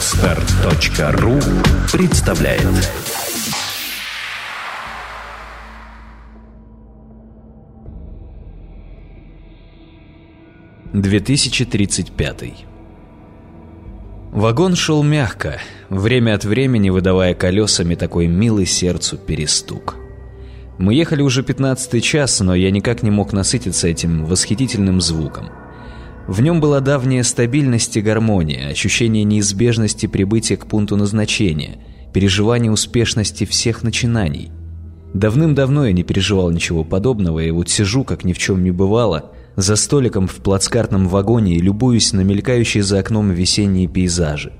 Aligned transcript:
Отстар.ру 0.00 1.38
представляет 1.92 2.66
Две 10.94 11.20
тысячи 11.20 11.66
тридцать 11.66 12.12
пятый 12.12 12.64
Вагон 14.32 14.74
шел 14.74 15.02
мягко, 15.02 15.60
время 15.90 16.34
от 16.34 16.46
времени 16.46 16.88
выдавая 16.88 17.34
колесами 17.34 17.94
такой 17.94 18.26
милый 18.26 18.64
сердцу 18.64 19.18
перестук. 19.18 19.96
Мы 20.78 20.94
ехали 20.94 21.20
уже 21.20 21.42
пятнадцатый 21.42 22.00
час, 22.00 22.40
но 22.40 22.54
я 22.54 22.70
никак 22.70 23.02
не 23.02 23.10
мог 23.10 23.34
насытиться 23.34 23.86
этим 23.86 24.24
восхитительным 24.24 25.02
звуком. 25.02 25.50
В 26.30 26.42
нем 26.42 26.60
была 26.60 26.78
давняя 26.78 27.24
стабильность 27.24 27.96
и 27.96 28.00
гармония, 28.00 28.68
ощущение 28.68 29.24
неизбежности 29.24 30.06
прибытия 30.06 30.56
к 30.56 30.66
пункту 30.66 30.96
назначения, 30.96 31.80
переживание 32.12 32.70
успешности 32.70 33.44
всех 33.44 33.82
начинаний. 33.82 34.52
Давным-давно 35.12 35.86
я 35.86 35.92
не 35.92 36.04
переживал 36.04 36.52
ничего 36.52 36.84
подобного, 36.84 37.40
и 37.40 37.50
вот 37.50 37.68
сижу, 37.68 38.04
как 38.04 38.22
ни 38.22 38.32
в 38.32 38.38
чем 38.38 38.62
не 38.62 38.70
бывало, 38.70 39.32
за 39.56 39.74
столиком 39.74 40.28
в 40.28 40.36
плацкартном 40.36 41.08
вагоне 41.08 41.54
и 41.56 41.60
любуюсь 41.60 42.12
на 42.12 42.20
мелькающие 42.20 42.84
за 42.84 43.00
окном 43.00 43.32
весенние 43.32 43.88
пейзажи. 43.88 44.52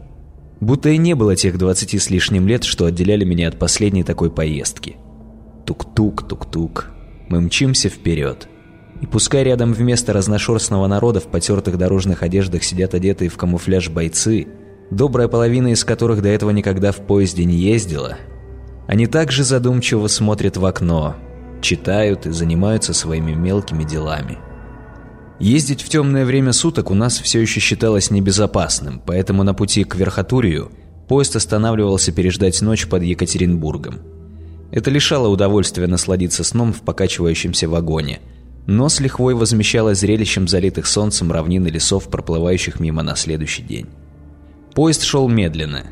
Будто 0.58 0.88
и 0.88 0.98
не 0.98 1.14
было 1.14 1.36
тех 1.36 1.56
двадцати 1.56 2.00
с 2.00 2.10
лишним 2.10 2.48
лет, 2.48 2.64
что 2.64 2.86
отделяли 2.86 3.24
меня 3.24 3.46
от 3.46 3.60
последней 3.60 4.02
такой 4.02 4.32
поездки. 4.32 4.96
Тук-тук, 5.66 6.26
тук-тук. 6.26 6.90
Мы 7.28 7.40
мчимся 7.40 7.88
вперед. 7.88 8.48
И 9.00 9.06
пускай 9.06 9.44
рядом 9.44 9.72
вместо 9.72 10.12
разношерстного 10.12 10.86
народа 10.86 11.20
в 11.20 11.24
потертых 11.24 11.78
дорожных 11.78 12.22
одеждах 12.22 12.62
сидят 12.62 12.94
одетые 12.94 13.30
в 13.30 13.36
камуфляж 13.36 13.88
бойцы, 13.88 14.46
добрая 14.90 15.28
половина 15.28 15.68
из 15.68 15.84
которых 15.84 16.22
до 16.22 16.28
этого 16.28 16.50
никогда 16.50 16.92
в 16.92 16.96
поезде 16.96 17.44
не 17.44 17.56
ездила, 17.56 18.18
они 18.86 19.06
также 19.06 19.44
задумчиво 19.44 20.08
смотрят 20.08 20.56
в 20.56 20.66
окно, 20.66 21.14
читают 21.62 22.26
и 22.26 22.30
занимаются 22.30 22.92
своими 22.92 23.32
мелкими 23.32 23.84
делами. 23.84 24.38
Ездить 25.38 25.82
в 25.82 25.88
темное 25.88 26.26
время 26.26 26.52
суток 26.52 26.90
у 26.90 26.94
нас 26.94 27.18
все 27.18 27.40
еще 27.40 27.60
считалось 27.60 28.10
небезопасным, 28.10 29.00
поэтому 29.06 29.42
на 29.44 29.54
пути 29.54 29.84
к 29.84 29.94
Верхотурью 29.94 30.72
поезд 31.08 31.36
останавливался 31.36 32.12
переждать 32.12 32.60
ночь 32.60 32.88
под 32.88 33.04
Екатеринбургом. 33.04 34.00
Это 34.72 34.90
лишало 34.90 35.28
удовольствия 35.28 35.86
насладиться 35.86 36.44
сном 36.44 36.72
в 36.72 36.82
покачивающемся 36.82 37.68
вагоне, 37.68 38.20
но 38.66 38.88
с 38.88 39.00
лихвой 39.00 39.34
возмещало 39.34 39.94
зрелищем 39.94 40.48
залитых 40.48 40.86
солнцем 40.86 41.32
равнин 41.32 41.66
и 41.66 41.70
лесов, 41.70 42.08
проплывающих 42.08 42.80
мимо 42.80 43.02
на 43.02 43.16
следующий 43.16 43.62
день. 43.62 43.86
Поезд 44.74 45.02
шел 45.02 45.28
медленно. 45.28 45.84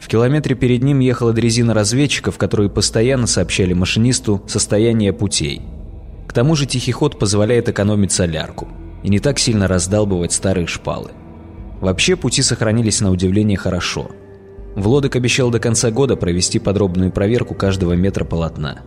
В 0.00 0.08
километре 0.08 0.56
перед 0.56 0.82
ним 0.82 1.00
ехала 1.00 1.32
дрезина 1.32 1.74
разведчиков, 1.74 2.38
которые 2.38 2.70
постоянно 2.70 3.26
сообщали 3.26 3.72
машинисту 3.72 4.42
состояние 4.46 5.12
путей. 5.12 5.62
К 6.26 6.32
тому 6.32 6.54
же 6.56 6.66
тихий 6.66 6.92
ход 6.92 7.18
позволяет 7.18 7.68
экономить 7.68 8.12
солярку– 8.12 8.68
и 9.02 9.08
не 9.08 9.18
так 9.18 9.38
сильно 9.38 9.68
раздалбывать 9.68 10.32
старые 10.32 10.66
шпалы. 10.66 11.10
Вообще 11.80 12.16
пути 12.16 12.42
сохранились 12.42 13.00
на 13.00 13.10
удивление 13.10 13.58
хорошо. 13.58 14.10
Влодок 14.76 15.16
обещал 15.16 15.50
до 15.50 15.58
конца 15.58 15.90
года 15.90 16.16
провести 16.16 16.58
подробную 16.58 17.10
проверку 17.10 17.54
каждого 17.54 17.94
метра 17.94 18.24
полотна. 18.24 18.80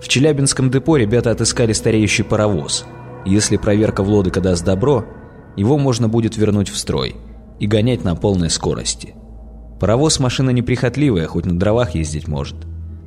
В 0.00 0.08
Челябинском 0.08 0.70
депо 0.70 0.96
ребята 0.96 1.30
отыскали 1.30 1.72
стареющий 1.72 2.24
паровоз. 2.24 2.84
Если 3.24 3.56
проверка 3.56 4.02
Влодока 4.02 4.40
даст 4.40 4.64
добро, 4.64 5.04
его 5.56 5.78
можно 5.78 6.08
будет 6.08 6.36
вернуть 6.36 6.68
в 6.68 6.76
строй 6.76 7.16
и 7.58 7.66
гонять 7.66 8.04
на 8.04 8.14
полной 8.14 8.50
скорости. 8.50 9.14
Паровоз 9.80 10.20
машина 10.20 10.50
неприхотливая, 10.50 11.26
хоть 11.26 11.46
на 11.46 11.58
дровах 11.58 11.94
ездить 11.94 12.28
может. 12.28 12.56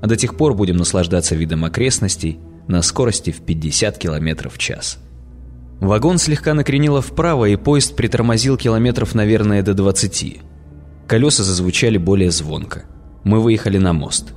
А 0.02 0.08
до 0.08 0.16
тех 0.16 0.38
пор 0.38 0.54
будем 0.54 0.78
наслаждаться 0.78 1.36
видом 1.36 1.66
окрестностей 1.66 2.40
на 2.68 2.82
скорости 2.82 3.32
в 3.32 3.42
50 3.42 3.98
км 3.98 4.50
в 4.50 4.58
час. 4.58 5.00
Вагон 5.80 6.18
слегка 6.18 6.54
накренило 6.54 7.02
вправо, 7.02 7.46
и 7.46 7.56
поезд 7.56 7.96
притормозил 7.96 8.58
километров, 8.58 9.16
наверное, 9.16 9.64
до 9.64 9.74
20. 9.74 10.42
Колеса 11.08 11.44
зазвучали 11.44 11.98
более 11.98 12.32
звонко. 12.32 12.84
Мы 13.24 13.40
выехали 13.40 13.78
на 13.78 13.94
мост. 13.94 14.34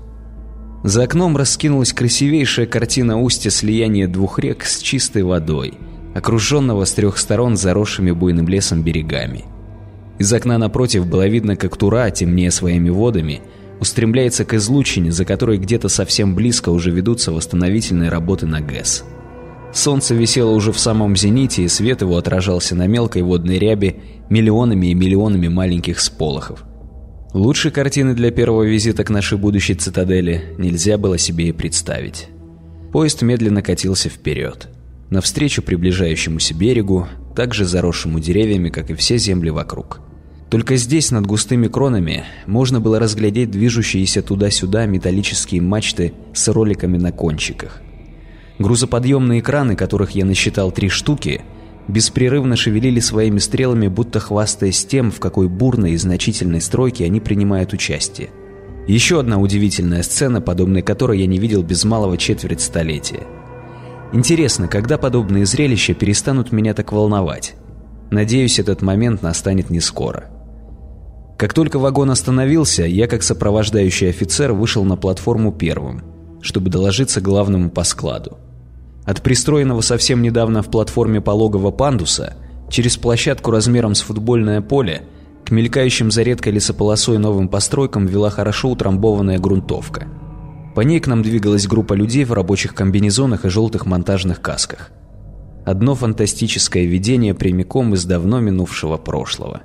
За 0.84 1.04
окном 1.04 1.36
раскинулась 1.36 1.92
красивейшая 1.92 2.66
картина 2.66 3.20
устья 3.20 3.50
слияния 3.50 4.08
двух 4.08 4.40
рек 4.40 4.64
с 4.64 4.80
чистой 4.80 5.22
водой, 5.22 5.74
окруженного 6.14 6.84
с 6.84 6.92
трех 6.92 7.18
сторон 7.18 7.56
заросшими 7.56 8.10
буйным 8.10 8.48
лесом 8.48 8.82
берегами. 8.82 9.44
Из 10.18 10.32
окна 10.32 10.58
напротив 10.58 11.06
было 11.06 11.26
видно, 11.28 11.56
как 11.56 11.76
Тура, 11.76 12.10
темнее 12.10 12.50
своими 12.50 12.90
водами, 12.90 13.42
устремляется 13.78 14.44
к 14.44 14.54
излучине, 14.54 15.12
за 15.12 15.24
которой 15.24 15.58
где-то 15.58 15.88
совсем 15.88 16.34
близко 16.34 16.70
уже 16.70 16.90
ведутся 16.90 17.32
восстановительные 17.32 18.10
работы 18.10 18.46
на 18.46 18.60
ГЭС. 18.60 19.04
Солнце 19.72 20.14
висело 20.14 20.50
уже 20.50 20.72
в 20.72 20.78
самом 20.78 21.16
зените, 21.16 21.62
и 21.62 21.68
свет 21.68 22.02
его 22.02 22.16
отражался 22.16 22.74
на 22.74 22.86
мелкой 22.86 23.22
водной 23.22 23.58
рябе 23.58 23.96
миллионами 24.28 24.88
и 24.88 24.94
миллионами 24.94 25.48
маленьких 25.48 25.98
сполохов. 26.00 26.64
Лучшей 27.32 27.70
картины 27.70 28.14
для 28.14 28.30
первого 28.30 28.62
визита 28.62 29.04
к 29.04 29.10
нашей 29.10 29.38
будущей 29.38 29.74
цитадели 29.74 30.54
нельзя 30.58 30.98
было 30.98 31.16
себе 31.16 31.48
и 31.48 31.52
представить. 31.52 32.28
Поезд 32.92 33.22
медленно 33.22 33.62
катился 33.62 34.10
вперед. 34.10 34.68
Навстречу 35.08 35.62
приближающемуся 35.62 36.54
берегу, 36.54 37.08
также 37.34 37.64
заросшему 37.64 38.20
деревьями, 38.20 38.68
как 38.68 38.90
и 38.90 38.94
все 38.94 39.16
земли 39.16 39.50
вокруг. 39.50 40.00
Только 40.50 40.76
здесь, 40.76 41.10
над 41.10 41.26
густыми 41.26 41.68
кронами, 41.68 42.24
можно 42.46 42.80
было 42.80 42.98
разглядеть 42.98 43.50
движущиеся 43.50 44.20
туда-сюда 44.20 44.84
металлические 44.84 45.62
мачты 45.62 46.12
с 46.34 46.48
роликами 46.48 46.98
на 46.98 47.12
кончиках– 47.12 47.80
Грузоподъемные 48.62 49.42
краны, 49.42 49.74
которых 49.74 50.12
я 50.12 50.24
насчитал 50.24 50.70
три 50.70 50.88
штуки, 50.88 51.42
беспрерывно 51.88 52.56
шевелили 52.56 53.00
своими 53.00 53.38
стрелами, 53.38 53.88
будто 53.88 54.20
хвастаясь 54.20 54.84
тем, 54.84 55.10
в 55.10 55.20
какой 55.20 55.48
бурной 55.48 55.92
и 55.92 55.96
значительной 55.96 56.60
стройке 56.60 57.04
они 57.04 57.20
принимают 57.20 57.72
участие. 57.72 58.30
Еще 58.86 59.20
одна 59.20 59.38
удивительная 59.38 60.02
сцена, 60.02 60.40
подобной 60.40 60.82
которой 60.82 61.20
я 61.20 61.26
не 61.26 61.38
видел 61.38 61.62
без 61.62 61.84
малого 61.84 62.16
четверть 62.16 62.60
столетия. 62.60 63.22
Интересно, 64.12 64.68
когда 64.68 64.98
подобные 64.98 65.46
зрелища 65.46 65.94
перестанут 65.94 66.52
меня 66.52 66.74
так 66.74 66.92
волновать? 66.92 67.54
Надеюсь, 68.10 68.58
этот 68.58 68.82
момент 68.82 69.22
настанет 69.22 69.70
не 69.70 69.80
скоро. 69.80 70.30
Как 71.38 71.54
только 71.54 71.78
вагон 71.78 72.10
остановился, 72.10 72.84
я, 72.84 73.08
как 73.08 73.22
сопровождающий 73.22 74.10
офицер, 74.10 74.52
вышел 74.52 74.84
на 74.84 74.96
платформу 74.96 75.50
первым, 75.50 76.02
чтобы 76.40 76.70
доложиться 76.70 77.20
главному 77.20 77.70
по 77.70 77.84
складу. 77.84 78.36
От 79.04 79.20
пристроенного 79.22 79.80
совсем 79.80 80.22
недавно 80.22 80.62
в 80.62 80.70
платформе 80.70 81.20
пологого 81.20 81.70
пандуса 81.70 82.34
через 82.70 82.96
площадку 82.96 83.50
размером 83.50 83.94
с 83.94 84.00
футбольное 84.00 84.60
поле 84.60 85.02
к 85.44 85.50
мелькающим 85.50 86.10
за 86.10 86.22
редкой 86.22 86.52
лесополосой 86.52 87.18
новым 87.18 87.48
постройкам 87.48 88.06
вела 88.06 88.30
хорошо 88.30 88.70
утрамбованная 88.70 89.38
грунтовка. 89.38 90.06
По 90.74 90.80
ней 90.82 91.00
к 91.00 91.08
нам 91.08 91.22
двигалась 91.22 91.66
группа 91.66 91.94
людей 91.94 92.24
в 92.24 92.32
рабочих 92.32 92.74
комбинезонах 92.74 93.44
и 93.44 93.50
желтых 93.50 93.84
монтажных 93.84 94.40
касках. 94.40 94.90
Одно 95.66 95.94
фантастическое 95.94 96.86
видение 96.86 97.34
прямиком 97.34 97.94
из 97.94 98.04
давно 98.04 98.40
минувшего 98.40 98.96
прошлого. 98.96 99.62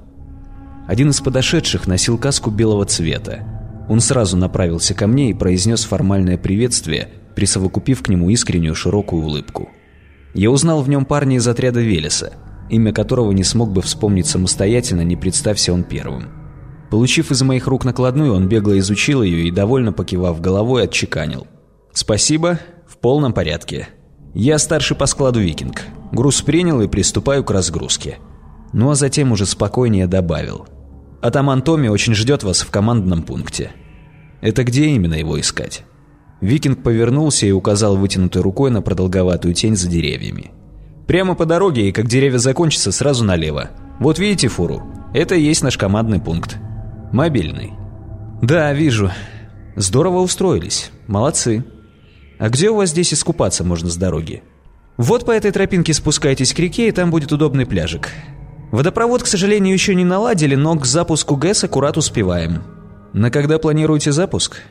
Один 0.87 1.11
из 1.11 1.21
подошедших 1.21 1.87
носил 1.87 2.17
каску 2.17 2.49
белого 2.49 2.85
цвета. 2.85 3.43
Он 3.87 4.01
сразу 4.01 4.35
направился 4.35 4.93
ко 4.93 5.07
мне 5.07 5.29
и 5.29 5.33
произнес 5.33 5.85
формальное 5.85 6.37
приветствие– 6.37 7.09
присовокупив 7.37 8.01
к 8.01 8.09
нему 8.09 8.31
искреннюю 8.31 8.73
широкую 8.73 9.23
улыбку. 9.23 9.69
Я 10.33 10.49
узнал 10.49 10.81
в 10.81 10.89
нем 10.89 11.05
парня 11.05 11.35
из 11.35 11.47
отряда 11.47 11.79
Велеса, 11.79 12.33
имя 12.67 12.91
которого 12.91 13.31
не 13.31 13.43
смог 13.43 13.71
бы 13.71 13.83
вспомнить 13.83 14.25
самостоятельно, 14.25 15.01
не 15.01 15.15
представься 15.15 15.71
он 15.71 15.83
первым. 15.83 16.29
Получив 16.89 17.29
из 17.29 17.43
моих 17.43 17.67
рук 17.67 17.85
накладную, 17.85 18.33
он 18.33 18.49
бегло 18.49 18.75
изучил 18.79 19.21
ее 19.21 19.47
и, 19.47 19.51
довольно 19.51 19.93
покивав 19.93 20.41
головой, 20.41 20.85
отчеканил. 20.85 21.45
«Спасибо, 21.93 22.59
в 22.87 22.97
полном 22.97 23.33
порядке. 23.33 23.87
Я 24.33 24.57
старший 24.57 24.97
по 24.97 25.05
складу 25.05 25.39
«Викинг». 25.39 25.83
Груз 26.11 26.41
принял 26.41 26.81
и 26.81 26.87
приступаю 26.87 27.43
к 27.43 27.51
разгрузке». 27.51 28.17
Ну 28.73 28.89
а 28.89 28.95
затем 28.95 29.31
уже 29.31 29.45
спокойнее 29.45 30.07
добавил. 30.07 30.65
«Атаман 31.21 31.61
Томми 31.61 31.87
очень 31.87 32.15
ждет 32.15 32.41
вас 32.41 32.61
в 32.61 32.71
командном 32.71 33.21
пункте». 33.21 33.73
«Это 34.41 34.63
где 34.63 34.87
именно 34.87 35.13
его 35.13 35.39
искать?» 35.39 35.83
Викинг 36.41 36.83
повернулся 36.83 37.45
и 37.45 37.51
указал 37.51 37.97
вытянутой 37.97 38.41
рукой 38.41 38.69
на 38.69 38.81
продолговатую 38.81 39.53
тень 39.53 39.75
за 39.75 39.89
деревьями. 39.89 40.51
«Прямо 41.07 41.35
по 41.35 41.45
дороге, 41.45 41.89
и 41.89 41.91
как 41.91 42.07
деревья 42.07 42.37
закончатся, 42.37 42.91
сразу 42.91 43.23
налево. 43.23 43.69
Вот 43.99 44.19
видите 44.19 44.47
фуру? 44.47 44.83
Это 45.13 45.35
и 45.35 45.41
есть 45.41 45.63
наш 45.63 45.77
командный 45.77 46.19
пункт. 46.19 46.57
Мобильный». 47.11 47.73
«Да, 48.41 48.71
вижу. 48.73 49.11
Здорово 49.75 50.19
устроились. 50.19 50.91
Молодцы. 51.07 51.63
А 52.39 52.49
где 52.49 52.69
у 52.69 52.75
вас 52.75 52.89
здесь 52.89 53.13
искупаться 53.13 53.63
можно 53.63 53.89
с 53.89 53.95
дороги?» 53.95 54.43
«Вот 54.97 55.25
по 55.25 55.31
этой 55.31 55.51
тропинке 55.51 55.93
спускайтесь 55.93 56.53
к 56.53 56.59
реке, 56.59 56.89
и 56.89 56.91
там 56.91 57.09
будет 57.09 57.31
удобный 57.31 57.65
пляжик. 57.65 58.09
Водопровод, 58.71 59.23
к 59.23 59.27
сожалению, 59.27 59.73
еще 59.73 59.95
не 59.95 60.03
наладили, 60.03 60.55
но 60.55 60.75
к 60.75 60.85
запуску 60.85 61.35
ГЭС 61.35 61.63
аккурат 61.63 61.97
успеваем. 61.97 62.63
На 63.13 63.31
когда 63.31 63.57
планируете 63.59 64.11
запуск? 64.11 64.61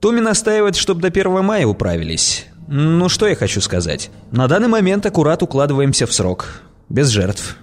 Томи 0.00 0.20
настаивает, 0.20 0.76
чтобы 0.76 1.00
до 1.00 1.08
1 1.08 1.44
мая 1.44 1.66
управились. 1.66 2.46
Ну, 2.68 3.08
что 3.08 3.26
я 3.26 3.34
хочу 3.36 3.60
сказать. 3.60 4.10
На 4.32 4.48
данный 4.48 4.68
момент 4.68 5.06
аккурат 5.06 5.42
укладываемся 5.42 6.06
в 6.06 6.12
срок. 6.12 6.62
Без 6.88 7.08
жертв. 7.08 7.56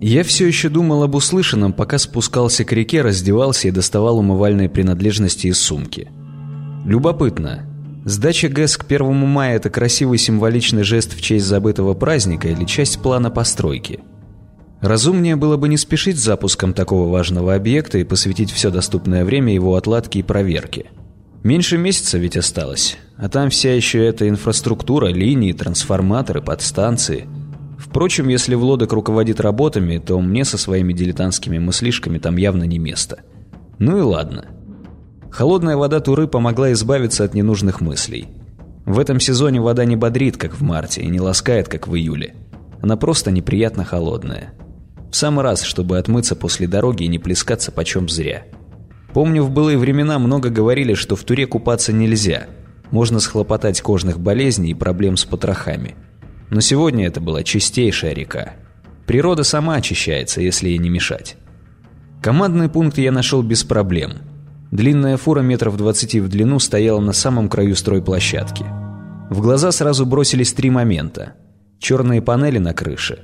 Я 0.00 0.22
все 0.22 0.46
еще 0.46 0.68
думал 0.68 1.02
об 1.02 1.14
услышанном, 1.14 1.72
пока 1.72 1.98
спускался 1.98 2.64
к 2.64 2.72
реке, 2.72 3.02
раздевался 3.02 3.68
и 3.68 3.70
доставал 3.70 4.18
умывальные 4.18 4.68
принадлежности 4.68 5.48
из 5.48 5.58
сумки. 5.58 6.08
Любопытно. 6.84 7.66
Сдача 8.04 8.48
ГЭС 8.48 8.76
к 8.76 8.84
1 8.84 9.14
мая– 9.14 9.56
это 9.56 9.70
красивый 9.70 10.18
символичный 10.18 10.82
жест 10.82 11.14
в 11.14 11.22
честь 11.22 11.46
забытого 11.46 11.94
праздника 11.94 12.48
или 12.48 12.64
часть 12.66 13.00
плана 13.00 13.30
постройки? 13.30 14.00
Разумнее 14.82 15.36
было 15.36 15.56
бы 15.56 15.68
не 15.68 15.78
спешить 15.78 16.18
с 16.18 16.24
запуском 16.24 16.74
такого 16.74 17.10
важного 17.10 17.54
объекта 17.54 17.96
и 17.96 18.04
посвятить 18.04 18.50
все 18.50 18.70
доступное 18.70 19.24
время 19.24 19.54
его 19.54 19.76
отладке 19.76 20.18
и 20.18 20.22
проверке. 20.22 20.90
Меньше 21.44 21.78
месяца 21.78 22.18
ведь 22.18 22.36
осталось, 22.36 22.96
а 23.16 23.28
там 23.28 23.50
вся 23.50 23.72
еще 23.72 24.04
эта 24.04 24.28
инфраструктура, 24.28 25.06
линии, 25.06 25.52
трансформаторы, 25.52 26.42
подстанции– 26.42 27.28
Впрочем, 27.94 28.26
если 28.26 28.56
Влодок 28.56 28.92
руководит 28.92 29.40
работами, 29.40 29.98
то 29.98 30.18
мне 30.20 30.44
со 30.44 30.58
своими 30.58 30.92
дилетантскими 30.92 31.58
мыслишками 31.58 32.18
там 32.18 32.36
явно 32.36 32.64
не 32.64 32.80
место. 32.80 33.20
Ну 33.78 33.98
и 33.98 34.00
ладно. 34.00 34.46
Холодная 35.30 35.76
вода 35.76 36.00
Туры 36.00 36.26
помогла 36.26 36.72
избавиться 36.72 37.22
от 37.22 37.34
ненужных 37.34 37.80
мыслей. 37.80 38.26
В 38.84 38.98
этом 38.98 39.20
сезоне 39.20 39.60
вода 39.60 39.84
не 39.84 39.94
бодрит, 39.94 40.36
как 40.36 40.54
в 40.54 40.62
марте, 40.62 41.02
и 41.02 41.06
не 41.06 41.20
ласкает, 41.20 41.68
как 41.68 41.86
в 41.86 41.94
июле. 41.94 42.34
Она 42.80 42.96
просто 42.96 43.30
неприятно 43.30 43.84
холодная. 43.84 44.54
В 45.12 45.16
самый 45.16 45.44
раз, 45.44 45.62
чтобы 45.62 45.98
отмыться 45.98 46.34
после 46.34 46.66
дороги 46.66 47.04
и 47.04 47.08
не 47.08 47.20
плескаться 47.20 47.70
почем 47.70 48.08
зря. 48.08 48.44
Помню, 49.14 49.44
в 49.44 49.50
былые 49.50 49.78
времена 49.78 50.18
много 50.18 50.50
говорили, 50.50 50.94
что 50.94 51.14
в 51.14 51.22
Туре 51.22 51.46
купаться 51.46 51.92
нельзя. 51.92 52.48
Можно 52.90 53.20
схлопотать 53.20 53.80
кожных 53.80 54.18
болезней 54.18 54.72
и 54.72 54.74
проблем 54.74 55.16
с 55.16 55.24
потрохами. 55.24 55.94
Но 56.50 56.60
сегодня 56.60 57.06
это 57.06 57.20
была 57.20 57.44
чистейшая 57.44 58.12
река. 58.12 58.54
Природа 59.06 59.44
сама 59.44 59.76
очищается, 59.76 60.40
если 60.40 60.70
ей 60.70 60.78
не 60.78 60.90
мешать. 60.90 61.36
Командный 62.20 62.68
пункт 62.68 62.98
я 62.98 63.12
нашел 63.12 63.42
без 63.42 63.62
проблем. 63.62 64.14
Длинная 64.72 65.16
фура 65.16 65.42
метров 65.42 65.76
20 65.76 66.16
в 66.16 66.28
длину 66.28 66.58
стояла 66.58 66.98
на 66.98 67.12
самом 67.12 67.48
краю 67.48 67.76
стройплощадки. 67.76 68.64
В 69.30 69.40
глаза 69.40 69.70
сразу 69.70 70.06
бросились 70.06 70.52
три 70.52 70.70
момента. 70.70 71.34
Черные 71.78 72.20
панели 72.20 72.58
на 72.58 72.74
крыше, 72.74 73.20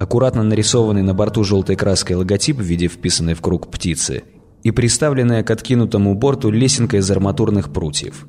аккуратно 0.00 0.42
нарисованный 0.42 1.02
на 1.02 1.12
борту 1.12 1.44
желтой 1.44 1.76
краской 1.76 2.16
логотип 2.16 2.56
в 2.56 2.62
виде 2.62 2.88
вписанной 2.88 3.34
в 3.34 3.42
круг 3.42 3.70
птицы 3.70 4.22
и 4.64 4.72
приставленная 4.72 5.44
к 5.44 5.50
откинутому 5.52 6.16
борту 6.16 6.50
лесенка 6.50 6.96
из 6.96 7.08
арматурных 7.08 7.72
прутьев. 7.72 8.26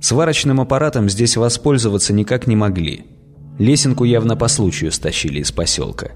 Сварочным 0.00 0.60
аппаратом 0.60 1.08
здесь 1.08 1.38
воспользоваться 1.38 2.12
никак 2.12 2.46
не 2.46 2.56
могли– 2.56 3.06
Лесенку 3.58 4.04
явно 4.04 4.36
по 4.36 4.46
случаю 4.46 4.92
стащили 4.92 5.40
из 5.40 5.50
поселка. 5.50 6.12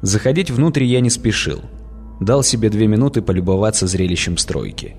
Заходить 0.00 0.50
внутрь 0.50 0.84
я 0.84 1.00
не 1.00 1.10
спешил. 1.10 1.60
Дал 2.18 2.42
себе 2.42 2.70
две 2.70 2.86
минуты 2.86 3.20
полюбоваться 3.20 3.86
зрелищем 3.86 4.38
стройки. 4.38 4.96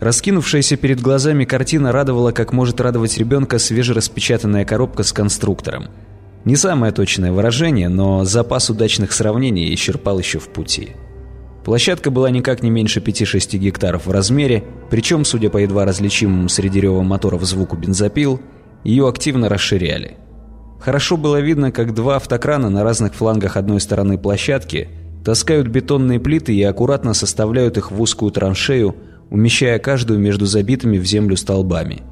Раскинувшаяся 0.00 0.76
перед 0.76 1.00
глазами 1.00 1.44
картина 1.44 1.90
радовала, 1.90 2.30
как 2.30 2.52
может 2.52 2.80
радовать 2.80 3.18
ребенка 3.18 3.58
свежераспечатанная 3.58 4.64
коробка 4.64 5.02
с 5.02 5.12
конструктором. 5.12 5.86
Не 6.44 6.56
самое 6.56 6.92
точное 6.92 7.32
выражение, 7.32 7.88
но 7.88 8.24
запас 8.24 8.70
удачных 8.70 9.12
сравнений 9.12 9.74
исчерпал 9.74 10.18
еще 10.18 10.38
в 10.38 10.48
пути. 10.48 10.90
Площадка 11.64 12.10
была 12.10 12.30
никак 12.30 12.62
не 12.62 12.70
меньше 12.70 13.00
5-6 13.00 13.56
гектаров 13.56 14.06
в 14.06 14.10
размере, 14.10 14.64
причем, 14.90 15.24
судя 15.24 15.50
по 15.50 15.58
едва 15.58 15.84
различимому 15.84 16.48
среди 16.48 16.80
рева 16.80 17.02
моторов 17.02 17.42
звуку 17.44 17.76
бензопил, 17.76 18.40
ее 18.84 19.08
активно 19.08 19.48
расширяли– 19.48 20.16
Хорошо 20.84 21.16
было 21.16 21.40
видно, 21.40 21.72
как 21.72 21.94
два 21.94 22.16
автокрана 22.16 22.68
на 22.68 22.84
разных 22.84 23.14
флангах 23.14 23.56
одной 23.56 23.80
стороны 23.80 24.18
площадки 24.18 24.90
таскают 25.24 25.66
бетонные 25.68 26.20
плиты 26.20 26.54
и 26.54 26.62
аккуратно 26.62 27.14
составляют 27.14 27.78
их 27.78 27.90
в 27.90 27.98
узкую 27.98 28.30
траншею, 28.32 28.94
умещая 29.30 29.78
каждую 29.78 30.18
между 30.18 30.44
забитыми 30.44 30.98
в 30.98 31.06
землю 31.06 31.38
столбами. 31.38 32.02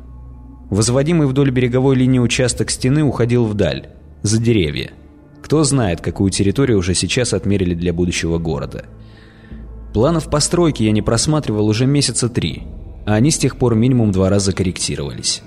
Возводимый 0.70 1.26
вдоль 1.26 1.50
береговой 1.50 1.96
линии 1.96 2.18
участок 2.18 2.70
стены 2.70 3.02
уходил 3.02 3.44
вдаль, 3.44 3.88
за 4.22 4.40
деревья. 4.40 4.92
Кто 5.42 5.64
знает, 5.64 6.00
какую 6.00 6.30
территорию 6.30 6.78
уже 6.78 6.94
сейчас 6.94 7.34
отмерили 7.34 7.74
для 7.74 7.92
будущего 7.92 8.38
города. 8.38 8.86
Планов 9.92 10.30
постройки 10.30 10.82
я 10.82 10.92
не 10.92 11.02
просматривал 11.02 11.66
уже 11.66 11.86
месяца 11.86 12.28
три, 12.28 12.62
а 13.06 13.14
они 13.14 13.30
с 13.30 13.38
тех 13.38 13.56
пор 13.56 13.74
минимум 13.74 14.10
два 14.10 14.30
раза 14.30 14.52
корректировались. 14.52 15.42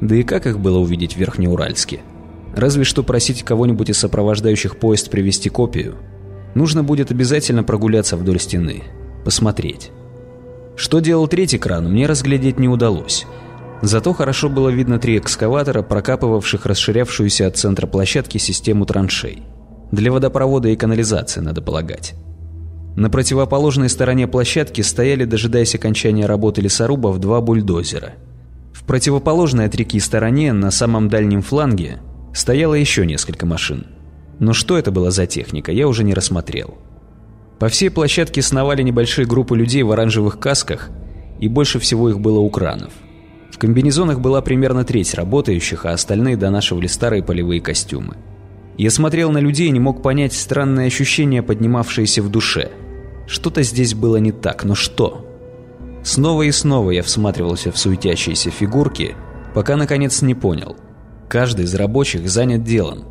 Да 0.00 0.14
и 0.14 0.22
как 0.22 0.46
их 0.46 0.60
было 0.60 0.78
увидеть 0.78 1.14
в 1.14 1.18
Верхнеуральске? 1.18 2.00
Разве 2.54 2.84
что 2.84 3.02
просить 3.02 3.42
кого-нибудь 3.42 3.90
из 3.90 3.98
сопровождающих 3.98 4.78
поезд 4.78 5.10
привезти 5.10 5.48
копию. 5.48 5.96
Нужно 6.54 6.82
будет 6.82 7.10
обязательно 7.10 7.62
прогуляться 7.62 8.16
вдоль 8.16 8.40
стены. 8.40 8.82
Посмотреть. 9.24 9.90
Что 10.76 11.00
делал 11.00 11.26
третий 11.28 11.58
кран, 11.58 11.90
мне 11.90 12.06
разглядеть 12.06 12.58
не 12.58 12.68
удалось. 12.68 13.26
Зато 13.80 14.12
хорошо 14.12 14.48
было 14.48 14.68
видно 14.70 14.98
три 14.98 15.18
экскаватора, 15.18 15.82
прокапывавших 15.82 16.66
расширявшуюся 16.66 17.46
от 17.46 17.56
центра 17.56 17.86
площадки 17.86 18.38
систему 18.38 18.86
траншей. 18.86 19.42
Для 19.92 20.12
водопровода 20.12 20.68
и 20.68 20.76
канализации, 20.76 21.40
надо 21.40 21.62
полагать. 21.62 22.14
На 22.98 23.10
противоположной 23.10 23.88
стороне 23.88 24.26
площадки 24.26 24.80
стояли, 24.80 25.24
дожидаясь 25.24 25.76
окончания 25.76 26.26
работы 26.26 26.60
лесорубов, 26.60 27.20
два 27.20 27.40
бульдозера. 27.40 28.14
В 28.72 28.82
противоположной 28.82 29.66
от 29.66 29.76
реки 29.76 30.00
стороне, 30.00 30.52
на 30.52 30.72
самом 30.72 31.08
дальнем 31.08 31.42
фланге, 31.42 32.00
Стояло 32.32 32.74
еще 32.74 33.06
несколько 33.06 33.46
машин. 33.46 33.86
Но 34.38 34.52
что 34.52 34.78
это 34.78 34.90
была 34.90 35.10
за 35.10 35.26
техника, 35.26 35.72
я 35.72 35.88
уже 35.88 36.04
не 36.04 36.14
рассмотрел. 36.14 36.76
По 37.58 37.68
всей 37.68 37.90
площадке 37.90 38.42
сновали 38.42 38.82
небольшие 38.82 39.26
группы 39.26 39.56
людей 39.56 39.82
в 39.82 39.90
оранжевых 39.90 40.38
касках, 40.38 40.90
и 41.40 41.48
больше 41.48 41.80
всего 41.80 42.08
их 42.08 42.20
было 42.20 42.38
у 42.38 42.50
кранов. 42.50 42.92
В 43.50 43.58
комбинезонах 43.58 44.20
была 44.20 44.40
примерно 44.40 44.84
треть 44.84 45.14
работающих, 45.14 45.86
а 45.86 45.90
остальные 45.90 46.36
донашивали 46.36 46.86
старые 46.86 47.22
полевые 47.22 47.60
костюмы. 47.60 48.16
Я 48.76 48.90
смотрел 48.90 49.32
на 49.32 49.38
людей 49.38 49.66
и 49.66 49.72
не 49.72 49.80
мог 49.80 50.02
понять 50.02 50.34
странное 50.34 50.86
ощущение, 50.86 51.42
поднимавшееся 51.42 52.22
в 52.22 52.30
душе. 52.30 52.70
Что-то 53.28 53.62
здесь 53.62 53.94
было 53.94 54.16
не 54.16 54.32
так, 54.32 54.64
но 54.64 54.74
что? 54.74 55.24
Снова 56.02 56.42
и 56.42 56.50
снова 56.50 56.90
я 56.90 57.04
всматривался 57.04 57.70
в 57.70 57.78
суетящиеся 57.78 58.50
фигурки, 58.50 59.14
пока 59.54 59.76
наконец 59.76 60.22
не 60.22 60.34
понял– 60.34 60.76
Каждый 61.28 61.66
из 61.66 61.74
рабочих 61.74 62.28
занят 62.30 62.64
делом. 62.64 63.04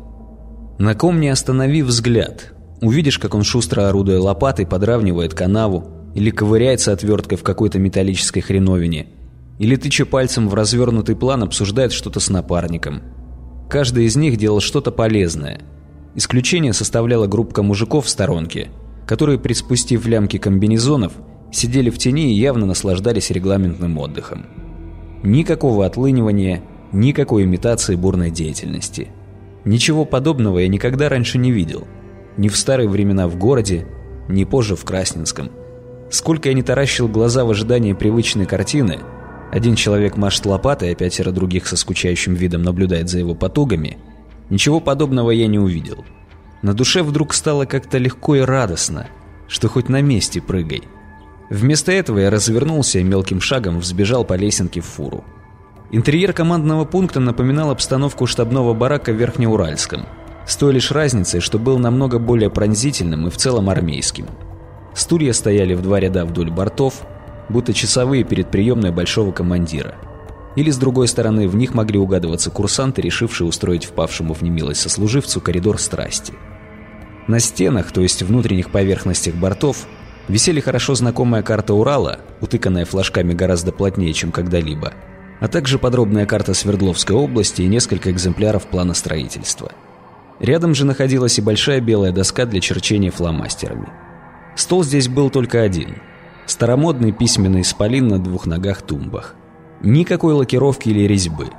На 0.78 0.96
ком 0.96 1.20
не 1.20 1.28
остановив 1.28 1.86
взгляд, 1.86 2.52
увидишь, 2.80 3.18
как 3.18 3.34
он 3.34 3.44
шустро 3.44 3.88
орудуя 3.88 4.18
лопатой 4.18 4.66
подравнивает 4.66 5.34
канаву 5.34 6.10
или 6.16 6.30
ковыряется 6.30 6.92
отверткой 6.92 7.38
в 7.38 7.44
какой-то 7.44 7.78
металлической 7.78 8.40
хреновине, 8.40 9.06
или 9.60 9.76
тыча 9.76 10.04
пальцем 10.04 10.48
в 10.48 10.54
развернутый 10.54 11.14
план 11.14 11.44
обсуждает 11.44 11.92
что-то 11.92 12.18
с 12.18 12.28
напарником. 12.28 13.02
Каждый 13.70 14.06
из 14.06 14.16
них 14.16 14.36
делал 14.36 14.60
что-то 14.60 14.90
полезное. 14.90 15.60
Исключение 16.16 16.72
составляла 16.72 17.28
группка 17.28 17.62
мужиков 17.62 18.06
в 18.06 18.08
сторонке, 18.08 18.68
которые, 19.08 19.40
приспустив 19.40 20.06
лямки 20.06 20.36
комбинезонов, 20.36 21.14
сидели 21.50 21.90
в 21.90 21.98
тени 21.98 22.32
и 22.32 22.38
явно 22.38 22.66
наслаждались 22.66 23.30
регламентным 23.30 23.98
отдыхом. 23.98 24.46
Никакого 25.24 25.84
отлынивания, 25.84 26.62
Никакой 26.92 27.44
имитации 27.44 27.96
бурной 27.96 28.30
деятельности. 28.30 29.08
Ничего 29.66 30.06
подобного 30.06 30.60
я 30.60 30.68
никогда 30.68 31.10
раньше 31.10 31.36
не 31.36 31.50
видел. 31.50 31.86
Ни 32.38 32.48
в 32.48 32.56
старые 32.56 32.88
времена 32.88 33.28
в 33.28 33.36
городе, 33.36 33.86
ни 34.28 34.44
позже 34.44 34.74
в 34.74 34.84
Красненском. 34.84 35.50
Сколько 36.10 36.48
я 36.48 36.54
не 36.54 36.62
таращил 36.62 37.06
глаза 37.06 37.44
в 37.44 37.50
ожидании 37.50 37.92
привычной 37.92 38.46
картины, 38.46 39.00
один 39.52 39.74
человек 39.74 40.16
машет 40.16 40.46
лопатой, 40.46 40.92
а 40.92 40.94
пятеро 40.94 41.30
других 41.30 41.66
со 41.66 41.76
скучающим 41.76 42.32
видом 42.32 42.62
наблюдает 42.62 43.10
за 43.10 43.18
его 43.18 43.34
потугами, 43.34 43.98
ничего 44.48 44.80
подобного 44.80 45.30
я 45.30 45.46
не 45.46 45.58
увидел. 45.58 46.06
На 46.62 46.74
душе 46.74 47.02
вдруг 47.02 47.34
стало 47.34 47.64
как-то 47.64 47.98
легко 47.98 48.36
и 48.36 48.40
радостно, 48.40 49.08
что 49.46 49.68
хоть 49.68 49.88
на 49.88 50.00
месте 50.02 50.40
прыгай. 50.40 50.82
Вместо 51.50 51.92
этого 51.92 52.18
я 52.18 52.30
развернулся 52.30 52.98
и 52.98 53.04
мелким 53.04 53.40
шагом 53.40 53.78
взбежал 53.78 54.24
по 54.24 54.34
лесенке 54.34 54.80
в 54.80 54.86
фуру. 54.86 55.24
Интерьер 55.90 56.32
командного 56.32 56.84
пункта 56.84 57.20
напоминал 57.20 57.70
обстановку 57.70 58.26
штабного 58.26 58.74
барака 58.74 59.12
в 59.12 59.16
Верхнеуральском, 59.16 60.06
с 60.46 60.56
той 60.56 60.74
лишь 60.74 60.90
разницей, 60.90 61.40
что 61.40 61.58
был 61.58 61.78
намного 61.78 62.18
более 62.18 62.50
пронзительным 62.50 63.26
и 63.26 63.30
в 63.30 63.36
целом 63.36 63.70
армейским. 63.70 64.26
Стулья 64.94 65.32
стояли 65.32 65.74
в 65.74 65.82
два 65.82 66.00
ряда 66.00 66.26
вдоль 66.26 66.50
бортов, 66.50 67.02
будто 67.48 67.72
часовые 67.72 68.24
перед 68.24 68.50
приемной 68.50 68.90
большого 68.90 69.32
командира. 69.32 69.94
Или, 70.56 70.70
с 70.70 70.76
другой 70.76 71.08
стороны, 71.08 71.48
в 71.48 71.54
них 71.54 71.72
могли 71.72 71.98
угадываться 71.98 72.50
курсанты, 72.50 73.00
решившие 73.00 73.46
устроить 73.46 73.84
впавшему 73.84 74.34
в 74.34 74.42
немилость 74.42 74.80
сослуживцу 74.80 75.40
коридор 75.40 75.78
страсти. 75.78 76.34
На 77.28 77.40
стенах, 77.40 77.92
то 77.92 78.00
есть 78.00 78.22
внутренних 78.22 78.70
поверхностях 78.70 79.34
бортов, 79.34 79.86
висели 80.28 80.60
хорошо 80.60 80.94
знакомая 80.94 81.42
карта 81.42 81.74
Урала, 81.74 82.20
утыканная 82.40 82.86
флажками 82.86 83.34
гораздо 83.34 83.70
плотнее, 83.70 84.14
чем 84.14 84.32
когда-либо, 84.32 84.94
а 85.38 85.46
также 85.46 85.78
подробная 85.78 86.24
карта 86.24 86.54
Свердловской 86.54 87.14
области 87.14 87.60
и 87.62 87.68
несколько 87.68 88.10
экземпляров 88.10 88.66
плана 88.66 88.94
строительства. 88.94 89.70
Рядом 90.40 90.74
же 90.74 90.86
находилась 90.86 91.38
и 91.38 91.42
большая 91.42 91.82
белая 91.82 92.12
доска 92.12 92.46
для 92.46 92.60
черчения 92.60 93.10
фломастерами. 93.10 93.90
Стол 94.56 94.82
здесь 94.82 95.08
был 95.08 95.28
только 95.28 95.60
один. 95.60 95.96
Старомодный 96.46 97.12
письменный 97.12 97.60
исполин 97.60 98.08
на 98.08 98.18
двух 98.18 98.46
ногах-тумбах. 98.46 99.34
Никакой 99.82 100.32
лакировки 100.32 100.88
или 100.88 101.06
резьбы. 101.06 101.50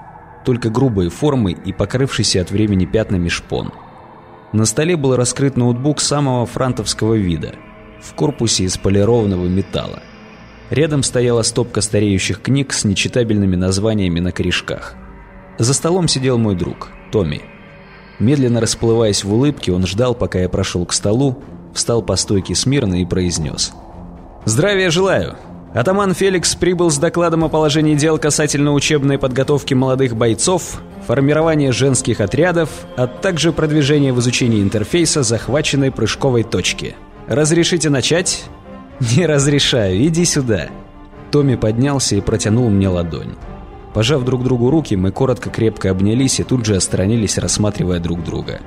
Только 0.46 0.72
грубые 0.72 1.12
формы 1.12 1.52
и 1.52 1.72
покрывшийся 1.74 2.42
от 2.42 2.50
времени 2.50 2.86
пятнами 2.86 3.30
шпон. 3.30 3.72
На 4.52 4.66
столе 4.66 4.98
был 4.98 5.16
раскрыт 5.16 5.58
ноутбук 5.58 6.02
самого 6.02 6.46
франтовского 6.46 7.14
вида. 7.14 7.54
В 8.02 8.14
корпусе 8.16 8.64
из 8.64 8.78
полированного 8.78 9.46
металла. 9.48 10.02
Рядом 10.70 11.04
стояла 11.04 11.44
стопка 11.44 11.82
стареющих 11.82 12.42
книг 12.42 12.74
с 12.74 12.84
нечитабельными 12.84 13.56
названиями 13.56 14.20
на 14.20 14.32
корешках. 14.32 14.96
За 15.58 15.74
столом 15.74 16.08
сидел 16.08 16.38
мой 16.38 16.56
друг, 16.56 16.90
Томми. 17.12 17.42
Медленно 18.20 18.60
расплываясь 18.60 19.24
в 19.24 19.34
улыбке, 19.34 19.72
он 19.72 19.86
ждал, 19.86 20.16
пока 20.16 20.40
я 20.40 20.50
прошел 20.50 20.86
к 20.86 20.94
столу, 20.94 21.42
встал 21.74 22.02
по 22.02 22.16
стойке 22.16 22.56
смирно 22.56 23.02
и 23.02 23.06
произнес. 23.06 23.74
«Здравия 24.46 24.90
желаю! 24.90 25.38
Атаман 25.74 26.16
Феликс 26.16 26.56
прибыл 26.56 26.90
с 26.90 26.98
докладом 26.98 27.44
о 27.44 27.50
положении 27.50 27.94
дел 27.94 28.18
касательно 28.18 28.74
учебной 28.74 29.20
подготовки 29.20 29.76
молодых 29.76 30.16
бойцов, 30.16 30.82
формирования 31.06 31.72
женских 31.72 32.22
отрядов, 32.22 32.70
а 32.98 33.06
также 33.06 33.52
продвижения 33.52 34.12
в 34.12 34.20
изучении 34.20 34.64
интерфейса 34.64 35.22
захваченной 35.22 35.92
прыжковой 35.92 36.44
точки. 36.44 36.96
Разрешите 37.28 37.90
начать?» 37.90 38.46
«Не 39.16 39.28
разрешаю, 39.28 40.04
иди 40.08 40.26
сюда!» 40.26 40.70
Томми 41.32 41.56
поднялся 41.56 42.16
и 42.16 42.22
протянул 42.22 42.70
мне 42.72 42.90
ладонь. 42.90 43.36
Пожав 43.94 44.26
друг 44.26 44.44
другу 44.44 44.72
руки, 44.72 44.96
мы 44.96 45.12
коротко 45.12 45.52
крепко 45.52 45.92
обнялись 45.92 46.40
и 46.40 46.44
тут 46.44 46.66
же 46.66 46.76
осторонились, 46.76 47.38
рассматривая 47.38 48.00
друг 48.00 48.24
друга. 48.24 48.60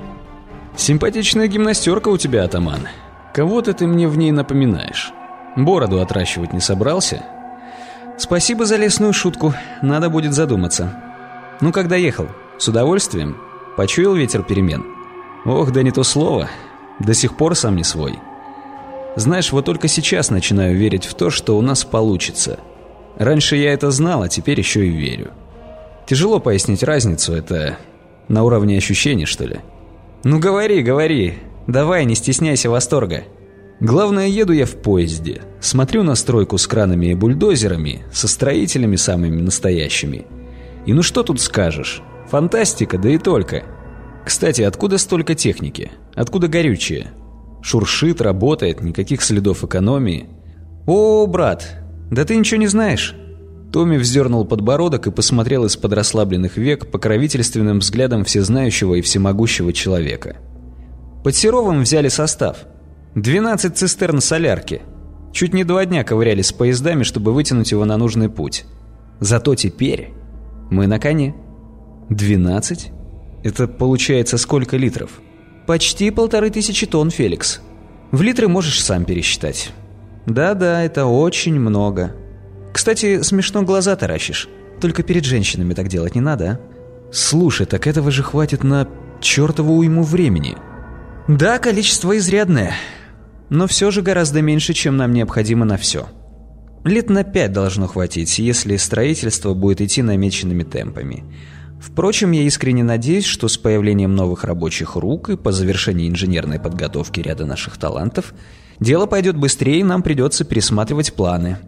«Симпатичная 0.76 1.48
гимнастерка 1.48 2.08
у 2.08 2.16
тебя, 2.16 2.44
атаман. 2.44 2.88
Кого-то 3.34 3.72
ты 3.72 3.86
мне 3.86 4.08
в 4.08 4.16
ней 4.16 4.30
напоминаешь. 4.30 5.12
Бороду 5.56 6.00
отращивать 6.00 6.52
не 6.52 6.60
собрался?» 6.60 7.22
«Спасибо 8.18 8.64
за 8.64 8.76
лесную 8.76 9.12
шутку. 9.12 9.54
Надо 9.80 10.10
будет 10.10 10.34
задуматься. 10.34 10.94
Ну, 11.60 11.72
когда 11.72 11.96
ехал? 11.96 12.28
С 12.58 12.68
удовольствием? 12.68 13.36
Почуял 13.76 14.14
ветер 14.14 14.42
перемен? 14.42 14.84
Ох, 15.44 15.72
да 15.72 15.82
не 15.82 15.90
то 15.90 16.02
слово. 16.02 16.48
До 17.00 17.14
сих 17.14 17.36
пор 17.36 17.56
сам 17.56 17.76
не 17.76 17.84
свой. 17.84 18.18
Знаешь, 19.16 19.52
вот 19.52 19.64
только 19.64 19.88
сейчас 19.88 20.30
начинаю 20.30 20.76
верить 20.76 21.06
в 21.06 21.14
то, 21.14 21.30
что 21.30 21.56
у 21.56 21.62
нас 21.62 21.84
получится». 21.84 22.58
Раньше 23.18 23.56
я 23.56 23.72
это 23.72 23.90
знал, 23.90 24.22
а 24.22 24.28
теперь 24.28 24.58
еще 24.58 24.86
и 24.86 24.90
верю. 24.90 25.32
Тяжело 26.06 26.40
пояснить 26.40 26.82
разницу, 26.82 27.32
это 27.32 27.78
на 28.28 28.42
уровне 28.42 28.76
ощущений, 28.76 29.26
что 29.26 29.44
ли? 29.44 29.58
Ну 30.24 30.38
говори, 30.38 30.82
говори, 30.82 31.34
давай, 31.66 32.04
не 32.04 32.14
стесняйся 32.14 32.70
восторга. 32.70 33.24
Главное, 33.82 34.28
еду 34.28 34.52
я 34.52 34.64
в 34.64 34.76
поезде, 34.76 35.42
смотрю 35.60 36.04
на 36.04 36.14
стройку 36.14 36.56
с 36.56 36.66
кранами 36.66 37.06
и 37.06 37.14
бульдозерами, 37.14 38.04
со 38.12 38.28
строителями 38.28 38.96
самыми 38.96 39.42
настоящими. 39.42 40.24
И 40.86 40.94
ну 40.94 41.02
что 41.02 41.22
тут 41.22 41.40
скажешь? 41.40 42.00
Фантастика, 42.30 42.96
да 42.96 43.10
и 43.10 43.18
только. 43.18 43.64
Кстати, 44.24 44.62
откуда 44.62 44.98
столько 44.98 45.34
техники? 45.34 45.90
Откуда 46.14 46.48
горючее? 46.48 47.08
Шуршит, 47.60 48.20
работает, 48.20 48.80
никаких 48.80 49.20
следов 49.20 49.64
экономии. 49.64 50.28
О, 50.86 51.26
брат, 51.26 51.82
«Да 52.12 52.26
ты 52.26 52.36
ничего 52.36 52.60
не 52.60 52.66
знаешь». 52.66 53.16
Томми 53.72 53.96
вздернул 53.96 54.44
подбородок 54.44 55.06
и 55.06 55.10
посмотрел 55.10 55.64
из-под 55.64 55.94
расслабленных 55.94 56.58
век 56.58 56.90
покровительственным 56.90 57.78
взглядом 57.78 58.26
всезнающего 58.26 58.96
и 58.96 59.00
всемогущего 59.00 59.72
человека. 59.72 60.36
Под 61.24 61.34
Серовым 61.34 61.80
взяли 61.80 62.08
состав. 62.08 62.66
12 63.14 63.76
цистерн 63.76 64.20
солярки. 64.20 64.82
Чуть 65.32 65.52
не 65.52 65.64
два 65.64 65.84
дня 65.84 66.02
ковырялись 66.02 66.46
с 66.46 66.52
поездами, 66.52 67.02
чтобы 67.02 67.32
вытянуть 67.32 67.70
его 67.70 67.84
на 67.84 67.98
нужный 67.98 68.30
путь. 68.30 68.64
Зато 69.20 69.54
теперь 69.54 70.12
мы 70.70 70.86
на 70.86 70.98
коне. 70.98 71.34
12? 72.08 72.90
Это 73.44 73.68
получается 73.68 74.38
сколько 74.38 74.76
литров? 74.76 75.20
Почти 75.66 76.10
полторы 76.10 76.50
тысячи 76.50 76.86
тонн, 76.86 77.10
Феликс. 77.10 77.60
В 78.12 78.22
литры 78.22 78.48
можешь 78.48 78.82
сам 78.82 79.04
пересчитать. 79.04 79.72
Да-да, 80.26 80.82
это 80.82 81.06
очень 81.06 81.58
много. 81.58 82.14
Кстати, 82.72 83.22
смешно 83.22 83.62
глаза 83.62 83.94
таращишь. 83.94 84.48
Только 84.80 85.02
перед 85.02 85.24
женщинами 85.24 85.74
так 85.74 85.88
делать 85.88 86.14
не 86.14 86.20
надо, 86.20 86.50
а? 86.50 87.12
Слушай, 87.12 87.66
так 87.66 87.86
этого 87.86 88.10
же 88.10 88.22
хватит 88.22 88.64
на 88.64 88.88
чертову 89.20 89.76
уйму 89.76 90.02
времени. 90.02 90.56
Да, 91.28 91.58
количество 91.58 92.16
изрядное. 92.16 92.74
Но 93.52 93.68
все 93.68 93.92
же 93.92 94.02
гораздо 94.02 94.42
меньше, 94.42 94.72
чем 94.72 94.96
нам 94.96 95.12
необходимо 95.12 95.64
на 95.64 95.76
все. 95.76 96.08
Лет 96.84 97.08
на 97.08 97.22
пять 97.22 97.52
должно 97.52 97.86
хватить, 97.86 98.40
если 98.40 98.76
строительство 98.76 99.54
будет 99.54 99.80
идти 99.80 100.02
намеченными 100.02 100.64
темпами. 100.64 101.24
Впрочем, 101.80 102.32
я 102.32 102.42
искренне 102.42 102.82
надеюсь, 102.82 103.26
что 103.26 103.46
с 103.46 103.56
появлением 103.56 104.16
новых 104.16 104.42
рабочих 104.42 104.96
рук 104.96 105.30
и 105.30 105.36
по 105.36 105.52
завершении 105.52 106.08
инженерной 106.08 106.58
подготовки 106.58 107.20
ряда 107.20 107.46
наших 107.46 107.76
талантов– 107.76 108.34
Дело 108.82 109.06
пойдет 109.06 109.36
быстрее, 109.36 109.78
и 109.78 109.84
нам 109.84 110.02
придется 110.02 110.44
пересматривать 110.44 111.14
планы. 111.14 111.58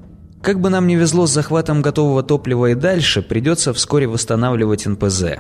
Как 0.43 0.61
бы 0.61 0.69
нам 0.69 0.89
не 0.89 0.97
везло 0.97 1.27
с 1.27 1.33
захватом 1.33 1.81
готового 1.81 2.25
топлива 2.25 2.71
и 2.71 2.75
дальше, 2.75 3.23
придется 3.23 3.73
вскоре 3.73 4.09
восстанавливать 4.09 4.85
НПЗ. 4.85 5.39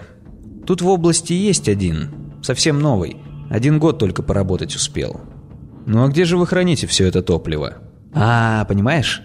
Тут 0.68 0.82
в 0.82 0.88
области 0.88 1.32
есть 1.32 1.68
один, 1.68 2.38
совсем 2.44 2.78
новый. 2.78 3.16
Один 3.50 3.80
год 3.80 3.98
только 3.98 4.22
поработать 4.22 4.76
успел. 4.76 5.20
Ну 5.86 6.04
а 6.04 6.08
где 6.08 6.24
же 6.24 6.36
вы 6.36 6.46
храните 6.46 6.86
все 6.86 7.06
это 7.06 7.22
топливо? 7.22 7.74
А, 8.12 8.64
понимаешь? 8.64 9.22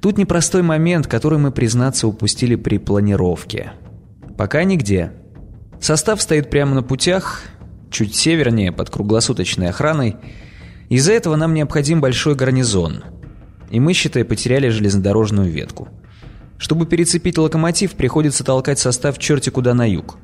Тут 0.00 0.18
непростой 0.18 0.62
момент, 0.62 1.06
который 1.06 1.38
мы, 1.38 1.50
признаться, 1.50 2.08
упустили 2.08 2.56
при 2.56 2.78
планировке. 2.78 3.72
Пока 4.36 4.64
нигде. 4.64 5.12
Состав 5.80 6.20
стоит 6.20 6.50
прямо 6.50 6.74
на 6.74 6.82
путях, 6.82 7.42
чуть 7.90 8.14
севернее, 8.14 8.72
под 8.72 8.90
круглосуточной 8.90 9.68
охраной, 9.68 10.16
из-за 10.88 11.12
этого 11.12 11.36
нам 11.36 11.54
необходим 11.54 12.00
большой 12.00 12.34
гарнизон. 12.34 13.04
И 13.70 13.80
мы, 13.80 13.92
считай, 13.92 14.24
потеряли 14.24 14.68
железнодорожную 14.68 15.50
ветку. 15.50 15.88
Чтобы 16.58 16.86
перецепить 16.86 17.38
локомотив, 17.38 17.92
приходится 17.92 18.44
толкать 18.44 18.78
состав 18.78 19.18
черти 19.18 19.50
куда 19.50 19.74
на 19.74 19.88
юг. 19.88 20.18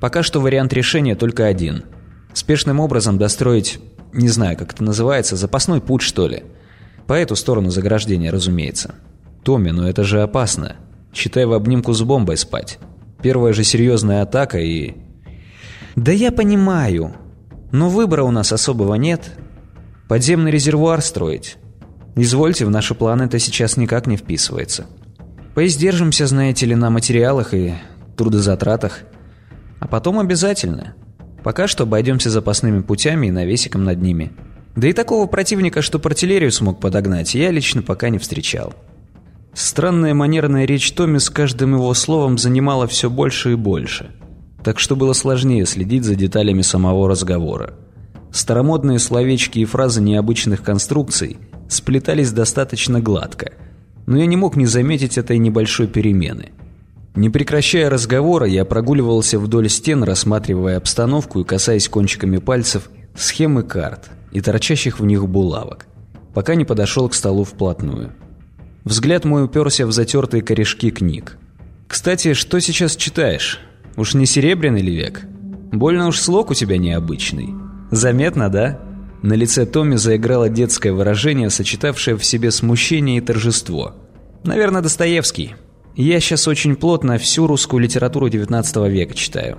Пока 0.00 0.22
что 0.22 0.40
вариант 0.40 0.72
решения 0.72 1.14
только 1.14 1.46
один. 1.46 1.84
Спешным 2.32 2.80
образом 2.80 3.18
достроить, 3.18 3.80
не 4.12 4.28
знаю, 4.28 4.56
как 4.56 4.72
это 4.72 4.84
называется, 4.84 5.36
запасной 5.36 5.80
путь, 5.80 6.02
что 6.02 6.28
ли. 6.28 6.44
По 7.06 7.14
эту 7.14 7.36
сторону 7.36 7.70
заграждения, 7.70 8.30
разумеется. 8.30 8.94
Томми, 9.42 9.70
но 9.70 9.88
это 9.88 10.02
же 10.04 10.22
опасно. 10.22 10.76
Считай 11.12 11.44
в 11.46 11.52
обнимку 11.52 11.92
с 11.92 12.02
бомбой 12.02 12.36
спать. 12.36 12.78
Первая 13.22 13.52
же 13.52 13.64
серьезная 13.64 14.22
атака 14.22 14.58
и... 14.58 14.94
Да 15.94 16.12
я 16.12 16.32
понимаю. 16.32 17.14
Но 17.72 17.88
выбора 17.88 18.22
у 18.24 18.30
нас 18.30 18.52
особого 18.52 18.94
нет. 18.94 19.30
Подземный 20.08 20.50
резервуар 20.50 21.00
строить? 21.00 21.56
Извольте, 22.16 22.66
в 22.66 22.70
наши 22.70 22.94
планы 22.94 23.24
это 23.24 23.38
сейчас 23.38 23.76
никак 23.76 24.06
не 24.06 24.16
вписывается. 24.16 24.86
Поиздержимся, 25.54 26.26
знаете 26.26 26.66
ли, 26.66 26.74
на 26.74 26.90
материалах 26.90 27.54
и 27.54 27.74
трудозатратах. 28.16 29.00
А 29.80 29.86
потом 29.86 30.18
обязательно. 30.18 30.94
Пока 31.46 31.68
что 31.68 31.84
обойдемся 31.84 32.28
запасными 32.28 32.82
путями 32.82 33.28
и 33.28 33.30
навесиком 33.30 33.84
над 33.84 34.02
ними. 34.02 34.32
Да 34.74 34.88
и 34.88 34.92
такого 34.92 35.28
противника, 35.28 35.80
что 35.80 36.00
артиллерию 36.04 36.50
смог 36.50 36.80
подогнать, 36.80 37.36
я 37.36 37.52
лично 37.52 37.82
пока 37.82 38.08
не 38.08 38.18
встречал. 38.18 38.74
Странная 39.54 40.12
манерная 40.12 40.64
речь 40.64 40.90
Томми 40.90 41.18
с 41.18 41.30
каждым 41.30 41.74
его 41.74 41.94
словом 41.94 42.36
занимала 42.36 42.88
все 42.88 43.08
больше 43.08 43.52
и 43.52 43.54
больше. 43.54 44.10
Так 44.64 44.80
что 44.80 44.96
было 44.96 45.12
сложнее 45.12 45.66
следить 45.66 46.02
за 46.02 46.16
деталями 46.16 46.62
самого 46.62 47.08
разговора. 47.08 47.74
Старомодные 48.32 48.98
словечки 48.98 49.60
и 49.60 49.64
фразы 49.66 50.02
необычных 50.02 50.64
конструкций 50.64 51.36
сплетались 51.68 52.32
достаточно 52.32 53.00
гладко, 53.00 53.52
но 54.06 54.18
я 54.18 54.26
не 54.26 54.36
мог 54.36 54.56
не 54.56 54.66
заметить 54.66 55.16
этой 55.16 55.38
небольшой 55.38 55.86
перемены. 55.86 56.50
Не 57.16 57.30
прекращая 57.30 57.88
разговора, 57.88 58.46
я 58.46 58.66
прогуливался 58.66 59.38
вдоль 59.38 59.70
стен, 59.70 60.04
рассматривая 60.04 60.76
обстановку 60.76 61.40
и 61.40 61.44
касаясь 61.44 61.88
кончиками 61.88 62.36
пальцев 62.36 62.90
схемы 63.16 63.62
карт 63.62 64.10
и 64.32 64.42
торчащих 64.42 65.00
в 65.00 65.06
них 65.06 65.26
булавок, 65.26 65.86
пока 66.34 66.54
не 66.54 66.66
подошел 66.66 67.08
к 67.08 67.14
столу 67.14 67.44
вплотную. 67.44 68.12
Взгляд 68.84 69.24
мой 69.24 69.44
уперся 69.44 69.86
в 69.86 69.92
затертые 69.92 70.42
корешки 70.42 70.90
книг. 70.90 71.38
«Кстати, 71.88 72.34
что 72.34 72.60
сейчас 72.60 72.96
читаешь? 72.96 73.60
Уж 73.96 74.12
не 74.12 74.26
серебряный 74.26 74.82
ли 74.82 74.94
век? 74.94 75.22
Больно 75.72 76.08
уж 76.08 76.20
слог 76.20 76.50
у 76.50 76.54
тебя 76.54 76.76
необычный». 76.76 77.54
Заметно, 77.90 78.50
да? 78.50 78.80
На 79.22 79.32
лице 79.32 79.64
Томми 79.64 79.96
заиграло 79.96 80.50
детское 80.50 80.92
выражение, 80.92 81.48
сочетавшее 81.48 82.16
в 82.16 82.24
себе 82.24 82.50
смущение 82.50 83.18
и 83.18 83.20
торжество. 83.22 83.94
«Наверное, 84.44 84.82
Достоевский. 84.82 85.54
Я 85.96 86.20
сейчас 86.20 86.46
очень 86.46 86.76
плотно 86.76 87.16
всю 87.16 87.46
русскую 87.46 87.80
литературу 87.80 88.28
XIX 88.28 88.90
века 88.90 89.14
читаю. 89.14 89.56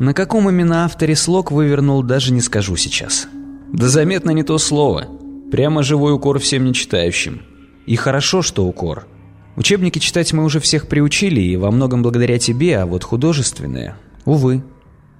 На 0.00 0.14
каком 0.14 0.50
именно 0.50 0.84
авторе 0.84 1.14
слог 1.14 1.52
вывернул, 1.52 2.02
даже 2.02 2.32
не 2.32 2.40
скажу 2.40 2.74
сейчас. 2.74 3.28
Да 3.72 3.88
заметно 3.88 4.32
не 4.32 4.42
то 4.42 4.58
слово. 4.58 5.06
Прямо 5.52 5.84
живой 5.84 6.12
укор 6.12 6.40
всем 6.40 6.64
нечитающим. 6.64 7.42
И 7.86 7.94
хорошо, 7.94 8.42
что 8.42 8.66
укор. 8.66 9.06
Учебники 9.54 10.00
читать 10.00 10.32
мы 10.32 10.42
уже 10.42 10.58
всех 10.58 10.88
приучили, 10.88 11.40
и 11.40 11.56
во 11.56 11.70
многом 11.70 12.02
благодаря 12.02 12.40
тебе, 12.40 12.78
а 12.78 12.86
вот 12.86 13.04
художественные, 13.04 13.94
увы. 14.24 14.64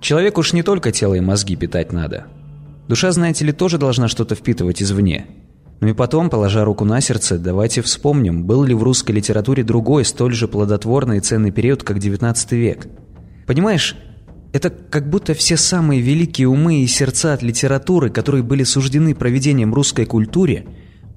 Человеку 0.01 0.41
уж 0.41 0.53
не 0.53 0.65
только 0.65 0.91
тело 0.91 1.15
и 1.15 1.21
мозги 1.21 1.55
питать 1.55 1.93
надо. 1.93 2.27
Душа, 2.89 3.13
знаете 3.13 3.45
ли, 3.45 3.53
тоже 3.53 3.79
должна 3.79 4.09
что-то 4.09 4.35
впитывать 4.35 4.83
извне. 4.83 5.27
Ну 5.81 5.89
и 5.89 5.93
потом, 5.93 6.31
положа 6.31 6.65
руку 6.65 6.85
на 6.85 7.01
сердце, 7.01 7.39
давайте 7.39 7.83
вспомним, 7.83 8.45
был 8.45 8.65
ли 8.65 8.75
в 8.75 8.83
русской 8.83 9.13
литературе 9.13 9.63
другой, 9.63 10.05
столь 10.05 10.35
же 10.35 10.49
плодотворный 10.49 11.19
и 11.19 11.21
ценный 11.21 11.51
период, 11.51 11.83
как 11.83 11.99
XIX 11.99 12.37
век. 12.57 12.87
Понимаешь, 13.47 13.95
это 14.53 14.71
как 14.71 15.11
будто 15.11 15.35
все 15.35 15.59
самые 15.59 16.01
великие 16.01 16.49
умы 16.49 16.81
и 16.81 16.87
сердца 16.87 17.35
от 17.35 17.43
литературы, 17.43 18.09
которые 18.09 18.43
были 18.43 18.65
суждены 18.65 19.15
проведением 19.15 19.75
русской 19.75 20.07
культуре, 20.07 20.67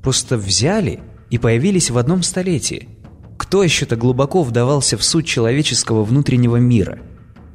просто 0.01 0.37
взяли 0.37 0.99
и 1.29 1.37
появились 1.37 1.89
в 1.89 1.97
одном 1.97 2.21
столетии. 2.21 2.89
Кто 3.37 3.63
еще-то 3.63 3.95
глубоко 3.95 4.43
вдавался 4.43 4.97
в 4.97 5.03
суть 5.03 5.25
человеческого 5.25 6.03
внутреннего 6.03 6.57
мира? 6.57 6.99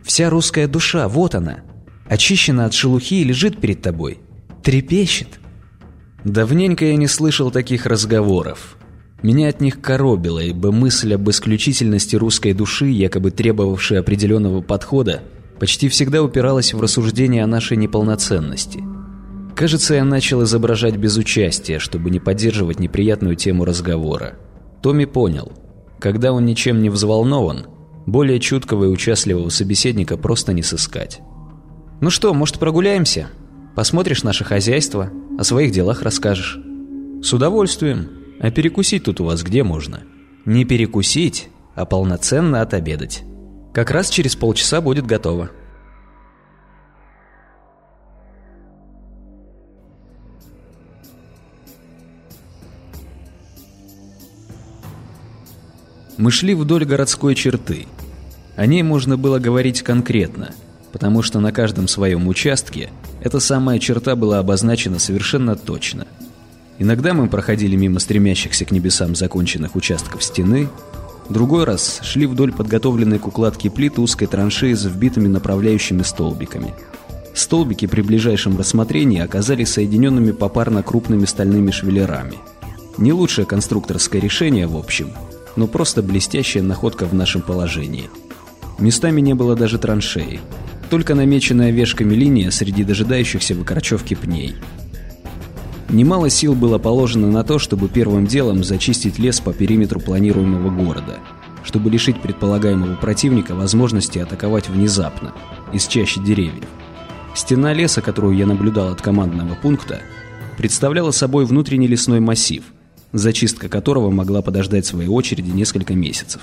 Вся 0.03 0.31
русская 0.31 0.67
душа, 0.67 1.07
вот 1.09 1.35
она, 1.35 1.59
очищена 2.09 2.65
от 2.65 2.73
шелухи 2.73 3.21
и 3.21 3.25
лежит 3.25 3.61
перед 3.61 3.83
тобой, 3.83 4.21
трепещет. 4.63 5.41
Давненько 6.25 6.87
я 6.87 6.97
не 6.97 7.07
слышал 7.07 7.51
таких 7.51 7.85
разговоров. 7.85 8.77
Меня 9.23 9.49
от 9.49 9.61
них 9.61 9.81
коробило, 9.81 10.41
ибо 10.41 10.73
мысль 10.73 11.15
об 11.15 11.29
исключительности 11.29 12.17
русской 12.17 12.55
души, 12.55 12.87
якобы 12.87 13.31
требовавшей 13.31 14.01
определенного 14.01 14.63
подхода, 14.63 15.23
почти 15.61 15.89
всегда 15.89 16.23
упиралась 16.23 16.73
в 16.73 16.81
рассуждение 16.81 17.45
о 17.45 17.47
нашей 17.47 17.77
неполноценности. 17.77 18.83
Кажется, 19.55 19.95
я 19.95 20.05
начал 20.05 20.43
изображать 20.43 20.97
безучастие, 20.97 21.79
чтобы 21.79 22.11
не 22.11 22.21
поддерживать 22.21 22.81
неприятную 22.81 23.37
тему 23.37 23.65
разговора. 23.65 24.35
Томми 24.83 25.05
понял, 25.05 25.53
когда 25.99 26.33
он 26.33 26.45
ничем 26.45 26.83
не 26.83 26.91
взволнован, 26.91 27.67
более 28.07 28.41
чуткого 28.41 28.85
и 28.85 28.89
участливого 28.89 29.51
собеседника 29.51 30.17
просто 30.17 30.53
не 30.53 30.63
сыскать. 30.63 31.21
«Ну 32.01 32.11
что, 32.11 32.35
может, 32.35 32.59
прогуляемся? 32.59 33.29
Посмотришь 33.75 34.23
наше 34.23 34.45
хозяйство, 34.45 35.11
о 35.39 35.45
своих 35.45 35.73
делах 35.73 36.03
расскажешь». 36.03 36.59
«С 37.23 37.33
удовольствием. 37.33 38.09
А 38.41 38.51
перекусить 38.51 39.05
тут 39.05 39.21
у 39.21 39.25
вас 39.25 39.43
где 39.43 39.63
можно?» 39.63 40.03
«Не 40.45 40.65
перекусить, 40.65 41.49
а 41.75 41.85
полноценно 41.85 42.61
отобедать». 42.61 43.25
Как 43.75 43.91
раз 43.91 44.09
через 44.09 44.37
полчаса 44.37 44.81
будет 44.81 45.05
готово. 45.05 45.51
Мы 56.17 56.31
шли 56.31 56.55
вдоль 56.55 56.85
городской 56.85 57.35
черты. 57.35 57.89
О 58.55 58.65
ней 58.67 58.85
можно 58.85 59.17
было 59.17 59.41
говорить 59.41 59.83
конкретно, 59.83 60.55
потому 60.95 61.23
что 61.23 61.41
на 61.41 61.51
каждом 61.51 61.89
своем 61.89 62.29
участке 62.29 62.91
эта 63.21 63.41
самая 63.41 63.81
черта 63.81 64.15
была 64.15 64.39
обозначена 64.39 65.01
совершенно 65.01 65.57
точно. 65.57 66.07
Иногда 66.79 67.15
мы 67.15 67.27
проходили 67.27 67.75
мимо 67.75 67.99
стремящихся 67.99 68.65
к 68.65 68.71
небесам 68.71 69.17
законченных 69.17 69.75
участков 69.75 70.23
стены, 70.23 70.69
Другой 71.29 71.65
раз 71.65 72.01
шли 72.03 72.27
вдоль 72.27 72.53
подготовленной 72.53 73.19
к 73.19 73.27
укладке 73.27 73.71
плит 73.71 73.99
узкой 73.99 74.27
траншеи 74.27 74.75
с 74.75 74.85
вбитыми 74.85 75.27
направляющими 75.27 76.03
столбиками. 76.03 76.75
Столбики 77.33 77.87
при 77.87 78.03
ближайшем 78.03 78.59
рассмотрении 78.59 79.21
оказались 79.21 79.73
соединенными 79.73 80.33
попарно 80.33 80.83
крупными 80.83 81.25
стальными 81.25 81.71
швеллерами. 81.71 82.35
Не 82.99 83.15
лучшее 83.15 83.47
конструкторское 83.47 84.21
решение 84.21 84.67
в 84.67 84.77
общем, 84.77 85.13
но 85.57 85.67
просто 85.67 86.03
блестящая 86.03 86.63
находка 86.63 87.07
в 87.07 87.15
нашем 87.15 87.41
положении. 87.41 88.11
Местами 88.79 89.23
не 89.23 89.35
было 89.35 89.57
даже 89.57 89.79
траншеи, 89.79 90.41
только 90.91 91.15
намеченная 91.15 91.71
вешками 91.71 92.15
линия 92.15 92.51
среди 92.51 92.85
дожидающихся 92.85 93.55
выкорчевки 93.55 94.15
пней– 94.15 94.55
Немало 95.95 96.31
сил 96.31 96.55
было 96.55 96.79
положено 96.79 97.31
на 97.31 97.45
то, 97.45 97.59
чтобы 97.59 97.89
первым 97.89 98.27
делом 98.27 98.65
зачистить 98.65 99.19
лес 99.19 99.41
по 99.41 99.53
периметру 99.53 100.01
планируемого 100.01 100.71
города, 100.71 101.19
чтобы 101.63 101.89
лишить 101.91 102.21
предполагаемого 102.21 102.97
противника 102.97 103.55
возможности 103.55 104.19
атаковать 104.19 104.69
внезапно, 104.69 105.33
из 105.73 105.87
чащи 105.87 106.21
деревьев. 106.21 106.65
Стена 107.35 107.73
леса, 107.73 108.01
которую 108.01 108.37
я 108.37 108.45
наблюдал 108.47 108.89
от 108.89 109.03
командного 109.03 109.55
пункта, 109.55 110.01
представляла 110.57 111.11
собой 111.11 111.45
внутренний 111.45 111.87
лесной 111.87 112.21
массив, 112.21 112.65
зачистка 113.13 113.69
которого 113.69 114.11
могла 114.11 114.41
подождать 114.41 114.87
своей 114.87 115.09
очереди 115.09 115.51
несколько 115.51 115.95
месяцев. 115.95 116.43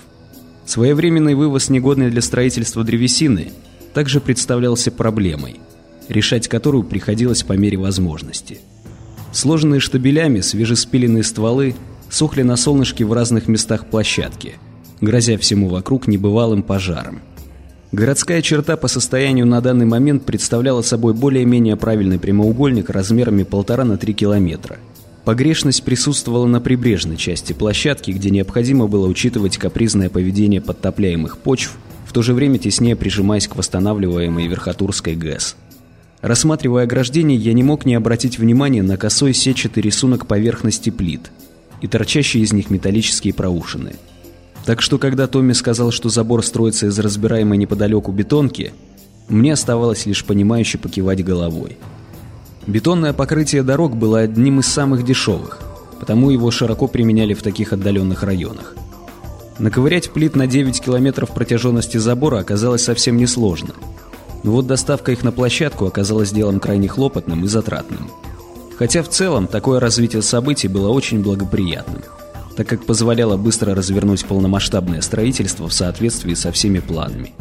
Своевременный 0.65 1.35
вывоз 1.35 1.69
негодной 1.69 2.11
для 2.11 2.21
строительства 2.21 2.83
древесины 2.83 3.51
также 3.93 4.21
представлялся 4.21 4.91
проблемой, 4.91 5.59
решать 6.09 6.47
которую 6.47 6.83
приходилось 6.83 7.43
по 7.43 7.53
мере 7.53 7.77
возможности– 7.77 8.59
Сложенные 9.31 9.79
штабелями 9.79 10.41
свежеспиленные 10.41 11.23
стволы 11.23 11.75
сохли 12.09 12.41
на 12.41 12.57
солнышке 12.57 13.05
в 13.05 13.13
разных 13.13 13.47
местах 13.47 13.85
площадки, 13.85 14.55
грозя 14.99 15.37
всему 15.37 15.69
вокруг 15.69 16.07
небывалым 16.07 16.63
пожаром. 16.63 17.21
Городская 17.93 18.41
черта 18.41 18.75
по 18.75 18.87
состоянию 18.87 19.45
на 19.45 19.61
данный 19.61 19.85
момент 19.85 20.25
представляла 20.25 20.81
собой 20.81 21.13
более-менее 21.13 21.77
правильный 21.77 22.19
прямоугольник 22.19 22.89
размерами 22.89 23.43
полтора 23.43 23.85
на 23.85 23.97
три 23.97 24.13
километра. 24.13 24.77
Погрешность 25.23 25.83
присутствовала 25.83 26.47
на 26.47 26.59
прибрежной 26.59 27.15
части 27.15 27.53
площадки, 27.53 28.11
где 28.11 28.31
необходимо 28.31 28.87
было 28.87 29.07
учитывать 29.07 29.57
капризное 29.57 30.09
поведение 30.09 30.61
подтопляемых 30.61 31.37
почв, 31.37 31.77
в 32.11 32.13
то 32.13 32.21
же 32.21 32.33
время 32.33 32.57
теснее 32.57 32.97
прижимаясь 32.97 33.47
к 33.47 33.55
восстанавливаемой 33.55 34.45
Верхотурской 34.47 35.15
ГЭС. 35.15 35.55
Рассматривая 36.19 36.83
ограждение, 36.83 37.37
я 37.37 37.53
не 37.53 37.63
мог 37.63 37.85
не 37.85 37.95
обратить 37.95 38.37
внимания 38.37 38.83
на 38.83 38.97
косой 38.97 39.33
сетчатый 39.33 39.81
рисунок 39.81 40.27
поверхности 40.27 40.89
плит 40.89 41.31
и 41.79 41.87
торчащие 41.87 42.43
из 42.43 42.51
них 42.51 42.69
металлические 42.69 43.33
проушины. 43.33 43.95
Так 44.65 44.81
что, 44.81 44.97
когда 44.97 45.25
Томми 45.27 45.53
сказал, 45.53 45.91
что 45.91 46.09
забор 46.09 46.43
строится 46.43 46.87
из 46.87 46.99
разбираемой 46.99 47.57
неподалеку 47.57 48.11
бетонки, 48.11 48.73
мне 49.29 49.53
оставалось 49.53 50.05
лишь 50.05 50.25
понимающе 50.25 50.79
покивать 50.79 51.23
головой. 51.23 51.77
Бетонное 52.67 53.13
покрытие 53.13 53.63
дорог 53.63 53.95
было 53.95 54.19
одним 54.19 54.59
из 54.59 54.67
самых 54.67 55.05
дешевых, 55.05 55.61
потому 55.97 56.29
его 56.29 56.51
широко 56.51 56.87
применяли 56.87 57.33
в 57.33 57.41
таких 57.41 57.71
отдаленных 57.71 58.23
районах. 58.23 58.75
Наковырять 59.61 60.11
плит 60.11 60.35
на 60.35 60.47
9 60.47 60.81
километров 60.81 61.33
протяженности 61.33 61.97
забора 61.97 62.39
оказалось 62.39 62.83
совсем 62.83 63.15
несложно– 63.15 63.73
но 64.43 64.51
вот 64.51 64.67
доставка 64.67 65.11
их 65.11 65.23
на 65.23 65.31
площадку 65.31 65.85
оказалась 65.85 66.31
делом 66.31 66.59
крайне 66.59 66.87
хлопотным 66.87 67.45
и 67.45 67.47
затратным. 67.47 68.09
Хотя 68.77 69.03
в 69.03 69.09
целом 69.09 69.47
такое 69.47 69.79
развитие 69.79 70.21
событий 70.21 70.67
было 70.67 70.89
очень 70.89 71.21
благоприятным, 71.21 72.01
так 72.55 72.67
как 72.67 72.85
позволяло 72.85 73.37
быстро 73.37 73.75
развернуть 73.75 74.25
полномасштабное 74.25 75.01
строительство 75.01 75.67
в 75.67 75.73
соответствии 75.73 76.33
со 76.33 76.51
всеми 76.51 76.79
планами. 76.79 77.33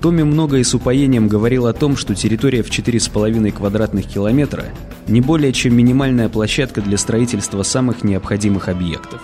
Томми 0.00 0.22
много 0.22 0.58
и 0.58 0.64
с 0.64 0.74
упоением 0.74 1.28
говорил 1.28 1.66
о 1.66 1.72
том, 1.72 1.96
что 1.96 2.14
территория 2.14 2.62
в 2.62 2.70
4,5 2.70 3.52
квадратных 3.52 4.06
километра 4.06 4.64
не 5.06 5.20
более 5.20 5.52
чем 5.52 5.76
минимальная 5.76 6.28
площадка 6.28 6.80
для 6.80 6.98
строительства 6.98 7.62
самых 7.62 8.04
необходимых 8.04 8.68
объектов. 8.68 9.22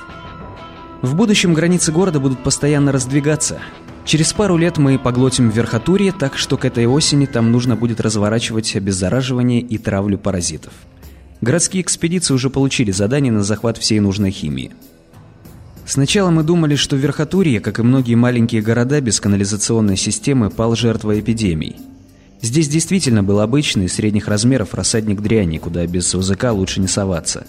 В 1.03 1.15
будущем 1.15 1.55
границы 1.55 1.93
города 1.93 2.21
будут 2.21 2.43
постоянно 2.43 2.93
раздвигаться, 2.93 3.61
Через 4.05 4.33
пару 4.33 4.57
лет 4.57 4.79
мы 4.79 4.99
поглотим 4.99 5.51
Верхотурье, 5.51 6.13
так 6.13 6.37
что 6.37 6.57
к 6.57 6.65
этой 6.65 6.87
осени 6.87 7.27
там 7.27 7.53
нужно 7.53 7.77
будет 7.77 8.01
разворачивать 8.01 8.75
обеззараживание 8.75 9.61
и 9.61 9.79
травлю 9.79 10.19
паразитов. 10.19 10.73
Городские 11.41 11.83
экспедиции 11.83 12.35
уже 12.35 12.51
получили 12.51 12.91
задание 12.91 13.33
на 13.33 13.45
захват 13.45 13.79
всей 13.79 14.01
нужной 14.01 14.31
химии. 14.31 14.73
Сначала 15.87 16.31
мы 16.31 16.43
думали, 16.43 16.75
что 16.75 16.97
Верхотурье, 16.97 17.61
как 17.61 17.79
и 17.79 17.83
многие 17.83 18.15
маленькие 18.15 18.63
города 18.63 19.01
без 19.01 19.21
канализационной 19.21 19.97
системы, 19.97 20.51
пал 20.51 20.75
жертвой 20.75 21.21
эпидемий. 21.21 21.77
Здесь 22.43 22.69
действительно 22.69 23.23
был 23.23 23.41
обычный, 23.41 23.89
средних 23.89 24.29
размеров 24.29 24.75
рассадник 24.75 25.21
дряни, 25.21 25.59
куда 25.59 25.87
без 25.87 26.15
ОЗК 26.15 26.53
лучше 26.53 26.81
не 26.81 26.89
соваться. 26.89 27.47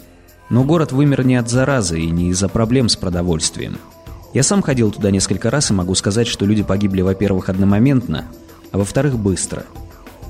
Но 0.51 0.63
город 0.63 0.91
вымер 0.91 1.25
не 1.25 1.37
от 1.37 1.49
заразы 1.49 1.99
и 1.99 2.11
не 2.11 2.29
из-за 2.29 2.47
проблем 2.47 2.89
с 2.89 2.95
продовольствием– 2.95 3.79
я 4.33 4.43
сам 4.43 4.61
ходил 4.61 4.91
туда 4.91 5.11
несколько 5.11 5.49
раз 5.49 5.71
и 5.71 5.73
могу 5.73 5.93
сказать, 5.93 6.27
что 6.27 6.45
люди 6.45 6.63
погибли, 6.63 7.01
во-первых, 7.01 7.49
одномоментно, 7.49 8.25
а 8.71 8.77
во-вторых, 8.77 9.17
быстро. 9.17 9.65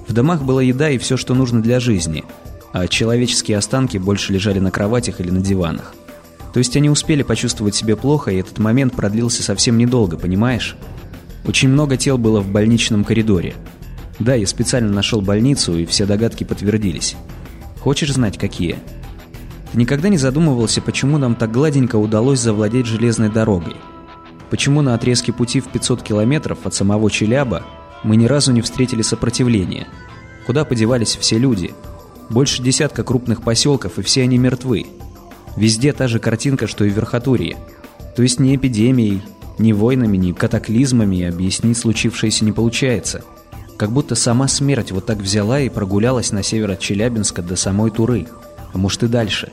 В 0.07 0.13
домах 0.13 0.41
была 0.41 0.63
еда 0.63 0.89
и 0.89 0.97
все, 0.97 1.17
что 1.17 1.35
нужно 1.35 1.61
для 1.61 1.79
жизни. 1.79 2.23
а 2.73 2.87
человеческие 2.87 3.57
останки 3.57 3.97
больше 3.97 4.31
лежали 4.31 4.59
на 4.59 4.71
кроватях 4.71 5.19
или 5.19 5.29
на 5.29 5.41
диванах. 5.41 5.93
То 6.53 6.59
есть 6.59 6.77
они 6.77 6.89
успели 6.89 7.21
почувствовать 7.21 7.75
себя 7.75 7.97
плохо, 7.97 8.31
и 8.31 8.37
этот 8.37 8.59
момент 8.59 8.93
продлился 8.93 9.43
совсем 9.43 9.77
недолго, 9.77 10.17
понимаешь? 10.17 10.77
Очень 11.45 11.67
много 11.67 11.97
тел 11.97 12.17
было 12.17 12.39
в 12.39 12.49
больничном 12.49 13.03
коридоре. 13.03 13.55
Да, 14.19 14.35
я 14.35 14.47
специально 14.47 14.91
нашел 14.93 15.19
больницу, 15.19 15.77
и 15.77 15.85
все 15.85 16.05
догадки 16.05 16.45
подтвердились. 16.45 17.17
Хочешь 17.81 18.13
знать, 18.13 18.37
какие? 18.37 18.73
Ты 18.73 19.00
никогда 19.73 20.09
не 20.09 20.17
задумывался, 20.17 20.81
почему 20.81 21.17
нам 21.17 21.35
так 21.35 21.51
гладенько 21.51 21.95
удалось 21.95 22.39
завладеть 22.39 22.85
железной 22.85 23.29
дорогой? 23.29 23.75
Почему 24.49 24.81
на 24.81 24.93
отрезке 24.95 25.31
пути 25.31 25.61
в 25.61 25.67
500 25.69 26.03
километров 26.03 26.65
от 26.65 26.73
самого 26.73 27.09
Челяба 27.09 27.63
мы 28.03 28.17
ни 28.17 28.25
разу 28.25 28.51
не 28.51 28.61
встретили 28.61 29.01
сопротивления? 29.01 29.87
Куда 30.45 30.65
подевались 30.65 31.15
все 31.15 31.37
люди? 31.37 31.73
Больше 32.29 32.61
десятка 32.61 33.03
крупных 33.03 33.43
поселков, 33.43 33.97
и 33.99 34.01
все 34.01 34.23
они 34.23 34.37
мертвы. 34.37 34.87
Везде 35.55 35.93
та 35.93 36.07
же 36.07 36.19
картинка, 36.19 36.67
что 36.67 36.85
и 36.85 36.89
в 36.89 36.93
Верхотурье. 36.93 37.57
То 38.15 38.23
есть 38.23 38.39
ни 38.39 38.55
эпидемией, 38.55 39.21
ни 39.57 39.73
войнами, 39.73 40.17
ни 40.17 40.31
катаклизмами 40.31 41.23
объяснить 41.23 41.77
случившееся 41.77 42.45
не 42.45 42.51
получается. 42.51 43.23
Как 43.77 43.91
будто 43.91 44.15
сама 44.15 44.47
смерть 44.47 44.91
вот 44.91 45.05
так 45.05 45.17
взяла 45.17 45.59
и 45.59 45.69
прогулялась 45.69 46.31
на 46.31 46.43
север 46.43 46.71
от 46.71 46.79
Челябинска 46.79 47.41
до 47.41 47.55
самой 47.55 47.91
Туры. 47.91 48.27
А 48.73 48.77
может 48.77 49.03
и 49.03 49.07
дальше. 49.07 49.49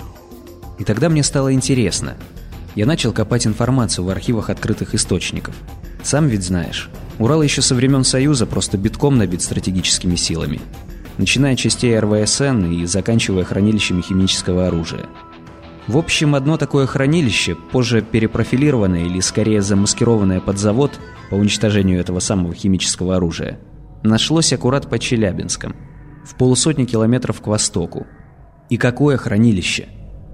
И 0.79 0.85
тогда 0.85 1.09
мне 1.09 1.23
стало 1.23 1.53
интересно. 1.53 2.17
Я 2.75 2.87
начал 2.87 3.13
копать 3.13 3.47
информацию 3.47 4.05
в 4.05 4.11
архивах 4.11 4.51
открытых 4.51 4.95
источников. 4.95 5.55
Сам 6.03 6.29
ведь 6.29 6.45
знаешь, 6.45 6.91
Урал 7.19 7.43
еще 7.43 7.63
со 7.63 7.75
времен 7.75 8.05
Союза 8.05 8.47
просто 8.47 8.79
битком 8.79 9.19
набит 9.19 9.43
стратегическими 9.43 10.15
силами. 10.15 10.61
Начиная 11.17 11.57
частей 11.57 11.99
РВСН 11.99 12.67
и 12.67 12.87
заканчивая 12.87 13.43
хранилищами 13.43 14.03
химического 14.03 14.69
оружия. 14.69 15.07
В 15.89 15.97
общем, 15.97 16.35
одно 16.37 16.57
такое 16.59 16.87
хранилище, 16.87 17.57
позже 17.57 18.03
перепрофилированное 18.03 19.07
или 19.07 19.21
скорее 19.21 19.63
замаскированное 19.63 20.41
под 20.41 20.59
завод 20.59 20.93
по 21.31 21.35
уничтожению 21.35 21.99
этого 21.99 22.21
самого 22.21 22.55
химического 22.55 23.17
оружия, 23.17 23.59
нашлось 24.05 24.53
аккурат 24.53 24.89
под 24.89 25.01
Челябинском, 25.01 25.75
в 26.25 26.37
полусотни 26.37 26.85
километров 26.85 27.41
к 27.41 27.47
востоку. 27.49 28.07
И 28.71 28.77
какое 28.77 29.17
хранилище? 29.17 29.89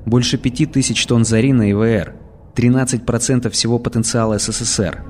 Больше 0.06 0.38
пяти 0.38 0.66
тысяч 0.66 1.04
тонн 1.06 1.24
зарина 1.24 1.70
ИВР, 1.70 2.14
13% 2.54 3.50
всего 3.50 3.78
потенциала 3.78 4.38
СССР. 4.38 5.02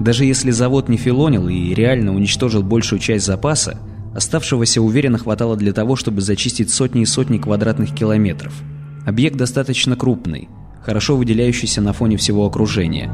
Даже 0.00 0.24
если 0.24 0.50
завод 0.50 0.88
не 0.88 0.96
филонил 0.96 1.48
и 1.48 1.74
реально 1.74 2.14
уничтожил 2.14 2.62
большую 2.62 3.00
часть 3.00 3.26
запаса, 3.26 3.78
оставшегося 4.14 4.80
уверенно 4.80 5.18
хватало 5.18 5.56
для 5.56 5.72
того, 5.72 5.96
чтобы 5.96 6.20
зачистить 6.20 6.70
сотни 6.70 7.02
и 7.02 7.06
сотни 7.06 7.38
квадратных 7.38 7.94
километров– 7.94 8.54
Объект 9.08 9.36
достаточно 9.36 9.96
крупный, 9.96 10.50
хорошо 10.84 11.16
выделяющийся 11.16 11.80
на 11.80 11.94
фоне 11.94 12.18
всего 12.18 12.44
окружения. 12.44 13.10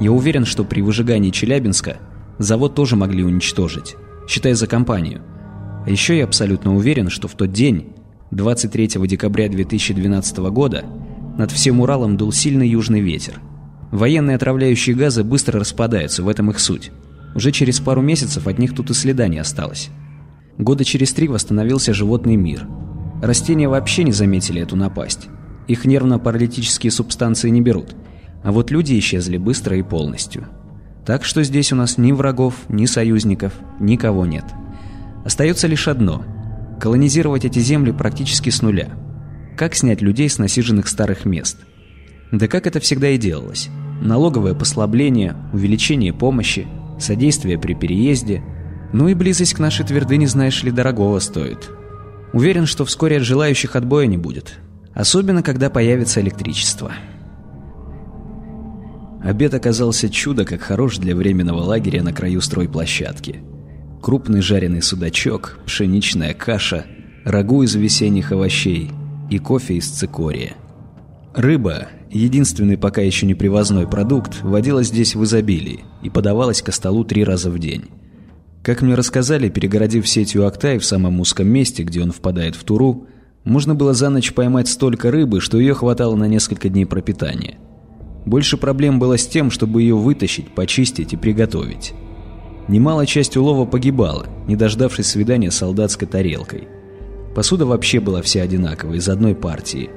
Я 0.00 0.10
уверен, 0.10 0.44
что 0.44 0.64
при 0.64 0.80
выжигании 0.82 1.30
Челябинска 1.30 1.98
завод 2.38 2.74
тоже 2.74 2.96
могли 2.96 3.22
уничтожить, 3.22 3.94
считая 4.28 4.56
за 4.56 4.66
компанию. 4.66 5.22
А 5.86 5.88
еще 5.88 6.18
я 6.18 6.24
абсолютно 6.24 6.74
уверен, 6.74 7.10
что 7.10 7.28
в 7.28 7.34
тот 7.34 7.52
день, 7.52 7.92
23 8.32 8.88
декабря 9.06 9.48
2012 9.48 10.38
года, 10.50 10.84
над 11.38 11.52
всем 11.52 11.80
Уралом 11.80 12.16
дул 12.16 12.32
сильный 12.32 12.68
южный 12.68 13.00
ветер. 13.00 13.40
Военные 13.92 14.34
отравляющие 14.34 14.96
газы 14.96 15.22
быстро 15.22 15.60
распадаются, 15.60 16.24
в 16.24 16.28
этом 16.28 16.50
их 16.50 16.58
суть. 16.58 16.90
Уже 17.36 17.52
через 17.52 17.78
пару 17.78 18.02
месяцев 18.02 18.48
от 18.48 18.58
них 18.58 18.74
тут 18.74 18.90
и 18.90 18.94
следа 18.94 19.28
не 19.28 19.38
осталось. 19.38 19.90
Года 20.58 20.84
через 20.84 21.12
три 21.12 21.28
восстановился 21.28 21.94
животный 21.94 22.34
мир. 22.34 22.66
Растения 23.22 23.68
вообще 23.68 24.02
не 24.02 24.12
заметили 24.12 24.60
эту 24.60 24.74
напасть. 24.74 25.28
Их 25.68 25.84
нервно-паралитические 25.84 26.90
субстанции 26.90 27.48
не 27.48 27.60
берут. 27.60 27.94
А 28.42 28.50
вот 28.50 28.72
люди 28.72 28.98
исчезли 28.98 29.36
быстро 29.36 29.76
и 29.76 29.82
полностью. 29.82 30.48
Так 31.04 31.24
что 31.24 31.44
здесь 31.44 31.72
у 31.72 31.76
нас 31.76 31.96
ни 31.96 32.10
врагов, 32.10 32.54
ни 32.68 32.86
союзников, 32.86 33.52
никого 33.78 34.26
нет. 34.26 34.44
Остается 35.24 35.68
лишь 35.68 35.86
одно– 35.86 36.24
колонизировать 36.80 37.44
эти 37.44 37.58
земли 37.58 37.92
практически 37.92 38.50
с 38.50 38.62
нуля. 38.62 38.90
Как 39.56 39.74
снять 39.74 40.02
людей 40.02 40.28
с 40.28 40.38
насиженных 40.38 40.88
старых 40.88 41.24
мест? 41.24 41.58
Да 42.32 42.48
как 42.48 42.66
это 42.66 42.80
всегда 42.80 43.08
и 43.08 43.18
делалось. 43.18 43.68
Налоговое 44.02 44.54
послабление, 44.54 45.36
увеличение 45.52 46.12
помощи, 46.12 46.66
содействие 46.98 47.58
при 47.58 47.74
переезде, 47.74 48.42
ну 48.92 49.08
и 49.08 49.14
близость 49.14 49.54
к 49.54 49.58
нашей 49.58 49.86
твердыне, 49.86 50.28
знаешь 50.28 50.62
ли, 50.62 50.70
дорогого 50.70 51.18
стоит. 51.18 51.70
Уверен, 52.32 52.66
что 52.66 52.84
вскоре 52.84 53.16
от 53.16 53.22
желающих 53.22 53.76
отбоя 53.76 54.06
не 54.06 54.18
будет. 54.18 54.58
Особенно, 54.94 55.42
когда 55.42 55.70
появится 55.70 56.20
электричество. 56.20 56.92
Обед 59.22 59.54
оказался 59.54 60.08
чудо 60.08 60.44
как 60.44 60.60
хорош 60.60 60.98
для 60.98 61.16
временного 61.16 61.60
лагеря 61.60 62.02
на 62.02 62.12
краю 62.12 62.40
стройплощадки. 62.40 63.42
Крупный 64.06 64.40
жареный 64.40 64.82
судачок, 64.82 65.58
пшеничная 65.66 66.32
каша, 66.32 66.86
рагу 67.24 67.64
из 67.64 67.74
весенних 67.74 68.30
овощей 68.30 68.92
и 69.30 69.38
кофе 69.38 69.78
из 69.78 69.88
цикория. 69.88 70.54
Рыба, 71.34 71.88
единственный 72.08 72.78
пока 72.78 73.00
еще 73.00 73.26
не 73.26 73.34
привозной 73.34 73.88
продукт, 73.88 74.42
водилась 74.42 74.86
здесь 74.86 75.16
в 75.16 75.24
изобилии 75.24 75.80
и 76.04 76.08
подавалась 76.08 76.62
ко 76.62 76.70
столу 76.70 77.02
три 77.02 77.24
раза 77.24 77.50
в 77.50 77.58
день. 77.58 77.86
Как 78.62 78.80
мне 78.80 78.94
рассказали, 78.94 79.48
перегородив 79.48 80.08
сетью 80.08 80.46
Актай 80.46 80.78
в 80.78 80.84
самом 80.84 81.18
узком 81.18 81.48
месте, 81.48 81.82
где 81.82 82.00
он 82.00 82.12
впадает 82.12 82.54
в 82.54 82.62
Туру, 82.62 83.08
можно 83.42 83.74
было 83.74 83.92
за 83.92 84.08
ночь 84.08 84.32
поймать 84.34 84.68
столько 84.68 85.10
рыбы, 85.10 85.40
что 85.40 85.58
ее 85.58 85.74
хватало 85.74 86.14
на 86.14 86.28
несколько 86.28 86.68
дней 86.68 86.86
пропитания. 86.86 87.58
Больше 88.24 88.56
проблем 88.56 89.00
было 89.00 89.18
с 89.18 89.26
тем, 89.26 89.50
чтобы 89.50 89.82
ее 89.82 89.96
вытащить, 89.96 90.54
почистить 90.54 91.12
и 91.12 91.16
приготовить. 91.16 91.92
Немалая 92.68 93.06
часть 93.06 93.36
улова 93.36 93.64
погибала, 93.64 94.26
не 94.48 94.56
дождавшись 94.56 95.06
свидания 95.06 95.50
с 95.50 95.56
солдатской 95.56 96.08
тарелкой. 96.08 96.66
Посуда 97.34 97.64
вообще 97.64 98.00
была 98.00 98.22
вся 98.22 98.42
одинаковая, 98.42 98.96
из 98.96 99.08
одной 99.08 99.34
партии. 99.34 99.90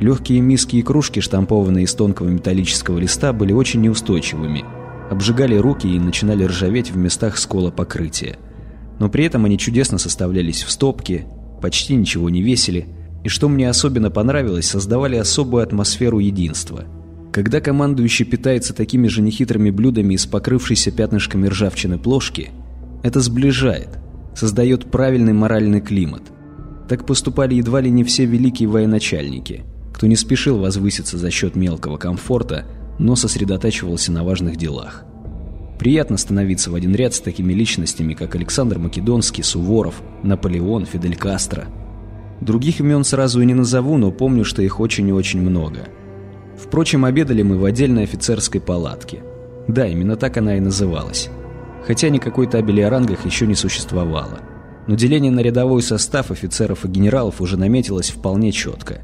Легкие 0.00 0.40
миски 0.40 0.76
и 0.76 0.82
кружки, 0.82 1.20
штампованные 1.20 1.84
из 1.84 1.94
тонкого 1.94 2.28
металлического 2.28 2.98
листа, 2.98 3.32
были 3.32 3.52
очень 3.52 3.82
неустойчивыми. 3.82 4.64
Обжигали 5.10 5.56
руки 5.56 5.86
и 5.86 5.98
начинали 5.98 6.44
ржаветь 6.44 6.90
в 6.90 6.96
местах 6.96 7.36
скола 7.36 7.70
покрытия. 7.70 8.38
Но 8.98 9.08
при 9.10 9.24
этом 9.24 9.44
они 9.44 9.58
чудесно 9.58 9.98
составлялись 9.98 10.62
в 10.62 10.70
стопки, 10.70 11.26
почти 11.60 11.94
ничего 11.94 12.30
не 12.30 12.42
весили, 12.42 12.86
и 13.22 13.28
что 13.28 13.48
мне 13.48 13.68
особенно 13.68 14.10
понравилось, 14.10 14.68
создавали 14.68 15.16
особую 15.16 15.62
атмосферу 15.62 16.20
единства. 16.20 16.84
Когда 17.34 17.60
командующий 17.60 18.24
питается 18.24 18.72
такими 18.74 19.08
же 19.08 19.20
нехитрыми 19.20 19.70
блюдами 19.70 20.14
из 20.14 20.24
покрывшейся 20.24 20.92
пятнышками 20.92 21.48
ржавчины 21.48 21.98
плошки, 21.98 22.50
это 23.02 23.18
сближает, 23.18 23.88
создает 24.36 24.88
правильный 24.88 25.32
моральный 25.32 25.80
климат. 25.80 26.22
Так 26.88 27.04
поступали 27.04 27.56
едва 27.56 27.80
ли 27.80 27.90
не 27.90 28.04
все 28.04 28.24
великие 28.24 28.68
военачальники, 28.68 29.64
кто 29.92 30.06
не 30.06 30.14
спешил 30.14 30.60
возвыситься 30.60 31.18
за 31.18 31.32
счет 31.32 31.56
мелкого 31.56 31.96
комфорта, 31.96 32.66
но 33.00 33.16
сосредотачивался 33.16 34.12
на 34.12 34.22
важных 34.22 34.54
делах. 34.54 35.02
Приятно 35.80 36.18
становиться 36.18 36.70
в 36.70 36.76
один 36.76 36.94
ряд 36.94 37.14
с 37.14 37.20
такими 37.20 37.52
личностями, 37.52 38.14
как 38.14 38.36
Александр 38.36 38.78
Македонский, 38.78 39.42
Суворов, 39.42 40.04
Наполеон, 40.22 40.86
Фидель 40.86 41.16
Кастро. 41.16 41.66
Других 42.40 42.78
имен 42.78 43.02
сразу 43.02 43.40
и 43.40 43.44
не 43.44 43.54
назову, 43.54 43.96
но 43.96 44.12
помню, 44.12 44.44
что 44.44 44.62
их 44.62 44.78
очень 44.78 45.08
и 45.08 45.12
очень 45.12 45.40
много. 45.40 45.88
Впрочем, 46.74 47.04
обедали 47.04 47.42
мы 47.42 47.56
в 47.56 47.64
отдельной 47.64 48.02
офицерской 48.02 48.60
палатке. 48.60 49.22
Да, 49.68 49.86
именно 49.86 50.16
так 50.16 50.36
она 50.38 50.56
и 50.56 50.60
называлась. 50.60 51.30
Хотя 51.86 52.08
никакой 52.08 52.48
табели 52.48 52.80
о 52.80 52.90
рангах 52.90 53.24
еще 53.24 53.46
не 53.46 53.54
существовало. 53.54 54.40
Но 54.88 54.96
деление 54.96 55.30
на 55.30 55.38
рядовой 55.38 55.82
состав 55.82 56.32
офицеров 56.32 56.84
и 56.84 56.88
генералов 56.88 57.40
уже 57.40 57.56
наметилось 57.56 58.10
вполне 58.10 58.50
четко. 58.50 59.02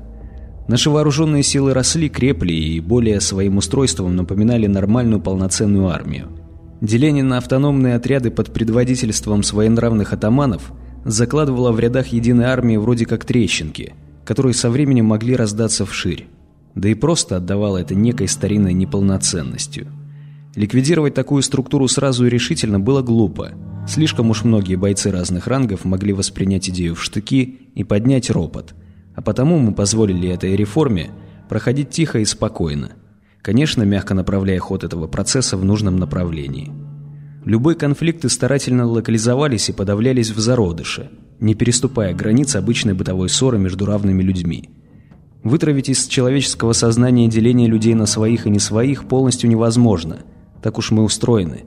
Наши 0.67 0.91
вооруженные 0.91 1.45
силы 1.45 1.73
росли, 1.73 2.09
крепли 2.09 2.55
и 2.55 2.81
более 2.81 3.21
своим 3.21 3.59
устройством 3.59 4.17
напоминали 4.17 4.67
нормальную 4.67 5.21
полноценную 5.21 5.91
армию. 5.91 6.27
Деление 6.81 7.23
на 7.23 7.39
автономные 7.39 7.95
отряды 7.95 8.33
под 8.33 8.53
предводительством 8.53 9.45
своенравных 9.45 10.13
атаманов 10.13 10.73
закладывало 11.05 11.71
в 11.71 11.79
рядах 11.79 12.09
единой 12.09 12.47
армии 12.47 12.79
вроде 12.79 13.07
как 13.07 13.25
трещинки, 13.25 13.95
которые 14.25 14.55
со 14.55 14.71
временем 14.71 15.05
могли 15.05 15.37
раздаться 15.37 15.87
вширь, 15.87 16.27
да 16.75 16.89
и 16.89 16.95
просто 16.95 17.37
отдавало 17.37 17.79
это 17.79 17.95
некой 17.95 18.29
старинной 18.29 18.73
неполноценностью. 18.73 19.89
Ликвидировать 20.55 21.15
такую 21.15 21.43
структуру 21.43 21.87
сразу 21.89 22.27
и 22.27 22.31
решительно 22.31 22.81
было 22.81 23.03
глупо. 23.03 23.53
Слишком 23.87 24.31
уж 24.31 24.45
многие 24.45 24.77
бойцы 24.77 25.11
разных 25.11 25.47
рангов 25.47 25.85
могли 25.85 26.13
воспринять 26.13 26.69
идею 26.71 26.95
в 26.95 27.03
штыки 27.03 27.71
и 27.75 27.85
поднять 27.85 28.31
ропот. 28.31 28.75
А 29.15 29.23
потому 29.23 29.59
мы 29.59 29.75
позволили 29.75 30.29
этой 30.29 30.57
реформе 30.57 31.11
проходить 31.49 31.91
тихо 31.91 32.19
и 32.19 32.25
спокойно, 32.25 32.93
конечно, 33.43 33.83
мягко 33.83 34.15
направляя 34.15 34.59
ход 34.59 34.85
этого 34.85 35.07
процесса 35.07 35.57
в 35.57 35.65
нужном 35.65 35.97
направлении. 35.97 36.73
Любые 37.45 37.75
конфликты 37.75 38.29
старательно 38.29 38.87
локализовались 38.87 39.69
и 39.71 39.73
подавлялись 39.73 40.31
в 40.31 40.39
зародыше, 40.39 41.11
не 41.41 41.55
переступая 41.55 42.15
границ 42.15 42.55
обычной 42.55 42.95
бытовой 42.95 43.29
ссоры 43.29 43.59
между 43.59 43.87
равными 43.87 44.23
людьми. 44.23 44.71
Вытравить 45.43 45.89
из 45.89 46.07
человеческого 46.07 46.75
сознания 46.75 47.27
деление 47.27 47.67
людей 47.67 47.95
на 47.95 48.07
своих 48.07 48.47
и 48.47 48.51
не 48.51 48.59
своих 48.59 49.09
полностью 49.09 49.49
невозможно, 49.49 50.19
так 50.63 50.77
уж 50.77 50.91
мы 50.91 51.03
устроены. 51.03 51.65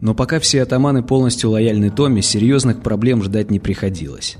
Но 0.00 0.14
пока 0.14 0.40
все 0.40 0.62
атаманы 0.62 1.02
полностью 1.02 1.50
лояльны 1.50 1.90
Томе, 1.90 2.22
серьезных 2.22 2.82
проблем 2.82 3.22
ждать 3.22 3.50
не 3.50 3.60
приходилось. 3.60 4.38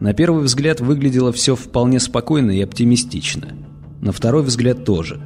На 0.00 0.14
первый 0.14 0.42
взгляд 0.42 0.80
выглядело 0.80 1.32
все 1.32 1.54
вполне 1.54 2.00
спокойно 2.00 2.50
и 2.50 2.60
оптимистично. 2.60 3.54
На 4.00 4.10
второй 4.10 4.42
взгляд 4.42 4.84
тоже. 4.84 5.20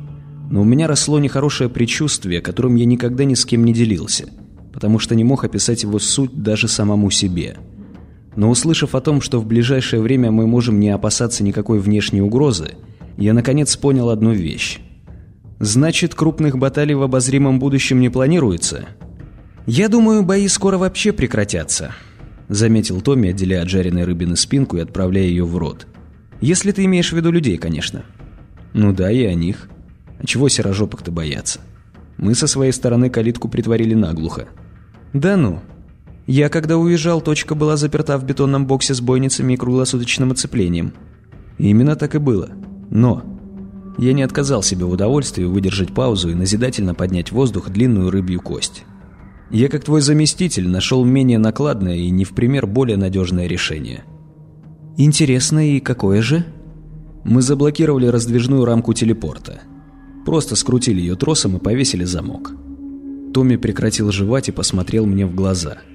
Но 0.51 0.61
у 0.61 0.65
меня 0.65 0.87
росло 0.87 1.19
нехорошее 1.19 1.71
предчувствие, 1.71 2.43
которым 2.43 2.75
я 2.75 2.85
никогда 2.85 3.25
ни 3.25 3.35
с 3.35 3.47
кем 3.47 3.65
не 3.65 3.73
делился, 3.73 4.27
потому 4.71 4.99
что 4.99 5.15
не 5.15 5.25
мог 5.25 5.45
описать 5.45 5.83
его 5.83 5.99
суть 5.99 6.43
даже 6.43 6.69
самому 6.69 7.11
себе. 7.11 7.57
Но 8.37 8.49
услышав 8.51 8.95
о 8.95 9.01
том, 9.01 9.21
что 9.21 9.39
в 9.39 9.47
ближайшее 9.47 10.01
время 10.01 10.31
мы 10.31 10.47
можем 10.47 10.81
не 10.81 10.91
опасаться 10.91 11.45
никакой 11.45 11.79
внешней 11.79 12.23
угрозы, 12.23 12.73
я 13.17 13.35
наконец 13.35 13.77
понял 13.77 14.09
одну 14.09 14.33
вещь. 14.33 14.81
Значит, 15.61 16.15
крупных 16.15 16.59
баталий 16.59 16.95
в 16.95 17.03
обозримом 17.03 17.59
будущем 17.59 18.01
не 18.01 18.09
планируется? 18.09 18.87
Я 19.67 19.89
думаю, 19.89 20.25
бои 20.25 20.49
скоро 20.49 20.77
вообще 20.77 21.13
прекратятся, 21.13 21.95
заметил 22.49 23.01
Томми, 23.01 23.31
отделяя 23.31 23.63
от 23.63 23.69
жареной 23.69 24.05
рыбины 24.05 24.35
спинку 24.35 24.77
и 24.77 24.81
отправляя 24.81 25.25
ее 25.25 25.45
в 25.45 25.57
рот. 25.57 25.87
Если 26.41 26.73
ты 26.73 26.85
имеешь 26.87 27.13
в 27.13 27.17
виду 27.17 27.31
людей, 27.31 27.59
конечно. 27.59 28.05
Ну 28.73 28.93
да, 28.93 29.13
и 29.13 29.25
о 29.25 29.35
них. 29.35 29.69
А 30.19 30.27
чего 30.27 30.49
серожопок-то 30.49 31.13
бояться? 31.13 31.61
Мы 32.17 32.35
со 32.35 32.47
своей 32.47 32.73
стороны 32.73 33.11
калитку 33.11 33.49
притворили 33.49 33.95
наглухо. 33.95 34.49
Да 35.13 35.37
ну, 35.37 35.61
я, 36.27 36.49
когда 36.49 36.79
уезжал, 36.79 37.21
точка 37.21 37.55
была 37.55 37.77
заперта 37.77 38.17
в 38.17 38.25
бетонном 38.25 38.67
боксе 38.67 38.95
с 38.95 39.01
бойницами 39.01 39.55
и 39.55 39.57
круглосуточным 39.57 40.31
оцеплением. 40.31 40.93
Именно 41.59 41.97
так 41.97 42.15
и 42.15 42.19
было. 42.19 42.51
Но 42.91 43.23
я 43.99 44.13
не 44.13 44.23
отказал 44.23 44.63
себе 44.63 44.85
в 44.85 44.91
удовольствии 44.91 45.45
выдержать 45.45 45.93
паузу 45.93 46.31
и 46.31 46.35
назидательно 46.35 46.95
поднять 46.95 47.31
в 47.31 47.35
воздух 47.35 47.71
длинную 47.71 48.11
рыбью 48.11 48.41
кость. 48.41 48.85
Я, 49.51 49.69
как 49.69 49.85
твой 49.85 50.01
заместитель, 50.01 50.69
нашел 50.69 51.05
менее 51.05 51.39
накладное 51.39 51.97
и 51.97 52.09
не 52.11 52.25
в 52.25 52.31
пример 52.31 52.67
более 52.67 52.97
надежное 52.97 53.47
решение. 53.47 54.05
Интересно, 54.97 55.77
и 55.77 55.81
какое 55.81 56.23
же? 56.23 56.47
Мы 57.25 57.43
заблокировали 57.43 58.07
раздвижную 58.07 58.65
рамку 58.65 58.95
телепорта. 58.95 59.61
Просто 60.25 60.55
скрутили 60.55 61.01
ее 61.01 61.17
тросом 61.17 61.57
и 61.57 61.61
повесили 61.61 62.05
замок. 62.05 62.53
Томми 63.35 63.57
прекратил 63.57 64.13
жевать 64.13 64.49
и 64.49 64.53
посмотрел 64.53 65.05
мне 65.05 65.27
в 65.27 65.35
глаза– 65.35 65.79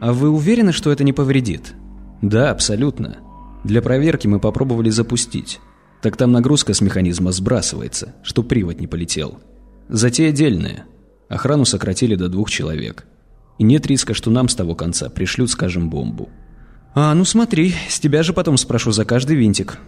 «А 0.00 0.14
вы 0.14 0.30
уверены, 0.30 0.72
что 0.72 0.90
это 0.90 1.04
не 1.04 1.12
повредит?» 1.12 1.74
«Да, 2.22 2.50
абсолютно. 2.50 3.18
Для 3.64 3.82
проверки 3.82 4.26
мы 4.26 4.40
попробовали 4.40 4.88
запустить. 4.88 5.60
Так 6.00 6.16
там 6.16 6.32
нагрузка 6.32 6.72
с 6.72 6.80
механизма 6.80 7.32
сбрасывается, 7.32 8.14
что 8.22 8.42
привод 8.42 8.80
не 8.80 8.86
полетел. 8.86 9.38
Затея 9.90 10.32
дельная. 10.32 10.84
Охрану 11.28 11.66
сократили 11.66 12.14
до 12.14 12.28
двух 12.28 12.50
человек. 12.50 13.04
И 13.58 13.62
нет 13.62 13.86
риска, 13.86 14.14
что 14.14 14.30
нам 14.30 14.48
с 14.48 14.54
того 14.54 14.74
конца 14.74 15.10
пришлют, 15.10 15.50
скажем, 15.50 15.90
бомбу». 15.90 16.30
«А, 16.94 17.14
ну 17.14 17.26
смотри, 17.26 17.74
с 17.90 18.00
тебя 18.00 18.22
же 18.22 18.32
потом 18.32 18.56
спрошу 18.56 18.92
за 18.92 19.04
каждый 19.04 19.36
винтик. 19.36 19.78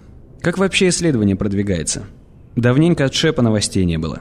Как 0.43 0.59
вообще 0.59 0.91
исследование 0.91 1.37
продвигается? 1.37 2.05
Давненько 2.55 3.07
от 3.07 3.15
Шепа 3.15 3.41
новостей 3.41 3.87
не 3.87 3.97
было». 3.97 4.21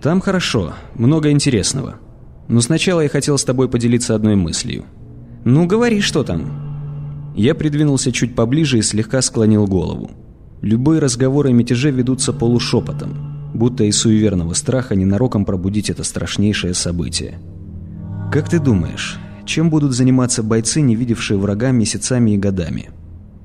«Там 0.00 0.20
хорошо, 0.20 0.74
много 0.94 1.32
интересного. 1.32 1.96
Но 2.46 2.60
сначала 2.60 3.00
я 3.00 3.08
хотел 3.08 3.36
с 3.36 3.44
тобой 3.44 3.68
поделиться 3.68 4.14
одной 4.14 4.36
мыслью». 4.36 4.84
«Ну, 5.44 5.66
говори, 5.66 6.00
что 6.00 6.22
там?» 6.22 7.32
Я 7.34 7.54
придвинулся 7.54 8.12
чуть 8.12 8.34
поближе 8.34 8.78
и 8.78 8.82
слегка 8.82 9.22
склонил 9.22 9.66
голову. 9.66 10.10
Любые 10.60 11.00
разговоры 11.00 11.50
о 11.50 11.52
мятеже 11.52 11.90
ведутся 11.90 12.34
полушепотом, 12.34 13.50
будто 13.54 13.84
из 13.84 13.96
суеверного 13.96 14.52
страха 14.52 14.94
ненароком 14.94 15.46
пробудить 15.46 15.88
это 15.88 16.04
страшнейшее 16.04 16.74
событие. 16.74 17.38
«Как 18.30 18.50
ты 18.50 18.58
думаешь, 18.58 19.18
чем 19.46 19.70
будут 19.70 19.92
заниматься 19.92 20.42
бойцы, 20.42 20.82
не 20.82 20.94
видевшие 20.94 21.38
врага 21.38 21.70
месяцами 21.70 22.32
и 22.32 22.38
годами?» 22.38 22.90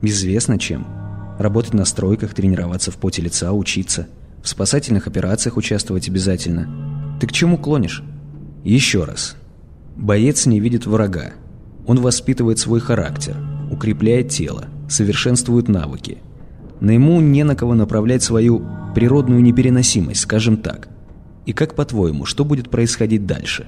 «Известно 0.02 0.60
чем. 0.60 0.86
Работать 1.40 1.74
на 1.74 1.86
стройках, 1.86 2.34
тренироваться 2.34 2.92
в 2.92 2.98
поте 2.98 3.22
лица, 3.22 3.54
учиться. 3.54 4.08
В 4.44 4.50
спасательных 4.50 5.08
операциях 5.08 5.56
участвовать 5.56 6.10
обязательно. 6.10 7.18
Ты 7.22 7.28
к 7.28 7.32
чему 7.32 7.58
клонишь?» 7.58 8.04
«Еще 8.66 9.06
раз. 9.06 9.38
Боец 9.96 10.46
не 10.46 10.60
видит 10.60 10.86
врага, 10.86 11.32
он 11.88 12.00
воспитывает 12.00 12.60
свой 12.60 12.80
характер, 12.80 13.36
укрепляет 13.72 14.30
тело, 14.30 14.66
совершенствует 14.90 15.68
навыки. 15.68 16.18
На 16.80 16.92
ему 16.92 17.22
не 17.22 17.44
на 17.44 17.56
кого 17.56 17.74
направлять 17.74 18.24
свою 18.24 18.66
природную 18.94 19.42
непереносимость, 19.42 20.22
скажем 20.22 20.58
так. 20.58 20.90
И 21.46 21.54
как 21.54 21.76
по-твоему, 21.76 22.26
что 22.26 22.44
будет 22.44 22.70
происходить 22.70 23.26
дальше? 23.26 23.66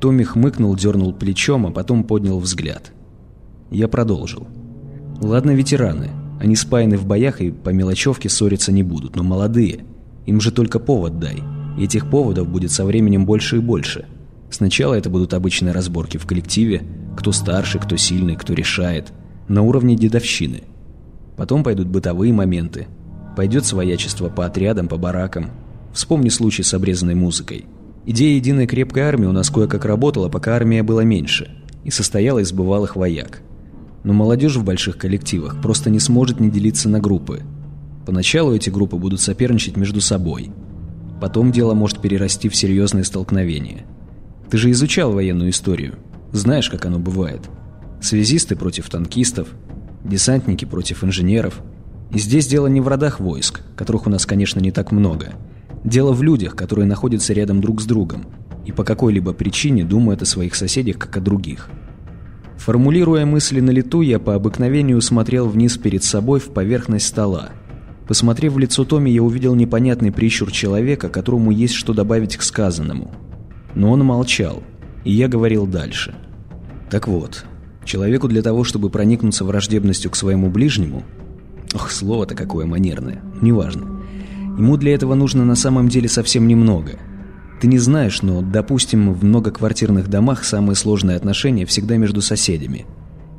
Томми 0.00 0.24
хмыкнул, 0.24 0.74
дернул 0.74 1.12
плечом, 1.12 1.66
а 1.66 1.70
потом 1.70 2.04
поднял 2.04 2.38
взгляд. 2.38 2.92
Я 3.70 3.88
продолжил. 3.88 4.46
Ладно, 5.20 5.52
ветераны. 5.52 6.10
Они 6.38 6.54
спаяны 6.54 6.98
в 6.98 7.06
боях 7.06 7.40
и 7.40 7.50
по 7.50 7.70
мелочевке 7.70 8.28
ссориться 8.28 8.72
не 8.72 8.82
будут, 8.82 9.16
но 9.16 9.22
молодые. 9.22 9.84
Им 10.26 10.40
же 10.40 10.50
только 10.50 10.78
повод 10.78 11.18
дай. 11.18 11.42
И 11.78 11.84
этих 11.84 12.10
поводов 12.10 12.48
будет 12.48 12.70
со 12.70 12.84
временем 12.84 13.24
больше 13.24 13.56
и 13.56 13.60
больше. 13.60 14.06
Сначала 14.50 14.94
это 14.94 15.08
будут 15.08 15.32
обычные 15.34 15.72
разборки 15.72 16.18
в 16.18 16.26
коллективе, 16.26 16.82
кто 17.16 17.32
старше, 17.32 17.78
кто 17.78 17.96
сильный, 17.96 18.36
кто 18.36 18.52
решает. 18.52 19.12
На 19.48 19.62
уровне 19.62 19.96
дедовщины. 19.96 20.62
Потом 21.36 21.64
пойдут 21.64 21.88
бытовые 21.88 22.32
моменты. 22.32 22.86
Пойдет 23.36 23.64
своячество 23.64 24.28
по 24.28 24.46
отрядам, 24.46 24.88
по 24.88 24.96
баракам. 24.96 25.50
Вспомни 25.92 26.28
случай 26.28 26.62
с 26.62 26.74
обрезанной 26.74 27.14
музыкой. 27.14 27.66
Идея 28.04 28.36
единой 28.36 28.66
крепкой 28.66 29.02
армии 29.02 29.26
у 29.26 29.32
нас 29.32 29.50
кое-как 29.50 29.84
работала, 29.84 30.28
пока 30.28 30.54
армия 30.54 30.82
была 30.82 31.02
меньше. 31.04 31.50
И 31.84 31.90
состояла 31.90 32.38
из 32.38 32.52
бывалых 32.52 32.96
вояк. 32.96 33.42
Но 34.04 34.12
молодежь 34.12 34.56
в 34.56 34.64
больших 34.64 34.98
коллективах 34.98 35.60
просто 35.60 35.90
не 35.90 35.98
сможет 35.98 36.38
не 36.38 36.50
делиться 36.50 36.88
на 36.88 37.00
группы. 37.00 37.42
Поначалу 38.06 38.54
эти 38.54 38.70
группы 38.70 38.96
будут 38.96 39.20
соперничать 39.20 39.76
между 39.76 40.00
собой. 40.00 40.50
Потом 41.20 41.50
дело 41.50 41.74
может 41.74 42.00
перерасти 42.00 42.48
в 42.48 42.54
серьезные 42.54 43.04
столкновения. 43.04 43.84
Ты 44.50 44.58
же 44.58 44.70
изучал 44.70 45.12
военную 45.12 45.50
историю. 45.50 45.94
Знаешь, 46.32 46.68
как 46.68 46.84
оно 46.86 46.98
бывает. 46.98 47.48
Связисты 48.00 48.56
против 48.56 48.90
танкистов, 48.90 49.48
десантники 50.04 50.64
против 50.64 51.04
инженеров. 51.04 51.60
И 52.10 52.18
здесь 52.18 52.46
дело 52.46 52.66
не 52.66 52.80
в 52.80 52.88
родах 52.88 53.20
войск, 53.20 53.62
которых 53.74 54.06
у 54.06 54.10
нас, 54.10 54.26
конечно, 54.26 54.60
не 54.60 54.70
так 54.70 54.92
много. 54.92 55.34
Дело 55.84 56.12
в 56.12 56.22
людях, 56.22 56.54
которые 56.54 56.86
находятся 56.86 57.32
рядом 57.32 57.60
друг 57.60 57.80
с 57.80 57.84
другом 57.84 58.26
и 58.64 58.72
по 58.72 58.82
какой-либо 58.82 59.32
причине 59.32 59.84
думают 59.84 60.22
о 60.22 60.26
своих 60.26 60.56
соседях, 60.56 60.98
как 60.98 61.16
о 61.16 61.20
других. 61.20 61.68
Формулируя 62.56 63.24
мысли 63.24 63.60
на 63.60 63.70
лету, 63.70 64.00
я 64.00 64.18
по 64.18 64.34
обыкновению 64.34 65.00
смотрел 65.00 65.48
вниз 65.48 65.78
перед 65.78 66.02
собой 66.02 66.40
в 66.40 66.50
поверхность 66.50 67.06
стола. 67.06 67.50
Посмотрев 68.08 68.54
в 68.54 68.58
лицо 68.58 68.84
Томи, 68.84 69.12
я 69.12 69.22
увидел 69.22 69.54
непонятный 69.54 70.10
прищур 70.10 70.50
человека, 70.50 71.08
которому 71.08 71.52
есть 71.52 71.74
что 71.74 71.92
добавить 71.92 72.36
к 72.36 72.42
сказанному. 72.42 73.12
Но 73.74 73.92
он 73.92 74.04
молчал– 74.04 74.62
и 75.06 75.12
я 75.12 75.28
говорил 75.28 75.66
дальше. 75.66 76.14
Так 76.90 77.06
вот, 77.06 77.46
человеку 77.84 78.26
для 78.26 78.42
того, 78.42 78.64
чтобы 78.64 78.90
проникнуться 78.90 79.44
враждебностью 79.44 80.10
к 80.10 80.16
своему 80.16 80.50
ближнему... 80.50 81.04
Ох, 81.74 81.92
слово-то 81.92 82.34
какое 82.34 82.66
манерное, 82.66 83.22
неважно. 83.40 84.02
Ему 84.58 84.76
для 84.76 84.94
этого 84.94 85.14
нужно 85.14 85.44
на 85.44 85.54
самом 85.54 85.88
деле 85.88 86.08
совсем 86.08 86.48
немного. 86.48 86.98
Ты 87.60 87.68
не 87.68 87.78
знаешь, 87.78 88.22
но, 88.22 88.42
допустим, 88.42 89.12
в 89.12 89.24
многоквартирных 89.24 90.08
домах 90.08 90.44
самые 90.44 90.74
сложные 90.74 91.16
отношения 91.16 91.66
всегда 91.66 91.96
между 91.98 92.20
соседями. 92.20 92.84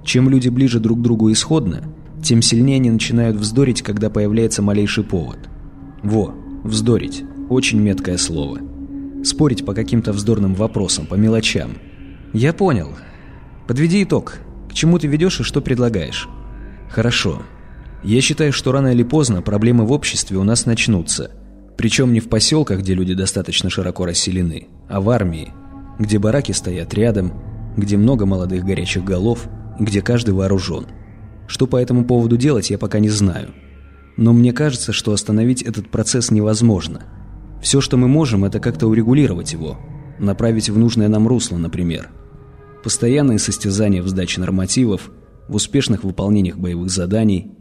Чем 0.06 0.30
люди 0.30 0.48
ближе 0.48 0.80
друг 0.80 1.00
к 1.00 1.02
другу 1.02 1.32
исходно, 1.34 1.84
тем 2.24 2.42
сильнее 2.42 2.78
они 2.78 2.92
начинают 2.92 3.36
вздорить, 3.36 3.82
когда 3.82 4.10
появляется 4.10 4.62
малейший 4.62 5.04
повод. 5.04 5.38
Во, 6.02 6.34
вздорить. 6.64 7.24
Очень 7.50 7.82
меткое 7.82 8.18
слово. 8.18 8.60
Спорить 9.28 9.66
по 9.66 9.74
каким-то 9.74 10.14
вздорным 10.14 10.56
вопросам, 10.56 11.06
по 11.06 11.16
мелочам. 11.16 11.80
Я 12.32 12.54
понял. 12.54 12.96
Подведи 13.68 14.04
итог. 14.04 14.38
К 14.70 14.74
чему 14.74 15.00
ты 15.00 15.08
ведешь 15.08 15.42
и 15.42 15.44
что 15.44 15.60
предлагаешь? 15.60 16.30
Хорошо. 16.90 17.42
Я 18.06 18.22
считаю, 18.22 18.54
что 18.54 18.72
рано 18.72 18.94
или 18.94 19.04
поздно 19.04 19.42
проблемы 19.42 19.86
в 19.86 19.92
обществе 19.92 20.38
у 20.38 20.46
нас 20.46 20.66
начнутся. 20.66 21.32
Причем 21.76 22.14
не 22.14 22.22
в 22.22 22.30
поселках, 22.30 22.80
где 22.80 22.94
люди 22.94 23.16
достаточно 23.16 23.70
широко 23.70 24.06
расселены, 24.06 24.70
а 24.88 25.02
в 25.02 25.10
армии, 25.10 25.52
где 26.00 26.20
бараки 26.20 26.54
стоят 26.54 26.94
рядом, 26.94 27.34
где 27.76 27.98
много 27.98 28.26
молодых 28.26 28.64
горячих 28.64 29.04
голов, 29.04 29.50
где 29.78 30.02
каждый 30.02 30.36
вооружен. 30.36 30.86
Что 31.48 31.68
по 31.68 31.76
этому 31.76 32.06
поводу 32.06 32.38
делать, 32.38 32.70
я 32.70 32.78
пока 32.78 33.00
не 33.00 33.10
знаю. 33.10 33.50
Но 34.16 34.32
мне 34.32 34.54
кажется, 34.54 34.94
что 34.94 35.12
остановить 35.12 35.64
этот 35.64 35.92
процесс 35.92 36.32
невозможно– 36.32 37.02
все, 37.62 37.82
что 37.82 37.98
мы 37.98 38.08
можем, 38.08 38.46
это 38.46 38.60
как-то 38.60 38.88
урегулировать 38.88 39.54
его, 39.54 39.78
направить 40.20 40.70
в 40.70 40.78
нужное 40.78 41.08
нам 41.08 41.28
русло, 41.28 41.58
например. 41.58 42.10
Постоянные 42.84 43.40
состязания 43.40 44.02
в 44.02 44.08
сдаче 44.08 44.40
нормативов, 44.40 45.12
в 45.48 45.56
успешных 45.56 46.04
выполнениях 46.04 46.58
боевых 46.58 46.90
заданий. 46.90 47.52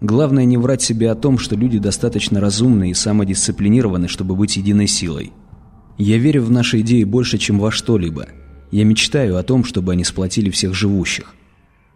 Главное 0.00 0.44
не 0.44 0.56
врать 0.56 0.82
себе 0.82 1.10
о 1.10 1.14
том, 1.14 1.38
что 1.38 1.56
люди 1.56 1.78
достаточно 1.78 2.40
разумны 2.40 2.90
и 2.90 2.94
самодисциплинированы, 2.94 4.08
чтобы 4.08 4.36
быть 4.36 4.56
единой 4.56 4.86
силой. 4.86 5.32
Я 5.98 6.16
верю 6.16 6.42
в 6.44 6.50
наши 6.50 6.80
идеи 6.80 7.04
больше, 7.04 7.36
чем 7.36 7.58
во 7.58 7.70
что-либо. 7.70 8.28
Я 8.70 8.84
мечтаю 8.84 9.36
о 9.36 9.42
том, 9.42 9.64
чтобы 9.64 9.92
они 9.92 10.04
сплотили 10.04 10.48
всех 10.48 10.74
живущих. 10.74 11.34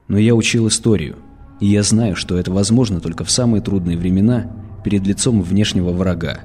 Но 0.08 0.18
я 0.18 0.34
учил 0.34 0.68
историю, 0.68 1.16
и 1.60 1.66
я 1.66 1.82
знаю, 1.82 2.16
что 2.16 2.36
это 2.36 2.50
возможно 2.50 3.00
только 3.00 3.24
в 3.24 3.30
самые 3.30 3.62
трудные 3.62 3.96
времена 3.96 4.50
перед 4.84 5.06
лицом 5.06 5.40
внешнего 5.40 5.92
врага. 5.92 6.40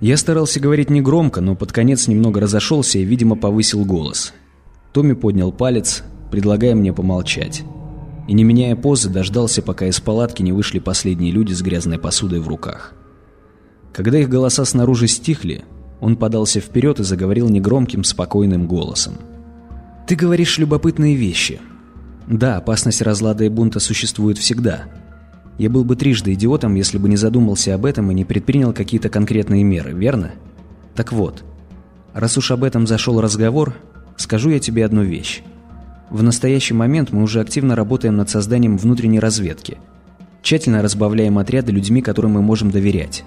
Я 0.00 0.16
старался 0.16 0.60
говорить 0.60 0.88
негромко, 0.88 1.42
но 1.42 1.54
под 1.54 1.72
конец 1.72 2.08
немного 2.08 2.40
разошелся 2.40 2.98
и, 2.98 3.04
видимо, 3.04 3.36
повысил 3.36 3.84
голос. 3.84 4.32
Томми 4.92 5.12
поднял 5.12 5.52
палец, 5.52 6.02
предлагая 6.30 6.74
мне 6.74 6.92
помолчать. 6.92 7.62
И, 8.26 8.32
не 8.32 8.42
меняя 8.42 8.76
позы, 8.76 9.10
дождался, 9.10 9.60
пока 9.60 9.86
из 9.86 10.00
палатки 10.00 10.42
не 10.42 10.52
вышли 10.52 10.78
последние 10.78 11.32
люди 11.32 11.52
с 11.52 11.60
грязной 11.60 11.98
посудой 11.98 12.40
в 12.40 12.48
руках. 12.48 12.94
Когда 13.92 14.18
их 14.18 14.30
голоса 14.30 14.64
снаружи 14.64 15.06
стихли, 15.06 15.64
он 16.00 16.16
подался 16.16 16.60
вперед 16.60 16.98
и 17.00 17.04
заговорил 17.04 17.50
негромким, 17.50 18.02
спокойным 18.02 18.66
голосом. 18.66 19.18
«Ты 20.06 20.14
говоришь 20.14 20.56
любопытные 20.56 21.14
вещи. 21.14 21.60
Да, 22.26 22.56
опасность 22.56 23.02
разлада 23.02 23.44
и 23.44 23.48
бунта 23.50 23.80
существует 23.80 24.38
всегда– 24.38 24.84
я 25.58 25.68
был 25.68 25.84
бы 25.84 25.94
трижды 25.94 26.32
идиотом, 26.32 26.74
если 26.74 26.98
бы 26.98 27.08
не 27.08 27.16
задумался 27.16 27.74
об 27.74 27.84
этом 27.84 28.10
и 28.10 28.14
не 28.14 28.24
предпринял 28.24 28.72
какие-то 28.72 29.08
конкретные 29.08 29.62
меры, 29.62 29.92
верно? 29.92 30.32
Так 30.94 31.12
вот, 31.12 31.44
раз 32.14 32.38
уж 32.38 32.50
об 32.50 32.64
этом 32.64 32.86
зашел 32.86 33.20
разговор, 33.20 33.74
скажу 34.16 34.50
я 34.50 34.58
тебе 34.58 34.84
одну 34.84 35.02
вещь. 35.02 35.42
В 36.08 36.22
настоящий 36.22 36.74
момент 36.74 37.12
мы 37.12 37.22
уже 37.22 37.40
активно 37.40 37.76
работаем 37.76 38.16
над 38.16 38.30
созданием 38.30 38.78
внутренней 38.78 39.20
разведки. 39.20 39.78
Тщательно 40.42 40.82
разбавляем 40.82 41.38
отряды 41.38 41.72
людьми, 41.72 42.00
которым 42.00 42.32
мы 42.32 42.42
можем 42.42 42.70
доверять. 42.70 43.24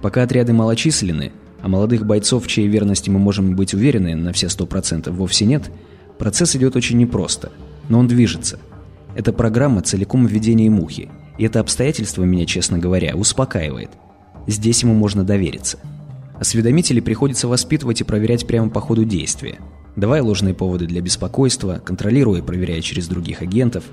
Пока 0.00 0.22
отряды 0.22 0.52
малочисленны, 0.52 1.32
а 1.60 1.68
молодых 1.68 2.06
бойцов, 2.06 2.46
чьей 2.46 2.68
верности 2.68 3.10
мы 3.10 3.18
можем 3.18 3.56
быть 3.56 3.74
уверены 3.74 4.14
на 4.14 4.32
все 4.32 4.48
сто 4.48 4.64
процентов 4.66 5.16
вовсе 5.16 5.44
нет, 5.44 5.70
процесс 6.18 6.54
идет 6.54 6.76
очень 6.76 6.98
непросто, 6.98 7.50
но 7.88 7.98
он 7.98 8.06
движется. 8.06 8.60
Это 9.16 9.32
программа 9.32 9.82
целиком 9.82 10.26
введения 10.26 10.70
мухи– 10.70 11.10
и 11.38 11.44
это 11.44 11.60
обстоятельство 11.60 12.22
меня, 12.24 12.46
честно 12.46 12.78
говоря, 12.78 13.16
успокаивает. 13.16 13.90
Здесь 14.46 14.82
ему 14.82 14.94
можно 14.94 15.24
довериться. 15.24 15.78
Осведомителей 16.38 17.00
приходится 17.00 17.48
воспитывать 17.48 18.00
и 18.00 18.04
проверять 18.04 18.46
прямо 18.46 18.68
по 18.68 18.80
ходу 18.80 19.04
действия. 19.04 19.58
Давая 19.96 20.22
ложные 20.22 20.54
поводы 20.54 20.86
для 20.86 21.00
беспокойства, 21.00 21.80
контролируя 21.84 22.40
и 22.40 22.42
проверяя 22.42 22.80
через 22.80 23.06
других 23.06 23.42
агентов. 23.42 23.84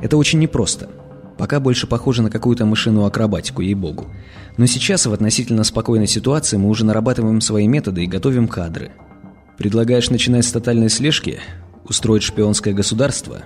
Это 0.00 0.16
очень 0.16 0.38
непросто. 0.38 0.88
Пока 1.36 1.60
больше 1.60 1.86
похоже 1.86 2.22
на 2.22 2.30
какую-то 2.30 2.64
мышиную 2.64 3.06
акробатику, 3.06 3.62
ей-богу. 3.62 4.06
Но 4.56 4.66
сейчас, 4.66 5.06
в 5.06 5.12
относительно 5.12 5.64
спокойной 5.64 6.06
ситуации, 6.06 6.56
мы 6.56 6.68
уже 6.68 6.84
нарабатываем 6.84 7.40
свои 7.40 7.68
методы 7.68 8.04
и 8.04 8.08
готовим 8.08 8.48
кадры. 8.48 8.92
Предлагаешь 9.56 10.10
начинать 10.10 10.44
с 10.44 10.52
тотальной 10.52 10.88
слежки? 10.88 11.38
Устроить 11.84 12.22
шпионское 12.22 12.74
государство? 12.74 13.42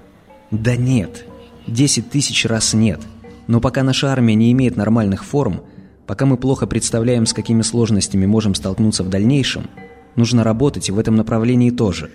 Да 0.51 0.77
нет. 0.77 1.27
Десять 1.67 2.11
тысяч 2.11 2.45
раз 2.45 2.75
нет. 2.75 3.01
Но 3.47 3.61
пока 3.61 3.83
наша 3.83 4.13
армия 4.13 4.35
не 4.35 4.53
имеет 4.53 4.77
нормальных 4.77 5.25
форм, 5.25 5.63
пока 6.07 6.27
мы 6.27 6.37
плохо 6.37 6.67
представляем, 6.67 7.27
с 7.27 7.33
какими 7.33 7.63
сложностями 7.63 8.27
можем 8.27 8.55
столкнуться 8.55 9.03
в 9.05 9.09
дальнейшем, 9.09 9.69
нужно 10.17 10.45
работать 10.45 10.89
и 10.89 10.93
в 10.93 10.99
этом 10.99 11.17
направлении 11.17 11.71
тоже. 11.71 12.11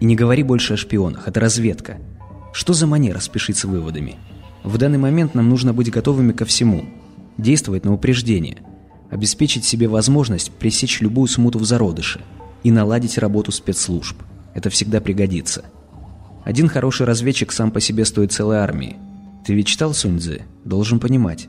И 0.00 0.04
не 0.04 0.16
говори 0.16 0.42
больше 0.42 0.74
о 0.74 0.76
шпионах, 0.76 1.28
это 1.28 1.40
разведка. 1.40 1.98
Что 2.52 2.72
за 2.72 2.86
манера 2.86 3.20
спешить 3.20 3.56
с 3.56 3.64
выводами? 3.64 4.16
В 4.64 4.78
данный 4.78 4.98
момент 4.98 5.34
нам 5.34 5.48
нужно 5.48 5.72
быть 5.72 5.90
готовыми 5.90 6.32
ко 6.32 6.44
всему, 6.44 6.84
действовать 7.38 7.84
на 7.84 7.92
упреждение, 7.92 8.58
обеспечить 9.10 9.64
себе 9.64 9.88
возможность 9.88 10.50
пресечь 10.50 11.00
любую 11.00 11.28
смуту 11.28 11.58
в 11.58 11.64
зародыше 11.64 12.20
и 12.62 12.70
наладить 12.70 13.18
работу 13.18 13.52
спецслужб. 13.52 14.16
Это 14.54 14.70
всегда 14.70 15.00
пригодится. 15.00 15.64
Один 16.44 16.68
хороший 16.68 17.06
разведчик 17.06 17.52
сам 17.52 17.70
по 17.70 17.80
себе 17.80 18.04
стоит 18.04 18.32
целой 18.32 18.58
армии– 18.58 18.96
ты 19.44 19.54
ведь 19.54 19.66
читал 19.66 19.92
Суньцзы? 19.92 20.42
Должен 20.64 21.00
понимать. 21.00 21.48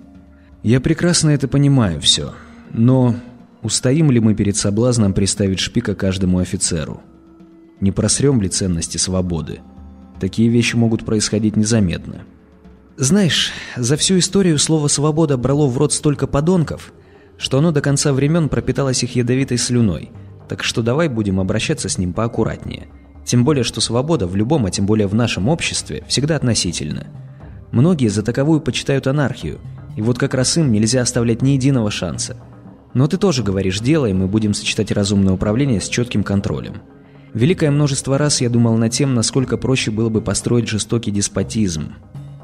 Я 0.63 0.79
прекрасно 0.79 1.29
это 1.29 1.47
понимаю 1.47 2.01
все. 2.01 2.33
Но 2.71 3.15
устоим 3.61 4.11
ли 4.11 4.19
мы 4.19 4.33
перед 4.33 4.55
соблазном 4.55 5.13
приставить 5.13 5.59
шпика 5.59 5.93
каждому 5.93 6.39
офицеру? 6.39 7.01
Не 7.79 7.91
просрем 7.91 8.41
ли 8.41 8.49
ценности 8.49 8.97
свободы? 8.97 9.59
Такие 10.19 10.49
вещи 10.49 10.75
могут 10.75 11.05
происходить 11.05 11.57
незаметно. 11.57 12.23
Знаешь, 12.95 13.51
за 13.75 13.97
всю 13.97 14.19
историю 14.19 14.57
слово 14.59 14.87
«свобода» 14.87 15.35
брало 15.35 15.67
в 15.67 15.77
рот 15.77 15.93
столько 15.93 16.27
подонков, 16.27 16.93
что 17.37 17.57
оно 17.57 17.71
до 17.71 17.81
конца 17.81 18.13
времен 18.13 18.49
пропиталось 18.49 19.03
их 19.03 19.15
ядовитой 19.15 19.57
слюной. 19.57 20.11
Так 20.47 20.63
что 20.63 20.81
давай 20.81 21.09
будем 21.09 21.39
обращаться 21.39 21.89
с 21.89 21.97
ним 21.97 22.13
поаккуратнее. 22.13 22.87
Тем 23.25 23.43
более, 23.43 23.63
что 23.63 23.81
свобода 23.81 24.27
в 24.27 24.35
любом, 24.35 24.65
а 24.65 24.71
тем 24.71 24.85
более 24.85 25.07
в 25.07 25.15
нашем 25.15 25.49
обществе, 25.49 26.03
всегда 26.07 26.35
относительна. 26.35 27.07
Многие 27.73 28.07
за 28.09 28.21
таковую 28.21 28.61
почитают 28.61 29.07
анархию, 29.07 29.59
и 29.97 30.01
вот 30.03 30.19
как 30.19 30.35
раз 30.35 30.55
им 30.57 30.71
нельзя 30.71 31.01
оставлять 31.01 31.41
ни 31.41 31.51
единого 31.51 31.89
шанса. 31.89 32.37
Но 32.93 33.07
ты 33.07 33.17
тоже 33.17 33.41
говоришь 33.41 33.79
«дело», 33.79 34.05
и 34.05 34.13
мы 34.13 34.27
будем 34.27 34.53
сочетать 34.53 34.91
разумное 34.91 35.33
управление 35.33 35.81
с 35.81 35.89
четким 35.89 36.23
контролем. 36.23 36.83
Великое 37.33 37.71
множество 37.71 38.19
раз 38.19 38.41
я 38.41 38.49
думал 38.51 38.77
над 38.77 38.91
тем, 38.91 39.15
насколько 39.15 39.57
проще 39.57 39.89
было 39.89 40.09
бы 40.09 40.21
построить 40.21 40.67
жестокий 40.67 41.09
деспотизм. 41.09 41.95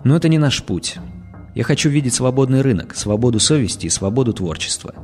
Но 0.04 0.16
это 0.16 0.30
не 0.30 0.40
наш 0.40 0.64
путь. 0.64 0.98
Я 1.54 1.64
хочу 1.64 1.90
видеть 1.90 2.16
свободный 2.16 2.62
рынок, 2.62 2.96
свободу 2.96 3.40
совести 3.40 3.86
и 3.86 3.92
свободу 3.92 4.34
творчества. 4.34 4.96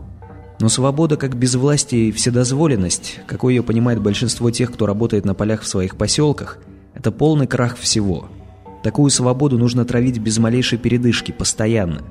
Но 0.59 0.69
свобода 0.69 1.17
как 1.17 1.37
безвластие 1.37 2.09
и 2.09 2.11
вседозволенность, 2.11 3.19
какой 3.27 3.53
ее 3.53 3.61
понимает 3.61 4.01
большинство 4.01 4.49
тех, 4.49 4.73
кто 4.73 4.87
работает 4.87 5.23
на 5.23 5.35
полях 5.35 5.61
в 5.61 5.67
своих 5.67 5.97
поселках, 5.97 6.57
это 6.95 7.11
полный 7.11 7.45
крах 7.45 7.77
всего– 7.77 8.27
Такую 8.85 9.09
свободу 9.09 9.57
нужно 9.57 9.83
травить 9.83 10.19
без 10.19 10.37
малейшей 10.37 10.77
передышки, 10.77 11.31
постоянно. 11.31 12.03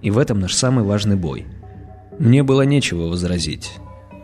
И 0.00 0.12
в 0.12 0.18
этом 0.18 0.38
наш 0.38 0.54
самый 0.54 0.84
важный 0.84 1.16
бой. 1.16 1.44
Мне 2.20 2.44
было 2.44 2.62
нечего 2.62 3.08
возразить. 3.08 3.72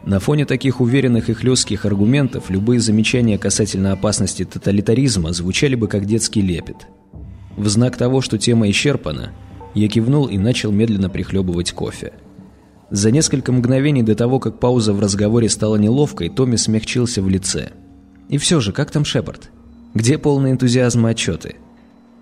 На 0.04 0.20
фоне 0.20 0.44
таких 0.44 0.80
уверенных 0.80 1.30
и 1.30 1.32
хлестких 1.32 1.84
аргументов 1.84 2.48
любые 2.48 2.78
замечания 2.78 3.38
касательно 3.38 3.90
опасности 3.90 4.44
тоталитаризма 4.44 5.32
звучали 5.32 5.74
бы 5.74 5.88
как 5.88 6.04
детский 6.04 6.42
лепет. 6.42 6.86
В 7.56 7.66
знак 7.66 7.96
того, 7.96 8.20
что 8.20 8.38
тема 8.38 8.70
исчерпана, 8.70 9.32
я 9.74 9.88
кивнул 9.88 10.26
и 10.26 10.38
начал 10.38 10.70
медленно 10.70 11.10
прихлебывать 11.10 11.72
кофе. 11.72 12.12
За 12.88 13.10
несколько 13.10 13.50
мгновений 13.50 14.04
до 14.04 14.14
того, 14.14 14.38
как 14.38 14.60
пауза 14.60 14.92
в 14.92 15.00
разговоре 15.00 15.48
стала 15.48 15.74
неловкой, 15.74 16.28
Томми 16.28 16.54
смягчился 16.54 17.20
в 17.20 17.28
лице. 17.28 17.72
«И 18.28 18.38
все 18.38 18.60
же, 18.60 18.70
как 18.70 18.92
там 18.92 19.04
Шепард? 19.04 19.50
Где 19.92 20.18
полный 20.18 20.52
энтузиазм 20.52 21.08
и 21.08 21.10
отчеты?» 21.10 21.56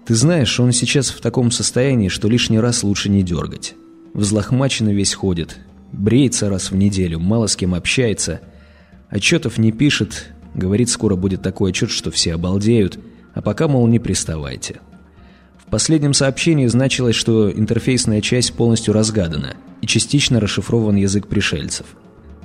Ты 0.06 0.14
знаешь, 0.14 0.60
он 0.60 0.72
сейчас 0.72 1.08
в 1.08 1.20
таком 1.20 1.50
состоянии, 1.50 2.08
что 2.08 2.28
лишний 2.28 2.60
раз 2.60 2.82
лучше 2.82 3.08
не 3.08 3.22
дергать. 3.22 3.74
Взлохмаченно 4.12 4.90
весь 4.90 5.14
ходит, 5.14 5.58
бреется 5.92 6.50
раз 6.50 6.70
в 6.70 6.76
неделю, 6.76 7.18
мало 7.18 7.46
с 7.46 7.56
кем 7.56 7.74
общается, 7.74 8.40
отчетов 9.08 9.56
не 9.56 9.72
пишет, 9.72 10.32
говорит, 10.54 10.90
скоро 10.90 11.16
будет 11.16 11.42
такой 11.42 11.70
отчет, 11.70 11.90
что 11.90 12.10
все 12.10 12.34
обалдеют, 12.34 12.98
а 13.32 13.40
пока, 13.40 13.66
мол, 13.66 13.86
не 13.86 13.98
приставайте. 13.98 14.80
В 15.56 15.70
последнем 15.70 16.12
сообщении 16.12 16.66
значилось, 16.66 17.16
что 17.16 17.50
интерфейсная 17.50 18.20
часть 18.20 18.52
полностью 18.52 18.92
разгадана 18.92 19.56
и 19.80 19.86
частично 19.86 20.38
расшифрован 20.38 20.96
язык 20.96 21.26
пришельцев– 21.26 21.86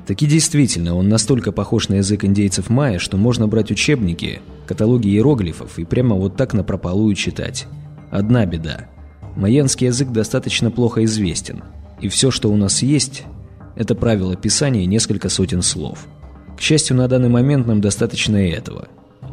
Таки 0.10 0.26
действительно, 0.26 0.95
он 0.95 1.08
настолько 1.08 1.52
похож 1.52 1.88
на 1.88 1.98
язык 1.98 2.26
индейцев 2.26 2.72
майя, 2.72 2.98
что 2.98 3.15
можно 3.15 3.48
брать 3.48 3.69
учебники, 3.69 4.41
каталоги 4.70 5.08
иероглифов 5.08 5.80
и 5.80 5.84
прямо 5.84 6.16
вот 6.16 6.38
так 6.38 6.54
на 6.54 6.64
прополую 6.64 7.16
читать. 7.16 7.66
Одна 8.12 8.46
беда. 8.46 8.88
Майянский 9.36 9.88
язык 9.88 10.10
достаточно 10.10 10.70
плохо 10.70 11.04
известен, 11.06 11.63
и 12.00 12.08
все, 12.08 12.30
что 12.30 12.52
у 12.52 12.56
нас 12.56 12.84
есть, 12.84 13.24
это 13.76 13.96
правило 13.96 14.36
писания 14.36 14.84
и 14.84 14.86
несколько 14.86 15.30
сотен 15.30 15.63
слов. 15.63 16.06
К 16.56 16.62
счастью, 16.62 16.98
на 16.98 17.08
данный 17.08 17.30
момент 17.30 17.65
нам 17.65 17.82
достаточно 17.82 18.38
и 18.38 18.52
этого. 18.52 18.90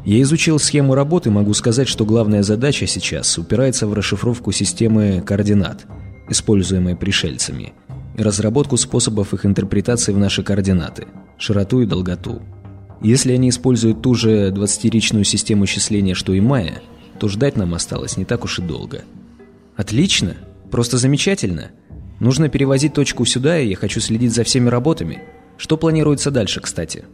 Я 0.07 0.23
изучил 0.23 0.59
схему 0.59 0.95
работы, 0.95 1.31
могу 1.31 1.53
сказать, 1.53 1.89
что 1.89 2.07
главная 2.07 2.43
задача 2.43 2.87
сейчас 2.87 3.37
упирается 3.37 3.87
в 3.87 3.93
расшифровку 3.93 4.53
системы 4.53 5.21
координат, 5.21 5.85
используемой 6.31 6.97
пришельцами– 6.97 7.75
и 8.17 8.23
разработку 8.23 8.77
способов 8.77 9.35
их 9.35 9.45
интерпретации 9.45 10.13
в 10.13 10.19
наши 10.19 10.43
координаты, 10.43 11.07
широту 11.39 11.83
и 11.83 11.87
долготу. 11.87 12.43
Если 13.01 13.33
они 13.33 13.51
используют 13.51 14.03
ту 14.03 14.15
же 14.15 14.51
20-ричную 14.51 15.25
систему 15.25 15.67
счисления, 15.67 16.15
что 16.15 16.33
и 16.33 16.41
Майя, 16.41 16.83
то 17.19 17.29
ждать 17.29 17.57
нам 17.57 17.75
осталось 17.75 18.17
не 18.17 18.25
так 18.25 18.45
уж 18.45 18.59
и 18.59 18.63
долго. 18.63 19.05
Отлично! 19.77 20.37
Просто 20.71 20.99
замечательно! 20.99 21.71
Нужно 22.19 22.49
перевозить 22.49 22.95
точку 22.95 23.25
сюда, 23.27 23.59
и 23.59 23.69
я 23.69 23.77
хочу 23.77 24.01
следить 24.01 24.35
за 24.35 24.43
всеми 24.43 24.69
работами. 24.69 25.23
Что 25.59 25.77
планируется 25.77 26.31
дальше, 26.31 26.61
кстати? 26.61 27.05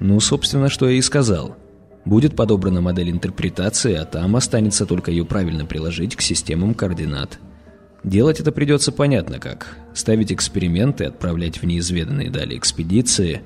Ну, 0.00 0.20
собственно, 0.20 0.68
что 0.68 0.88
я 0.88 0.98
и 0.98 1.02
сказал. 1.02 1.56
Будет 2.04 2.36
подобрана 2.36 2.82
модель 2.82 3.10
интерпретации, 3.10 3.94
а 3.94 4.04
там 4.04 4.36
останется 4.36 4.84
только 4.84 5.10
ее 5.10 5.24
правильно 5.24 5.64
приложить 5.64 6.16
к 6.16 6.20
системам 6.20 6.74
координат. 6.74 7.38
Делать 8.02 8.40
это 8.40 8.52
придется 8.52 8.92
понятно 8.92 9.38
как. 9.38 9.78
Ставить 9.94 10.30
эксперименты, 10.30 11.04
отправлять 11.04 11.62
в 11.62 11.64
неизведанные 11.64 12.30
дали 12.30 12.58
экспедиции, 12.58 13.40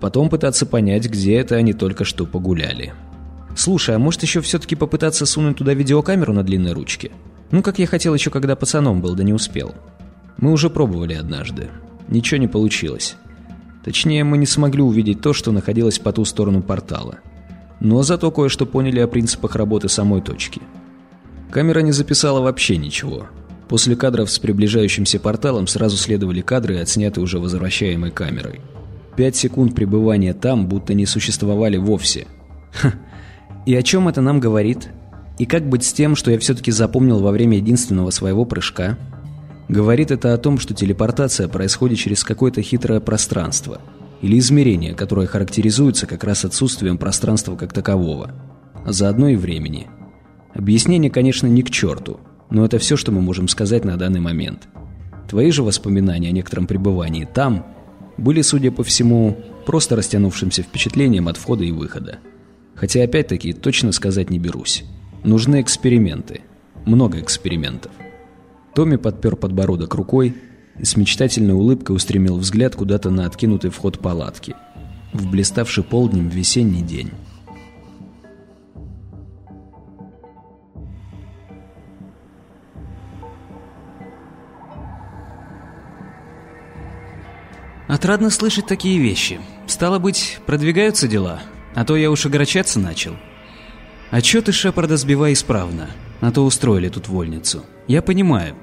потом 0.00 0.28
пытаться 0.28 0.66
понять, 0.66 1.08
где 1.08 1.36
это 1.36 1.56
они 1.56 1.72
только 1.72 2.04
что 2.04 2.26
погуляли. 2.26 2.92
Слушай, 3.56 3.96
а 3.96 3.98
может 3.98 4.22
еще 4.22 4.40
все-таки 4.40 4.76
попытаться 4.76 5.26
сунуть 5.26 5.58
туда 5.58 5.74
видеокамеру 5.74 6.32
на 6.32 6.44
длинной 6.44 6.72
ручке? 6.72 7.10
Ну, 7.50 7.62
как 7.62 7.78
я 7.78 7.86
хотел 7.86 8.14
еще, 8.14 8.30
когда 8.30 8.56
пацаном 8.56 9.00
был, 9.00 9.14
да 9.14 9.24
не 9.24 9.32
успел. 9.32 9.74
Мы 10.36 10.52
уже 10.52 10.70
пробовали 10.70 11.14
однажды. 11.14 11.68
Ничего 12.06 12.38
не 12.38 12.46
получилось. 12.46 13.16
Точнее, 13.84 14.22
мы 14.22 14.38
не 14.38 14.46
смогли 14.46 14.82
увидеть 14.82 15.20
то, 15.20 15.32
что 15.32 15.50
находилось 15.50 15.98
по 15.98 16.12
ту 16.12 16.24
сторону 16.24 16.62
портала. 16.62 17.18
Но 17.80 18.02
зато 18.02 18.30
кое-что 18.30 18.66
поняли 18.66 19.00
о 19.00 19.08
принципах 19.08 19.56
работы 19.56 19.88
самой 19.88 20.20
точки. 20.20 20.60
Камера 21.50 21.80
не 21.80 21.92
записала 21.92 22.40
вообще 22.40 22.76
ничего. 22.76 23.26
После 23.68 23.96
кадров 23.96 24.30
с 24.30 24.38
приближающимся 24.38 25.18
порталом 25.18 25.66
сразу 25.66 25.96
следовали 25.96 26.40
кадры, 26.40 26.78
отсняты 26.78 27.20
уже 27.20 27.38
возвращаемой 27.38 28.10
камерой. 28.10 28.60
Пять 29.18 29.34
секунд 29.34 29.74
пребывания 29.74 30.32
там 30.32 30.68
будто 30.68 30.94
не 30.94 31.04
существовали 31.04 31.76
вовсе. 31.76 32.28
Ха. 32.70 32.92
И 33.66 33.74
о 33.74 33.82
чем 33.82 34.06
это 34.06 34.20
нам 34.20 34.38
говорит? 34.38 34.90
И 35.40 35.44
как 35.44 35.68
быть 35.68 35.82
с 35.82 35.92
тем, 35.92 36.14
что 36.14 36.30
я 36.30 36.38
все-таки 36.38 36.70
запомнил 36.70 37.18
во 37.18 37.32
время 37.32 37.56
единственного 37.56 38.10
своего 38.10 38.44
прыжка? 38.44 38.96
Говорит 39.68 40.12
это 40.12 40.34
о 40.34 40.38
том, 40.38 40.60
что 40.60 40.72
телепортация 40.72 41.48
происходит 41.48 41.98
через 41.98 42.22
какое-то 42.22 42.62
хитрое 42.62 43.00
пространство 43.00 43.80
или 44.22 44.38
измерение, 44.38 44.94
которое 44.94 45.26
характеризуется 45.26 46.06
как 46.06 46.22
раз 46.22 46.44
отсутствием 46.44 46.96
пространства 46.96 47.56
как 47.56 47.72
такового, 47.72 48.30
а 48.86 48.92
заодно 48.92 49.30
и 49.30 49.34
времени. 49.34 49.88
Объяснение, 50.54 51.10
конечно, 51.10 51.48
не 51.48 51.62
к 51.62 51.70
черту, 51.72 52.20
но 52.50 52.64
это 52.64 52.78
все, 52.78 52.96
что 52.96 53.10
мы 53.10 53.20
можем 53.20 53.48
сказать 53.48 53.84
на 53.84 53.96
данный 53.96 54.20
момент. 54.20 54.68
Твои 55.28 55.50
же 55.50 55.64
воспоминания 55.64 56.28
о 56.28 56.32
некотором 56.32 56.68
пребывании 56.68 57.24
там 57.24 57.66
были, 58.18 58.42
судя 58.42 58.70
по 58.70 58.84
всему, 58.84 59.38
просто 59.64 59.96
растянувшимся 59.96 60.62
впечатлением 60.62 61.28
от 61.28 61.36
входа 61.36 61.64
и 61.64 61.72
выхода. 61.72 62.18
Хотя, 62.74 63.02
опять-таки, 63.02 63.52
точно 63.52 63.92
сказать 63.92 64.30
не 64.30 64.38
берусь. 64.38 64.84
Нужны 65.24 65.60
эксперименты. 65.60 66.42
Много 66.84 67.20
экспериментов. 67.20 67.92
Томми 68.74 68.96
подпер 68.96 69.36
подбородок 69.36 69.94
рукой 69.94 70.36
и 70.78 70.84
с 70.84 70.96
мечтательной 70.96 71.54
улыбкой 71.54 71.96
устремил 71.96 72.36
взгляд 72.38 72.76
куда-то 72.76 73.10
на 73.10 73.26
откинутый 73.26 73.70
вход 73.70 73.98
палатки. 73.98 74.54
В 75.12 75.28
блиставший 75.30 75.82
полднем 75.82 76.28
весенний 76.28 76.82
день. 76.82 77.10
Отрадно 87.88 88.30
слышать 88.30 88.66
такие 88.66 89.00
вещи. 89.00 89.40
Стало 89.66 89.98
быть, 89.98 90.38
продвигаются 90.46 91.08
дела, 91.08 91.40
а 91.74 91.84
то 91.84 91.96
я 91.96 92.10
уж 92.10 92.24
огорчаться 92.26 92.78
начал. 92.78 93.16
Отчеты 94.10 94.52
Шепарда 94.52 94.96
сбивай 94.96 95.32
исправно, 95.32 95.90
а 96.20 96.30
то 96.30 96.44
устроили 96.44 96.88
тут 96.88 97.08
вольницу. 97.08 97.64
Я 97.86 98.02
понимаю, 98.02 98.54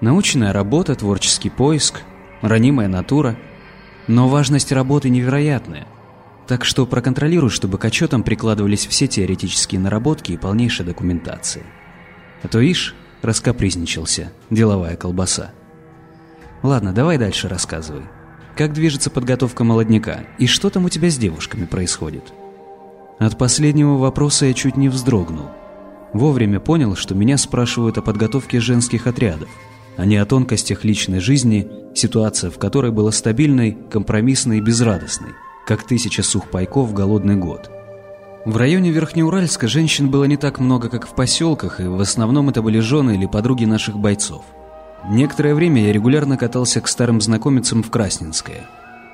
Научная 0.00 0.52
работа, 0.52 0.94
творческий 0.94 1.48
поиск, 1.48 2.02
ранимая 2.42 2.88
натура. 2.88 3.36
Но 4.08 4.28
важность 4.28 4.70
работы 4.70 5.08
невероятная. 5.08 5.86
Так 6.46 6.64
что 6.64 6.86
проконтролируй, 6.86 7.50
чтобы 7.50 7.78
к 7.78 7.84
отчетам 7.84 8.22
прикладывались 8.22 8.86
все 8.86 9.08
теоретические 9.08 9.80
наработки 9.80 10.32
и 10.32 10.36
полнейшая 10.36 10.86
документация. 10.86 11.64
А 12.42 12.48
то, 12.48 12.60
ишь, 12.60 12.94
раскапризничался, 13.22 14.32
деловая 14.50 14.96
колбаса. 14.96 15.52
Ладно, 16.62 16.92
давай 16.92 17.18
дальше 17.18 17.48
рассказывай. 17.48 18.04
Как 18.56 18.72
движется 18.72 19.10
подготовка 19.10 19.64
молодняка? 19.64 20.20
И 20.38 20.46
что 20.46 20.70
там 20.70 20.86
у 20.86 20.88
тебя 20.88 21.10
с 21.10 21.18
девушками 21.18 21.66
происходит? 21.66 22.32
От 23.18 23.38
последнего 23.38 23.96
вопроса 23.96 24.46
я 24.46 24.54
чуть 24.54 24.76
не 24.76 24.88
вздрогнул. 24.88 25.46
Вовремя 26.12 26.60
понял, 26.60 26.96
что 26.96 27.14
меня 27.14 27.36
спрашивают 27.36 27.98
о 27.98 28.02
подготовке 28.02 28.60
женских 28.60 29.06
отрядов– 29.06 29.48
а 29.96 30.04
не 30.04 30.16
о 30.16 30.26
тонкостях 30.26 30.84
личной 30.84 31.20
жизни, 31.20 31.68
ситуация 31.94 32.50
в 32.50 32.58
которой 32.58 32.92
была 32.92 33.12
стабильной, 33.12 33.76
компромиссной 33.90 34.58
и 34.58 34.60
безрадостной, 34.60 35.30
как 35.66 35.86
тысяча 35.86 36.22
сухпайков 36.22 36.90
в 36.90 36.92
голодный 36.92 37.36
год. 37.36 37.70
В 38.44 38.56
районе 38.56 38.90
Верхнеуральска 38.90 39.66
женщин 39.66 40.10
было 40.10 40.24
не 40.24 40.36
так 40.36 40.60
много, 40.60 40.88
как 40.88 41.08
в 41.08 41.14
поселках, 41.14 41.80
и 41.80 41.84
в 41.84 42.00
основном 42.00 42.48
это 42.48 42.62
были 42.62 42.78
жены 42.78 43.16
или 43.16 43.26
подруги 43.26 43.64
наших 43.64 43.98
бойцов. 43.98 44.44
Некоторое 45.08 45.54
время 45.54 45.86
я 45.86 45.92
регулярно 45.92 46.36
катался 46.36 46.80
к 46.80 46.88
старым 46.88 47.20
знакомицам 47.20 47.82
в 47.82 47.90
Красненское. 47.90 48.68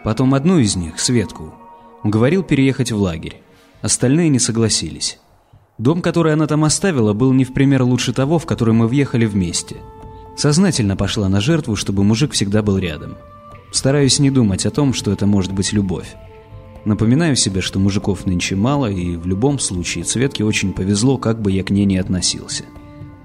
Потом 0.05 0.34
одну 0.34 0.59
из 0.59 0.76
них, 0.76 0.99
Светку, 0.99 1.55
уговорил 2.03 2.43
переехать 2.43 2.93
в 2.93 2.97
лагерь. 2.97 3.43
Остальные 3.82 4.28
не 4.28 4.38
согласились. 4.38 5.18
Дом, 5.78 6.03
который 6.03 6.32
она 6.32 6.47
там 6.47 6.64
оставила, 6.64 7.12
был 7.12 7.32
не 7.32 7.45
в 7.45 7.53
пример 7.53 7.82
лучше 7.82 8.12
того, 8.12 8.38
в 8.38 8.47
который 8.47 8.74
мы 8.74 8.88
въехали 8.88 9.26
вместе– 9.26 9.76
Сознательно 10.36 10.97
пошла 10.97 11.28
на 11.28 11.40
жертву, 11.40 11.76
чтобы 11.76 12.05
мужик 12.05 12.32
всегда 12.32 12.62
был 12.62 12.78
рядом. 12.78 13.16
Стараюсь 13.70 14.18
не 14.18 14.30
думать 14.30 14.66
о 14.66 14.70
том, 14.70 14.93
что 14.93 15.12
это 15.12 15.26
может 15.26 15.53
быть 15.53 15.72
любовь. 15.72 16.14
Напоминаю 16.84 17.36
себе, 17.36 17.61
что 17.61 17.78
мужиков 17.78 18.26
нынче 18.26 18.57
мало, 18.57 18.86
и 18.86 19.16
в 19.16 19.26
любом 19.26 19.59
случае 19.59 20.05
Цветке 20.05 20.45
очень 20.45 20.72
повезло, 20.72 21.16
как 21.16 21.40
бы 21.40 21.53
я 21.53 21.62
к 21.62 21.70
ней 21.70 21.84
не 21.84 21.97
относился. 21.97 22.64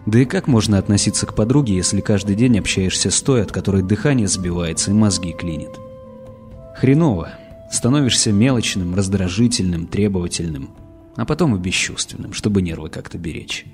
Да 0.07 0.19
и 0.19 0.25
как 0.25 0.47
можно 0.47 0.77
относиться 0.77 1.25
к 1.25 1.35
подруге, 1.35 1.75
если 1.75 1.99
каждый 1.99 2.37
день 2.37 2.57
общаешься 2.57 3.11
с 3.11 3.21
той, 3.21 3.43
от 3.43 3.51
которой 3.51 3.83
дыхание 3.83 4.29
сбивается 4.29 4.91
и 4.91 4.93
мозги 4.93 5.33
клинит? 5.33 5.77
Хреново. 6.77 7.31
Становишься 7.69 8.31
мелочным, 8.31 8.95
раздражительным, 8.95 9.85
требовательным, 9.85 10.69
а 11.17 11.25
потом 11.25 11.57
и 11.57 11.59
бесчувственным, 11.59 12.31
чтобы 12.31 12.61
нервы 12.61 12.87
как-то 12.87 13.17
беречь. 13.17 13.65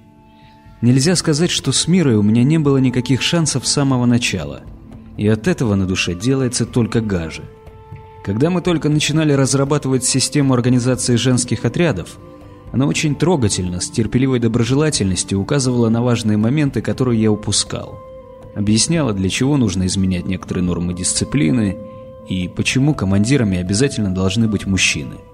Нельзя 0.81 1.15
сказать, 1.15 1.51
что 1.51 1.71
с 1.71 1.87
Мирой 1.87 2.15
у 2.15 2.23
меня 2.23 2.43
не 2.43 2.57
было 2.57 2.77
никаких 2.77 3.21
шансов 3.21 3.67
с 3.67 3.71
самого 3.71 4.07
начала. 4.07 4.63
И 5.17 5.27
от 5.27 5.47
этого 5.47 5.75
на 5.75 5.85
душе 5.85 6.15
делается 6.15 6.65
только 6.65 6.99
гаже. 6.99 7.43
Когда 8.25 8.49
мы 8.49 8.61
только 8.61 8.89
начинали 8.89 9.33
разрабатывать 9.33 10.03
систему 10.03 10.55
организации 10.55 11.15
женских 11.15 11.63
отрядов, 11.63 12.17
она 12.73 12.85
очень 12.85 13.15
трогательно, 13.15 13.79
с 13.79 13.89
терпеливой 13.89 14.39
доброжелательностью 14.39 15.39
указывала 15.39 15.87
на 15.87 16.03
важные 16.03 16.35
моменты, 16.35 16.81
которые 16.81 17.21
я 17.21 17.31
упускал. 17.31 18.01
Объясняла, 18.53 19.13
для 19.13 19.29
чего 19.29 19.55
нужно 19.55 19.85
изменять 19.85 20.25
некоторые 20.25 20.65
нормы 20.65 20.93
дисциплины 20.93 21.77
и 22.27 22.49
почему 22.49 22.93
командирами 22.93 23.57
обязательно 23.57 24.13
должны 24.13 24.49
быть 24.49 24.65
мужчины– 24.65 25.15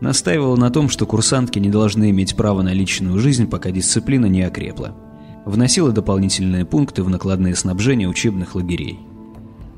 Настаивала 0.00 0.56
на 0.56 0.70
том, 0.70 0.88
что 0.88 1.04
курсантки 1.04 1.58
не 1.58 1.68
должны 1.68 2.10
иметь 2.10 2.34
права 2.34 2.62
на 2.62 2.72
личную 2.72 3.18
жизнь, 3.18 3.46
пока 3.46 3.70
дисциплина 3.70 4.26
не 4.26 4.42
окрепла. 4.42 4.96
Вносила 5.44 5.92
дополнительные 5.92 6.64
пункты 6.64 7.02
в 7.02 7.10
накладные 7.10 7.54
снабжения 7.54 8.08
учебных 8.08 8.54
лагерей. 8.54 8.98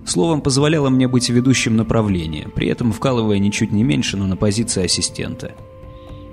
Словом, 0.05 0.41
позволяла 0.41 0.91
мне 0.91 1.09
быть 1.09 1.28
ведущим 1.28 1.76
направления, 1.76 2.49
при 2.55 2.68
этом 2.68 2.93
вкалывая 2.93 3.39
ничуть 3.39 3.72
не 3.72 3.83
меньше, 3.83 4.16
но 4.16 4.26
на 4.26 4.37
позиции 4.37 4.85
ассистента. 4.85 5.53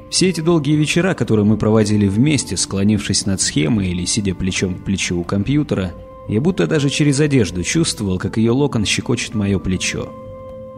Все 0.10 0.30
эти 0.30 0.41
долгие 0.41 0.76
вечера, 0.76 1.14
которые 1.14 1.45
мы 1.45 1.55
проводили 1.55 2.07
вместе, 2.07 2.57
склонившись 2.57 3.28
над 3.28 3.41
схемой 3.41 3.89
или 3.89 4.05
сидя 4.05 4.34
плечом 4.34 4.76
к 4.76 4.84
плечу 4.84 5.20
у 5.20 5.24
компьютера, 5.24 5.93
я 6.28 6.41
будто 6.41 6.66
даже 6.66 6.89
через 6.89 7.20
одежду 7.20 7.64
чувствовал, 7.64 8.18
как 8.18 8.38
ее 8.38 8.51
локон 8.51 8.86
щекочет 8.86 9.36
мое 9.36 9.60
плечо. 9.60 10.10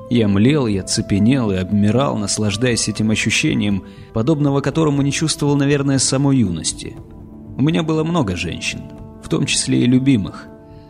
Я 0.09 0.27
млел, 0.27 0.67
я 0.67 0.83
цепенел 0.83 1.51
и 1.51 1.55
обмирал, 1.55 2.17
наслаждаясь 2.17 2.89
этим 2.89 3.11
ощущением, 3.11 3.85
подобного 4.13 4.59
которому 4.59 5.01
не 5.01 5.13
чувствовал, 5.13 5.55
наверное, 5.55 5.99
с 5.99 6.03
самой 6.03 6.39
юности. 6.39 6.97
У 7.57 7.61
меня 7.61 7.83
было 7.83 8.03
много 8.03 8.35
женщин, 8.35 8.81
в 9.23 9.29
том 9.29 9.45
числе 9.45 9.83
и 9.83 9.85
любимых. 9.85 10.47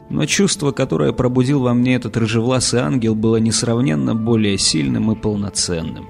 Но 0.10 0.26
чувство, 0.26 0.72
которое 0.72 1.14
пробудил 1.14 1.60
во 1.62 1.76
мне 1.76 1.96
этот 1.96 2.18
рыжевласый 2.18 2.80
ангел, 2.80 3.14
было 3.14 3.38
несравненно 3.38 4.16
более 4.16 4.58
сильным 4.58 5.12
и 5.12 5.16
полноценным. 5.16 6.08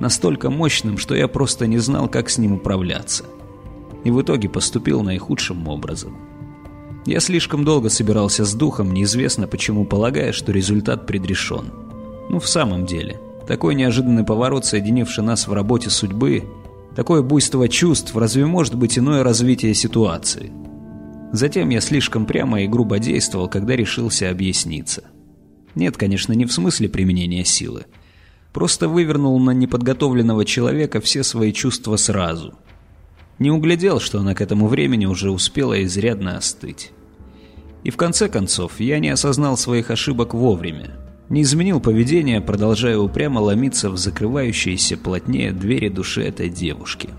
Настолько 0.00 0.50
мощным, 0.50 0.96
что 0.98 1.14
я 1.14 1.28
просто 1.28 1.66
не 1.66 1.78
знал, 1.78 2.08
как 2.08 2.30
с 2.30 2.38
ним 2.38 2.52
управляться. 2.52 3.24
И 4.04 4.10
в 4.10 4.22
итоге 4.22 4.48
поступил 4.48 5.02
наихудшим 5.02 5.66
образом. 5.66 6.16
Я 7.04 7.20
слишком 7.20 7.64
долго 7.64 7.88
собирался 7.88 8.44
с 8.44 8.54
духом, 8.54 8.92
неизвестно 8.92 9.48
почему 9.48 9.84
полагая, 9.84 10.32
что 10.32 10.52
результат 10.52 11.06
предрешен. 11.06 11.72
Ну, 12.28 12.38
в 12.38 12.46
самом 12.48 12.86
деле, 12.86 13.20
такой 13.46 13.74
неожиданный 13.74 14.24
поворот, 14.24 14.66
соединивший 14.66 15.24
нас 15.24 15.48
в 15.48 15.52
работе 15.52 15.90
судьбы, 15.90 16.44
такое 16.94 17.22
буйство 17.22 17.68
чувств, 17.68 18.14
разве 18.14 18.44
может 18.46 18.74
быть 18.74 18.98
иное 18.98 19.22
развитие 19.22 19.74
ситуации? 19.74 20.52
Затем 21.32 21.70
я 21.70 21.80
слишком 21.80 22.26
прямо 22.26 22.62
и 22.62 22.68
грубо 22.68 22.98
действовал, 22.98 23.48
когда 23.48 23.74
решился 23.74 24.30
объясниться. 24.30 25.04
Нет, 25.74 25.96
конечно, 25.96 26.32
не 26.32 26.44
в 26.44 26.52
смысле 26.52 26.88
применения 26.88 27.44
силы. 27.44 27.86
Просто 28.52 28.88
вывернул 28.88 29.38
на 29.38 29.50
неподготовленного 29.50 30.44
человека 30.44 31.00
все 31.00 31.22
свои 31.22 31.52
чувства 31.52 31.96
сразу. 31.96 32.54
Не 33.38 33.50
углядел, 33.50 34.00
что 34.00 34.20
она 34.20 34.34
к 34.34 34.40
этому 34.40 34.66
времени 34.66 35.06
уже 35.06 35.30
успела 35.30 35.82
изрядно 35.84 36.36
остыть. 36.36 36.92
И 37.84 37.90
в 37.90 37.96
конце 37.96 38.28
концов, 38.28 38.80
я 38.80 38.98
не 38.98 39.10
осознал 39.10 39.56
своих 39.56 39.90
ошибок 39.90 40.34
вовремя. 40.34 40.96
Не 41.28 41.42
изменил 41.42 41.80
поведение, 41.80 42.40
продолжая 42.40 42.98
упрямо 42.98 43.38
ломиться 43.38 43.90
в 43.90 43.98
закрывающиеся 43.98 44.96
плотнее 44.96 45.52
двери 45.52 45.88
души 45.88 46.22
этой 46.22 46.48
девушки. 46.48 47.10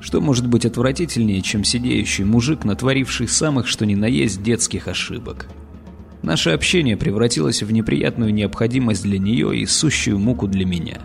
Что 0.00 0.20
может 0.22 0.46
быть 0.46 0.64
отвратительнее, 0.64 1.42
чем 1.42 1.62
сидеющий 1.62 2.24
мужик, 2.24 2.64
натворивший 2.64 3.28
самых 3.28 3.66
что 3.66 3.84
ни 3.84 3.94
на 3.94 4.06
есть 4.06 4.42
детских 4.42 4.88
ошибок? 4.88 5.46
Наше 6.22 6.50
общение 6.50 6.96
превратилось 6.96 7.62
в 7.62 7.72
неприятную 7.72 8.32
необходимость 8.34 9.02
для 9.02 9.18
нее 9.18 9.56
и 9.56 9.66
сущую 9.66 10.18
муку 10.18 10.46
для 10.46 10.66
меня. 10.66 11.00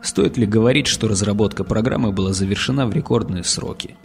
Стоит 0.00 0.36
ли 0.36 0.46
говорить, 0.46 0.86
что 0.86 1.08
разработка 1.08 1.64
программы 1.64 2.12
была 2.12 2.32
завершена 2.32 2.86
в 2.86 2.94
рекордные 2.94 3.42
сроки? 3.42 3.96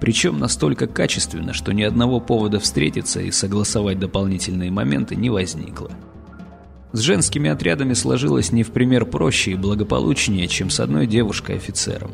Причем 0.00 0.38
настолько 0.38 0.88
качественно, 0.88 1.52
что 1.52 1.72
ни 1.72 1.82
одного 1.82 2.20
повода 2.20 2.58
встретиться 2.58 3.20
и 3.20 3.30
согласовать 3.30 3.98
дополнительные 3.98 4.70
моменты 4.70 5.14
не 5.14 5.30
возникло. 5.30 5.90
С 6.92 7.00
женскими 7.00 7.48
отрядами 7.48 7.94
сложилось 7.94 8.52
не 8.52 8.64
в 8.64 8.72
пример 8.72 9.06
проще 9.06 9.52
и 9.52 9.56
благополучнее, 9.56 10.48
чем 10.48 10.68
с 10.68 10.80
одной 10.80 11.06
девушкой-офицером. 11.06 12.10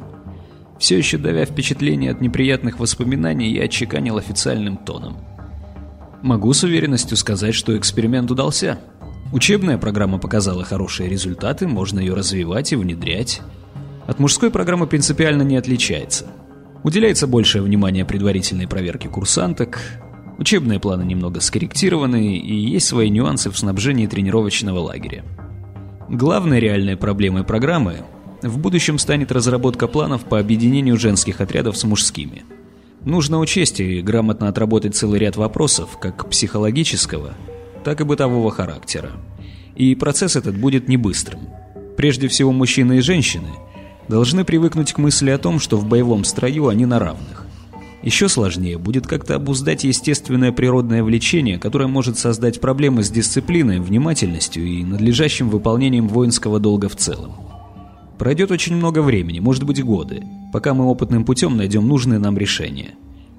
Все 0.78 0.98
еще 0.98 1.16
давя 1.16 1.46
впечатление 1.46 2.10
от 2.10 2.20
неприятных 2.20 2.78
воспоминаний, 2.78 3.52
я 3.52 3.64
отчеканил 3.64 4.18
официальным 4.18 4.76
тоном– 4.76 5.16
Могу 6.22 6.52
с 6.52 6.62
уверенностью 6.62 7.16
сказать, 7.16 7.52
что 7.52 7.76
эксперимент 7.76 8.30
удался. 8.30 8.78
Учебная 9.32 9.76
программа 9.76 10.18
показала 10.18 10.62
хорошие 10.62 11.10
результаты, 11.10 11.66
можно 11.66 11.98
ее 11.98 12.14
развивать 12.14 12.72
и 12.72 12.76
внедрять. 12.76 13.40
От 14.06 14.20
мужской 14.20 14.48
программы 14.52 14.86
принципиально 14.86 15.42
не 15.42 15.56
отличается. 15.56 16.28
Уделяется 16.84 17.26
большее 17.26 17.62
внимание 17.62 18.04
предварительной 18.04 18.68
проверке 18.68 19.08
курсанток, 19.08 19.80
учебные 20.38 20.78
планы 20.78 21.02
немного 21.02 21.40
скорректированы 21.40 22.36
и 22.36 22.54
есть 22.54 22.86
свои 22.86 23.10
нюансы 23.10 23.50
в 23.50 23.58
снабжении 23.58 24.06
тренировочного 24.06 24.78
лагеря. 24.78 25.24
Главной 26.08 26.60
реальной 26.60 26.96
проблемой 26.96 27.42
программы 27.42 27.96
в 28.42 28.58
будущем 28.58 28.98
станет 28.98 29.32
разработка 29.32 29.88
планов 29.88 30.24
по 30.24 30.38
объединению 30.38 30.98
женских 30.98 31.40
отрядов 31.40 31.76
с 31.76 31.82
мужскими– 31.82 32.44
Нужно 33.04 33.40
учесть 33.40 33.80
и 33.80 34.00
грамотно 34.00 34.48
отработать 34.48 34.94
целый 34.94 35.18
ряд 35.18 35.36
вопросов, 35.36 35.98
как 36.00 36.28
психологического, 36.30 37.34
так 37.84 38.00
и 38.00 38.04
бытового 38.04 38.50
характера. 38.50 39.10
И 39.74 39.94
процесс 39.96 40.36
этот 40.36 40.56
будет 40.56 40.88
не 40.88 40.96
быстрым. 40.96 41.40
Прежде 41.96 42.28
всего, 42.28 42.52
мужчины 42.52 42.98
и 42.98 43.00
женщины 43.00 43.48
должны 44.08 44.44
привыкнуть 44.44 44.92
к 44.92 44.98
мысли 44.98 45.30
о 45.30 45.38
том, 45.38 45.58
что 45.58 45.76
в 45.76 45.86
боевом 45.86 46.24
строю 46.24 46.68
они 46.68 46.86
на 46.86 47.00
равных. 47.00 47.46
Еще 48.02 48.28
сложнее 48.28 48.78
будет 48.78 49.06
как-то 49.06 49.36
обуздать 49.36 49.84
естественное 49.84 50.52
природное 50.52 51.04
влечение, 51.04 51.58
которое 51.58 51.86
может 51.86 52.18
создать 52.18 52.60
проблемы 52.60 53.02
с 53.02 53.10
дисциплиной, 53.10 53.80
внимательностью 53.80 54.64
и 54.64 54.84
надлежащим 54.84 55.50
выполнением 55.50 56.08
воинского 56.08 56.58
долга 56.58 56.88
в 56.88 56.96
целом. 56.96 57.51
Пройдет 58.18 58.50
очень 58.50 58.76
много 58.76 59.02
времени, 59.02 59.40
может 59.40 59.64
быть 59.64 59.82
годы, 59.82 60.22
пока 60.52 60.74
мы 60.74 60.84
опытным 60.84 61.24
путем 61.24 61.56
найдем 61.56 61.86
нужное 61.88 62.18
нам 62.18 62.38
решение. 62.38 62.94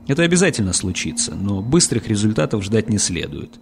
Это 0.07 0.23
обязательно 0.23 0.73
случится, 0.73 1.35
но 1.35 1.61
быстрых 1.61 2.07
результатов 2.07 2.63
ждать 2.63 2.89
не 2.89 2.97
следует. 2.97 3.59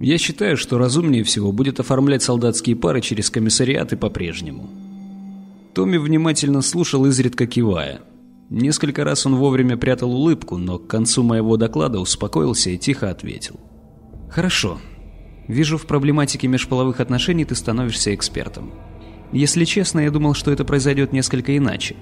Я 0.00 0.18
считаю, 0.18 0.56
что 0.56 0.78
разумнее 0.78 1.24
всего 1.24 1.50
будет 1.50 1.80
оформлять 1.80 2.22
солдатские 2.22 2.76
пары 2.76 3.00
через 3.00 3.30
комиссариаты 3.30 3.96
по-прежнему. 3.96 4.68
Томми 5.74 5.96
внимательно 5.96 6.62
слушал, 6.62 7.06
изредка 7.06 7.46
кивая. 7.46 8.00
Несколько 8.50 9.04
раз 9.04 9.26
он 9.26 9.36
вовремя 9.36 9.76
прятал 9.76 10.12
улыбку, 10.12 10.56
но 10.56 10.78
к 10.78 10.86
концу 10.86 11.22
моего 11.22 11.56
доклада 11.56 11.98
успокоился 11.98 12.70
и 12.70 12.78
тихо 12.78 13.10
ответил. 13.10 13.58
«Хорошо. 14.30 14.78
Вижу, 15.48 15.78
в 15.78 15.86
проблематике 15.86 16.46
межполовых 16.46 17.00
отношений 17.00 17.44
ты 17.44 17.54
становишься 17.54 18.14
экспертом. 18.14 18.72
Если 19.32 19.64
честно, 19.64 20.00
я 20.00 20.10
думал, 20.10 20.34
что 20.34 20.50
это 20.50 20.64
произойдет 20.64 21.12
несколько 21.12 21.56
иначе. 21.56 21.96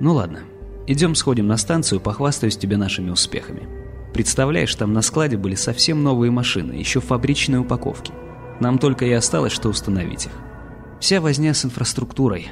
Ну 0.00 0.14
ладно, 0.14 0.40
идем 0.86 1.14
сходим 1.14 1.46
на 1.46 1.56
станцию, 1.56 2.00
похвастаюсь 2.00 2.56
тебе 2.56 2.76
нашими 2.76 3.10
успехами. 3.10 3.68
Представляешь, 4.12 4.74
там 4.74 4.92
на 4.92 5.02
складе 5.02 5.36
были 5.36 5.54
совсем 5.54 6.02
новые 6.02 6.30
машины, 6.30 6.72
еще 6.72 7.00
фабричные 7.00 7.60
упаковки. 7.60 8.12
Нам 8.60 8.78
только 8.78 9.04
и 9.04 9.12
осталось, 9.12 9.52
что 9.52 9.68
установить 9.68 10.26
их. 10.26 10.32
Вся 11.00 11.20
возня 11.20 11.52
с 11.52 11.64
инфраструктурой. 11.64 12.48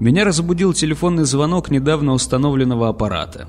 Меня 0.00 0.24
разбудил 0.24 0.72
телефонный 0.72 1.24
звонок 1.24 1.70
недавно 1.70 2.12
установленного 2.12 2.88
аппарата. 2.88 3.48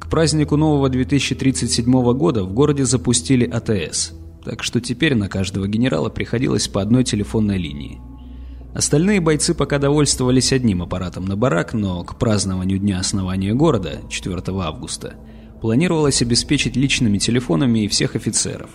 К 0.00 0.10
празднику 0.10 0.56
нового 0.56 0.88
2037 0.88 1.90
года 2.14 2.44
в 2.44 2.52
городе 2.52 2.84
запустили 2.84 3.44
АТС, 3.44 4.12
так 4.44 4.62
что 4.62 4.80
теперь 4.80 5.14
на 5.14 5.28
каждого 5.28 5.66
генерала 5.66 6.10
приходилось 6.10 6.68
по 6.68 6.82
одной 6.82 7.02
телефонной 7.04 7.58
линии. 7.58 8.00
Остальные 8.76 9.22
бойцы 9.22 9.54
пока 9.54 9.78
довольствовались 9.78 10.52
одним 10.52 10.82
аппаратом 10.82 11.24
на 11.24 11.34
барак, 11.34 11.72
но 11.72 12.04
к 12.04 12.18
празднованию 12.18 12.78
дня 12.78 13.00
основания 13.00 13.54
города, 13.54 14.02
4 14.10 14.42
августа, 14.60 15.14
планировалось 15.62 16.20
обеспечить 16.20 16.76
личными 16.76 17.16
телефонами 17.16 17.84
и 17.84 17.88
всех 17.88 18.16
офицеров. 18.16 18.68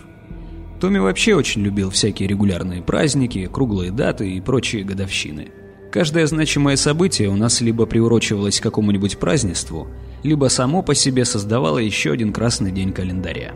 Томми 0.80 0.98
вообще 0.98 1.36
очень 1.36 1.62
любил 1.62 1.90
всякие 1.90 2.28
регулярные 2.28 2.82
праздники, 2.82 3.46
круглые 3.46 3.92
даты 3.92 4.28
и 4.28 4.40
прочие 4.40 4.82
годовщины. 4.82 5.52
Каждое 5.92 6.26
значимое 6.26 6.74
событие 6.74 7.28
у 7.28 7.36
нас 7.36 7.60
либо 7.60 7.86
приурочивалось 7.86 8.58
к 8.58 8.64
какому-нибудь 8.64 9.18
празднеству, 9.18 9.86
либо 10.24 10.48
само 10.48 10.82
по 10.82 10.96
себе 10.96 11.24
создавало 11.24 11.78
еще 11.78 12.10
один 12.10 12.32
красный 12.32 12.72
день 12.72 12.92
календаря. 12.92 13.52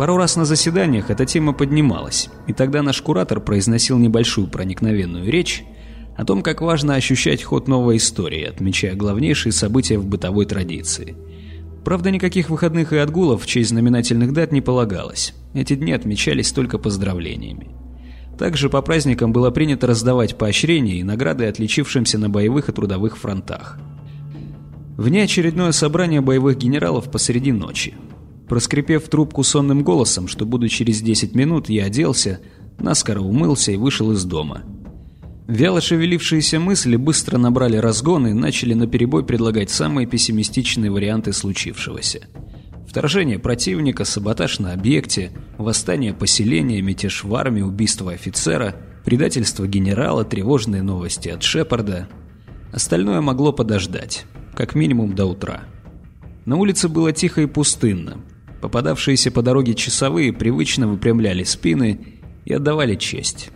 Пару 0.00 0.16
раз 0.16 0.34
на 0.34 0.46
заседаниях 0.46 1.10
эта 1.10 1.26
тема 1.26 1.52
поднималась, 1.52 2.30
и 2.46 2.54
тогда 2.54 2.82
наш 2.82 3.02
куратор 3.02 3.38
произносил 3.38 3.98
небольшую 3.98 4.46
проникновенную 4.46 5.30
речь 5.30 5.62
о 6.16 6.24
том, 6.24 6.42
как 6.42 6.62
важно 6.62 6.94
ощущать 6.94 7.42
ход 7.42 7.68
новой 7.68 7.98
истории, 7.98 8.44
отмечая 8.44 8.94
главнейшие 8.94 9.52
события 9.52 9.98
в 9.98 10.06
бытовой 10.06 10.46
традиции. 10.46 11.16
Правда, 11.84 12.10
никаких 12.10 12.48
выходных 12.48 12.94
и 12.94 12.96
отгулов 12.96 13.42
в 13.42 13.46
честь 13.46 13.68
знаменательных 13.68 14.32
дат 14.32 14.52
не 14.52 14.62
полагалось. 14.62 15.34
Эти 15.52 15.74
дни 15.74 15.92
отмечались 15.92 16.50
только 16.50 16.78
поздравлениями. 16.78 17.68
Также 18.38 18.70
по 18.70 18.80
праздникам 18.80 19.34
было 19.34 19.50
принято 19.50 19.86
раздавать 19.86 20.38
поощрения 20.38 21.00
и 21.00 21.04
награды 21.04 21.44
отличившимся 21.44 22.16
на 22.16 22.30
боевых 22.30 22.70
и 22.70 22.72
трудовых 22.72 23.18
фронтах. 23.18 23.78
Внеочередное 24.96 25.72
собрание 25.72 26.22
боевых 26.22 26.56
генералов 26.56 27.10
посреди 27.10 27.52
ночи. 27.52 27.92
Проскрипев 28.50 29.08
трубку 29.08 29.44
сонным 29.44 29.84
голосом, 29.84 30.26
что 30.26 30.44
буду 30.44 30.68
через 30.68 31.00
10 31.02 31.36
минут, 31.36 31.68
я 31.68 31.84
оделся, 31.84 32.40
наскоро 32.80 33.20
умылся 33.20 33.70
и 33.70 33.76
вышел 33.76 34.10
из 34.10 34.24
дома. 34.24 34.62
Вяло 35.46 35.80
шевелившиеся 35.80 36.58
мысли 36.58 36.96
быстро 36.96 37.38
набрали 37.38 37.76
разгон 37.76 38.26
и 38.26 38.32
начали 38.32 38.74
наперебой 38.74 39.24
предлагать 39.24 39.70
самые 39.70 40.08
пессимистичные 40.08 40.90
варианты 40.90 41.32
случившегося. 41.32 42.26
Вторжение 42.88 43.38
противника, 43.38 44.04
саботаж 44.04 44.58
на 44.58 44.72
объекте, 44.72 45.30
восстание 45.56 46.12
поселения, 46.12 46.82
мятеж 46.82 47.22
в 47.22 47.32
армии, 47.36 47.62
убийство 47.62 48.10
офицера, 48.10 48.74
предательство 49.04 49.68
генерала, 49.68 50.24
тревожные 50.24 50.82
новости 50.82 51.28
от 51.28 51.44
Шепарда. 51.44 52.08
Остальное 52.72 53.20
могло 53.20 53.52
подождать, 53.52 54.24
как 54.56 54.74
минимум 54.74 55.14
до 55.14 55.26
утра. 55.26 55.60
На 56.46 56.56
улице 56.56 56.88
было 56.88 57.12
тихо 57.12 57.42
и 57.42 57.46
пустынно, 57.46 58.16
Попадавшиеся 58.60 59.30
по 59.30 59.42
дороге 59.42 59.74
часовые 59.74 60.32
привычно 60.32 60.86
выпрямляли 60.86 61.44
спины 61.44 62.18
и 62.44 62.52
отдавали 62.52 62.94
честь. 62.94 63.50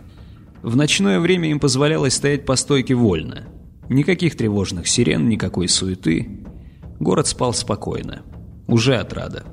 В 0.63 0.75
ночное 0.75 1.19
время 1.19 1.51
им 1.51 1.59
позволялось 1.59 2.15
стоять 2.15 2.45
по 2.45 2.55
стойке 2.55 2.95
вольно. 2.95 3.47
Никаких 3.87 4.35
тревожных 4.35 4.87
сирен, 4.87 5.29
никакой 5.29 5.67
суеты. 5.67 6.39
Город 6.99 7.27
спал 7.27 7.53
спокойно. 7.53 8.23
Уже 8.67 8.95
отрада. 8.95 9.43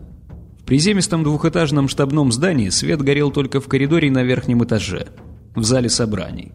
В 0.59 0.65
приземистом 0.65 1.23
двухэтажном 1.23 1.89
штабном 1.89 2.33
здании 2.33 2.71
свет 2.71 3.03
горел 3.03 3.31
только 3.31 3.61
в 3.61 3.69
коридоре 3.69 4.11
на 4.11 4.23
верхнем 4.23 4.65
этаже, 4.65 5.09
в 5.55 5.65
зале 5.65 5.91
собраний. 5.91 6.53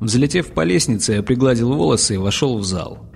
Взлетев 0.00 0.48
по 0.48 0.64
лестнице, 0.64 1.12
я 1.12 1.22
пригладил 1.22 1.72
волосы 1.72 2.14
и 2.14 2.18
вошел 2.18 2.58
в 2.58 2.64
зал. 2.64 3.11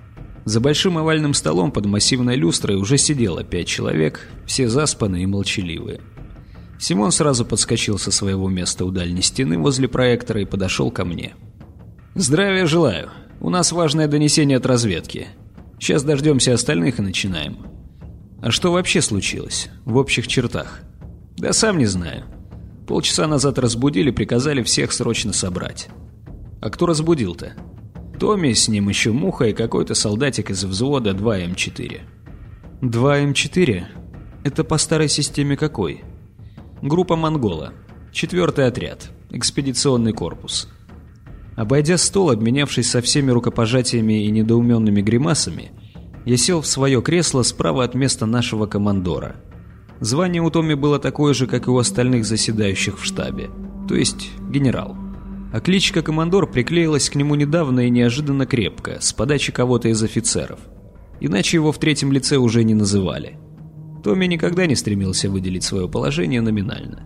За 0.47 0.61
большим 0.61 0.97
овальным 0.97 1.33
столом 1.33 1.73
под 1.73 1.87
массивной 1.87 2.37
люстрой 2.37 2.77
уже 2.77 2.97
сидело 2.97 3.43
пять 3.43 3.67
человек, 3.67 4.29
все 4.45 4.69
заспанные 4.69 5.23
и 5.23 5.25
молчаливые. 5.25 5.99
Симон 6.79 7.11
сразу 7.11 7.43
подскочил 7.43 7.99
со 7.99 8.11
своего 8.11 8.47
места 8.47 8.85
у 8.85 8.91
дальней 8.91 9.23
стены 9.23 9.57
возле 9.57 9.89
проектора 9.89 10.39
и 10.39 10.45
подошел 10.45 10.89
ко 10.89 11.03
мне. 11.03 11.35
«Здравия 12.15 12.65
желаю. 12.65 13.09
У 13.41 13.49
нас 13.49 13.73
важное 13.73 14.07
донесение 14.07 14.55
от 14.55 14.65
разведки. 14.65 15.27
Сейчас 15.81 16.03
дождемся 16.03 16.53
остальных 16.53 16.99
и 16.99 17.01
начинаем». 17.01 17.57
«А 18.41 18.49
что 18.49 18.71
вообще 18.71 19.01
случилось? 19.01 19.67
В 19.83 19.97
общих 19.97 20.29
чертах?» 20.29 20.79
«Да 21.35 21.51
сам 21.51 21.77
не 21.77 21.87
знаю. 21.87 22.23
Полчаса 22.87 23.27
назад 23.27 23.59
разбудили, 23.59 24.11
приказали 24.11 24.63
всех 24.63 24.93
срочно 24.93 25.33
собрать». 25.33 25.89
«А 26.61 26.69
кто 26.69 26.85
разбудил-то?» 26.85 27.51
Томми, 28.19 28.53
с 28.53 28.67
ним 28.67 28.89
еще 28.89 29.11
Муха 29.11 29.45
и 29.45 29.53
какой-то 29.53 29.93
солдатик 29.93 30.49
из 30.49 30.63
взвода 30.63 31.11
2М4. 31.11 32.01
2М4? 32.81 33.83
Это 34.43 34.63
по 34.63 34.77
старой 34.77 35.07
системе 35.07 35.55
какой? 35.55 36.03
Группа 36.81 37.15
Монгола. 37.15 37.73
Четвертый 38.11 38.65
отряд. 38.65 39.11
Экспедиционный 39.29 40.13
корпус. 40.13 40.67
Обойдя 41.55 41.97
стол, 41.97 42.31
обменявшись 42.31 42.89
со 42.89 43.01
всеми 43.01 43.31
рукопожатиями 43.31 44.25
и 44.25 44.31
недоуменными 44.31 45.01
гримасами, 45.01 45.71
я 46.25 46.37
сел 46.37 46.61
в 46.61 46.67
свое 46.67 47.01
кресло 47.01 47.43
справа 47.43 47.83
от 47.83 47.95
места 47.95 48.25
нашего 48.25 48.65
командора. 48.65 49.35
Звание 49.99 50.41
у 50.41 50.49
Томми 50.49 50.73
было 50.75 50.99
такое 50.99 51.33
же, 51.33 51.47
как 51.47 51.67
и 51.67 51.71
у 51.71 51.77
остальных 51.77 52.25
заседающих 52.25 52.99
в 52.99 53.03
штабе, 53.03 53.49
то 53.87 53.95
есть 53.95 54.29
генерал. 54.49 55.06
А 55.51 55.61
кличка 55.61 56.01
«Командор» 56.01 56.49
приклеилась 56.51 57.09
к 57.09 57.15
нему 57.15 57.35
недавно 57.35 57.87
и 57.87 57.89
неожиданно 57.89 58.45
крепко, 58.45 58.97
с 58.99 59.13
подачи 59.13 59.53
кого-то 59.53 59.87
из 59.87 60.03
офицеров. 60.03 60.59
Иначе 61.21 61.57
его 61.57 61.71
в 61.71 61.79
третьем 61.79 62.11
лице 62.11 62.37
уже 62.37 62.63
не 62.63 62.73
называли. 62.73 63.37
Томми 64.03 64.25
никогда 64.25 64.65
не 64.65 64.75
стремился 64.75 65.29
выделить 65.29 65.63
свое 65.63 65.87
положение 65.87 66.41
номинально. 66.41 67.03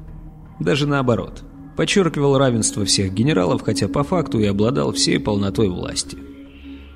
Даже 0.59 0.87
наоборот. 0.87 1.43
Подчеркивал 1.77 2.37
равенство 2.37 2.83
всех 2.83 3.13
генералов, 3.13 3.61
хотя 3.61 3.87
по 3.87 4.03
факту 4.03 4.39
и 4.39 4.45
обладал 4.45 4.91
всей 4.91 5.19
полнотой 5.19 5.69
власти. 5.69 6.17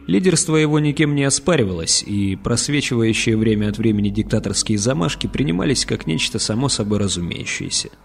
Лидерство 0.08 0.56
его 0.56 0.80
никем 0.80 1.16
не 1.16 1.24
оспаривалось, 1.24 2.04
и 2.04 2.36
просвечивающие 2.36 3.38
время 3.38 3.70
от 3.70 3.78
времени 3.78 4.10
диктаторские 4.10 4.78
замашки 4.78 5.28
принимались 5.28 5.86
как 5.86 6.06
нечто 6.08 6.40
само 6.40 6.70
собой 6.70 7.00
разумеющееся– 7.00 7.90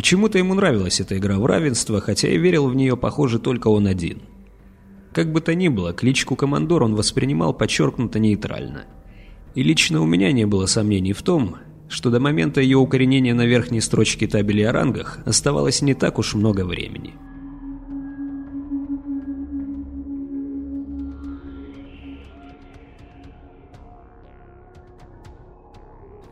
Почему-то 0.00 0.38
ему 0.38 0.54
нравилась 0.54 0.98
эта 0.98 1.18
игра 1.18 1.38
в 1.38 1.44
равенство, 1.44 2.00
хотя 2.00 2.26
и 2.26 2.38
верил 2.38 2.68
в 2.68 2.74
нее, 2.74 2.96
похоже, 2.96 3.38
только 3.38 3.68
он 3.68 3.86
один. 3.86 4.22
Как 5.12 5.30
бы 5.30 5.42
то 5.42 5.54
ни 5.54 5.68
было, 5.68 5.92
кличку 5.92 6.36
Командор 6.36 6.84
он 6.84 6.94
воспринимал 6.94 7.52
подчеркнуто 7.52 8.18
нейтрально. 8.18 8.86
И 9.54 9.62
лично 9.62 10.00
у 10.00 10.06
меня 10.06 10.32
не 10.32 10.46
было 10.46 10.64
сомнений 10.64 11.12
в 11.12 11.20
том, 11.20 11.56
что 11.90 12.08
до 12.08 12.18
момента 12.18 12.62
ее 12.62 12.78
укоренения 12.78 13.34
на 13.34 13.44
верхней 13.44 13.82
строчке 13.82 14.26
табели 14.26 14.62
о 14.62 14.72
рангах 14.72 15.18
оставалось 15.26 15.82
не 15.82 15.92
так 15.92 16.18
уж 16.18 16.32
много 16.32 16.64
времени. 16.64 17.12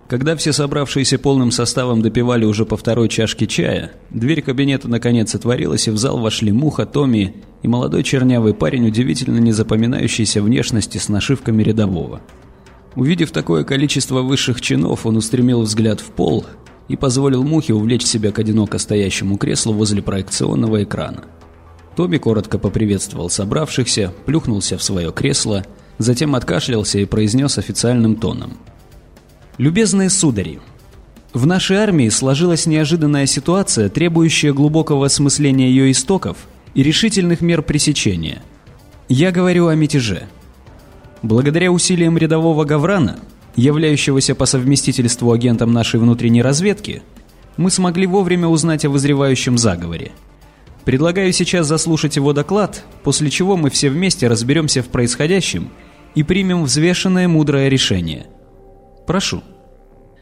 Когда 0.08 0.36
все 0.36 0.54
собравшиеся 0.54 1.18
полным 1.18 1.50
составом 1.50 2.00
допивали 2.00 2.46
уже 2.46 2.64
по 2.64 2.78
второй 2.78 3.10
чашке 3.10 3.46
чая, 3.46 3.92
дверь 4.08 4.40
кабинета 4.40 4.88
наконец 4.88 5.34
отворилась, 5.34 5.86
и 5.86 5.90
в 5.90 5.98
зал 5.98 6.18
вошли 6.18 6.50
Муха, 6.50 6.86
Томми 6.86 7.34
и 7.62 7.68
молодой 7.68 8.02
чернявый 8.02 8.54
парень, 8.54 8.88
удивительно 8.88 9.36
не 9.36 9.52
запоминающийся 9.52 10.40
внешности 10.40 10.96
с 10.96 11.10
нашивками 11.10 11.62
рядового. 11.62 12.22
Увидев 12.96 13.32
такое 13.32 13.64
количество 13.64 14.22
высших 14.22 14.62
чинов, 14.62 15.04
он 15.04 15.18
устремил 15.18 15.60
взгляд 15.60 16.00
в 16.00 16.06
пол 16.06 16.46
и 16.88 16.96
позволил 16.96 17.44
Мухе 17.44 17.74
увлечь 17.74 18.06
себя 18.06 18.32
к 18.32 18.38
одиноко 18.38 18.78
стоящему 18.78 19.36
креслу 19.36 19.74
возле 19.74 20.00
проекционного 20.00 20.84
экрана. 20.84 21.24
Томми 21.96 22.16
коротко 22.16 22.58
поприветствовал 22.58 23.28
собравшихся, 23.28 24.14
плюхнулся 24.24 24.78
в 24.78 24.82
свое 24.82 25.12
кресло, 25.12 25.66
затем 25.98 26.34
откашлялся 26.34 26.98
и 26.98 27.04
произнес 27.04 27.58
официальным 27.58 28.16
тоном– 28.16 28.56
Любезные 29.58 30.08
судари, 30.08 30.60
в 31.32 31.44
нашей 31.44 31.78
армии 31.78 32.08
сложилась 32.10 32.66
неожиданная 32.66 33.26
ситуация, 33.26 33.88
требующая 33.88 34.52
глубокого 34.52 35.06
осмысления 35.06 35.68
ее 35.68 35.90
истоков 35.90 36.36
и 36.74 36.82
решительных 36.84 37.40
мер 37.40 37.62
пресечения. 37.62 38.40
Я 39.08 39.32
говорю 39.32 39.66
о 39.66 39.74
мятеже. 39.74 40.28
Благодаря 41.22 41.72
усилиям 41.72 42.16
рядового 42.16 42.64
Гаврана, 42.64 43.18
являющегося 43.56 44.36
по 44.36 44.46
совместительству 44.46 45.32
агентом 45.32 45.72
нашей 45.72 45.98
внутренней 45.98 46.40
разведки, 46.40 47.02
мы 47.56 47.72
смогли 47.72 48.06
вовремя 48.06 48.46
узнать 48.46 48.84
о 48.84 48.90
вызревающем 48.90 49.58
заговоре. 49.58 50.12
Предлагаю 50.84 51.32
сейчас 51.32 51.66
заслушать 51.66 52.14
его 52.14 52.32
доклад, 52.32 52.84
после 53.02 53.28
чего 53.28 53.56
мы 53.56 53.70
все 53.70 53.90
вместе 53.90 54.28
разберемся 54.28 54.84
в 54.84 54.86
происходящем 54.86 55.70
и 56.14 56.22
примем 56.22 56.62
взвешенное 56.62 57.26
мудрое 57.26 57.68
решение– 57.68 58.28
Прошу». 59.08 59.42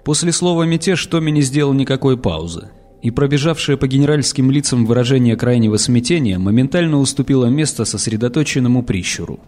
После 0.04 0.30
слова 0.30 0.62
«мятеж» 0.62 1.04
Томми 1.06 1.32
не 1.32 1.42
сделал 1.42 1.72
никакой 1.72 2.16
паузы, 2.16 2.68
и 3.02 3.10
пробежавшее 3.10 3.76
по 3.76 3.88
генеральским 3.88 4.48
лицам 4.48 4.86
выражение 4.86 5.34
крайнего 5.36 5.76
смятения 5.76 6.38
моментально 6.38 7.00
уступило 7.00 7.46
место 7.46 7.84
сосредоточенному 7.84 8.84
прищуру. 8.84 9.40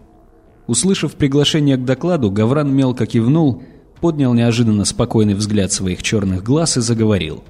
Услышав 0.67 1.13
приглашение 1.13 1.77
к 1.77 1.85
докладу, 1.85 2.29
Гавран 2.31 2.75
мелко 2.75 3.05
кивнул, 3.05 3.63
поднял 4.01 4.33
неожиданно 4.33 4.83
спокойный 4.83 5.35
взгляд 5.35 5.71
своих 5.71 6.03
черных 6.03 6.43
глаз 6.43 6.75
и 6.75 6.81
заговорил. 6.81 7.41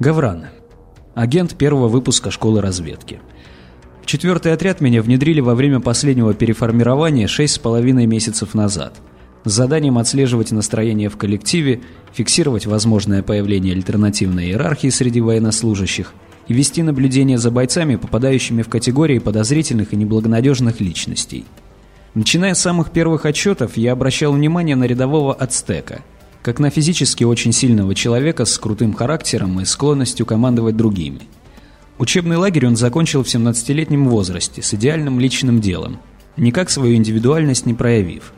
«Гавран, 0.00 0.46
агент 1.14 1.54
первого 1.54 1.88
выпуска 1.88 2.30
школы 2.30 2.62
разведки. 2.62 3.20
В 4.02 4.06
четвертый 4.06 4.54
отряд 4.54 4.80
меня 4.80 5.02
внедрили 5.02 5.40
во 5.40 5.54
время 5.54 5.80
последнего 5.80 6.32
переформирования 6.32 7.26
шесть 7.26 7.56
с 7.56 7.58
половиной 7.58 8.06
месяцев 8.06 8.54
назад– 8.54 8.94
с 9.44 9.52
заданием 9.52 9.98
отслеживать 9.98 10.52
настроение 10.52 11.08
в 11.08 11.16
коллективе, 11.16 11.80
фиксировать 12.12 12.66
возможное 12.66 13.22
появление 13.22 13.74
альтернативной 13.74 14.46
иерархии 14.46 14.88
среди 14.88 15.20
военнослужащих 15.20 16.12
и 16.48 16.54
вести 16.54 16.82
наблюдение 16.82 17.38
за 17.38 17.50
бойцами, 17.50 17.96
попадающими 17.96 18.62
в 18.62 18.68
категории 18.68 19.18
подозрительных 19.18 19.92
и 19.92 19.96
неблагонадежных 19.96 20.80
личностей. 20.80 21.44
Начиная 22.14 22.54
с 22.54 22.60
самых 22.60 22.90
первых 22.90 23.26
отчетов, 23.26 23.76
я 23.76 23.92
обращал 23.92 24.32
внимание 24.32 24.74
на 24.76 24.84
рядового 24.84 25.34
ацтека, 25.34 26.00
как 26.42 26.58
на 26.58 26.70
физически 26.70 27.24
очень 27.24 27.52
сильного 27.52 27.94
человека 27.94 28.44
с 28.44 28.58
крутым 28.58 28.94
характером 28.94 29.60
и 29.60 29.64
склонностью 29.64 30.24
командовать 30.24 30.76
другими. 30.76 31.20
Учебный 31.98 32.36
лагерь 32.36 32.66
он 32.66 32.76
закончил 32.76 33.22
в 33.22 33.26
17-летнем 33.26 34.08
возрасте, 34.08 34.62
с 34.62 34.72
идеальным 34.72 35.20
личным 35.20 35.60
делом, 35.60 35.98
никак 36.36 36.70
свою 36.70 36.94
индивидуальность 36.96 37.66
не 37.66 37.74
проявив 37.74 38.32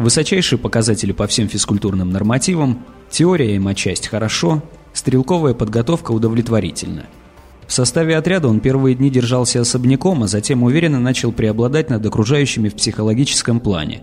Высочайшие 0.00 0.58
показатели 0.58 1.12
по 1.12 1.26
всем 1.26 1.46
физкультурным 1.46 2.08
нормативам, 2.08 2.86
теория 3.10 3.54
и 3.54 3.58
матчасть 3.58 4.08
хорошо, 4.08 4.62
стрелковая 4.94 5.52
подготовка 5.52 6.12
удовлетворительна. 6.12 7.04
В 7.66 7.72
составе 7.74 8.16
отряда 8.16 8.48
он 8.48 8.60
первые 8.60 8.96
дни 8.96 9.10
держался 9.10 9.60
особняком, 9.60 10.22
а 10.22 10.26
затем 10.26 10.62
уверенно 10.62 11.00
начал 11.00 11.32
преобладать 11.32 11.90
над 11.90 12.06
окружающими 12.06 12.70
в 12.70 12.76
психологическом 12.76 13.60
плане. 13.60 14.02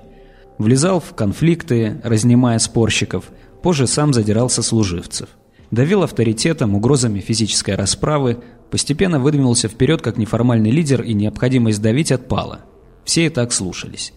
Влезал 0.59 0.99
в 0.99 1.15
конфликты, 1.15 1.99
разнимая 2.03 2.59
спорщиков, 2.59 3.31
позже 3.63 3.87
сам 3.87 4.13
задирался 4.13 4.61
служивцев. 4.61 5.29
Давил 5.71 6.03
авторитетом, 6.03 6.75
угрозами 6.75 7.21
физической 7.21 7.73
расправы, 7.73 8.37
постепенно 8.69 9.19
выдвинулся 9.19 9.67
вперед 9.67 10.03
как 10.03 10.17
неформальный 10.17 10.69
лидер 10.69 11.01
и 11.01 11.15
необходимость 11.15 11.81
давить 11.81 12.11
отпала. 12.11 12.59
Все 13.03 13.25
и 13.25 13.29
так 13.29 13.51
слушались. 13.51 14.13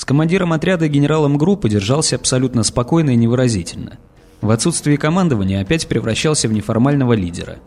С 0.00 0.06
командиром 0.06 0.54
отряда 0.54 0.86
и 0.86 0.88
генералом 0.88 1.36
группы 1.36 1.68
держался 1.68 2.16
абсолютно 2.16 2.62
спокойно 2.62 3.10
и 3.10 3.16
невыразительно. 3.16 3.98
В 4.40 4.48
отсутствии 4.48 4.96
командования 4.96 5.60
опять 5.60 5.86
превращался 5.86 6.48
в 6.48 6.54
неформального 6.54 7.12
лидера. 7.12 7.58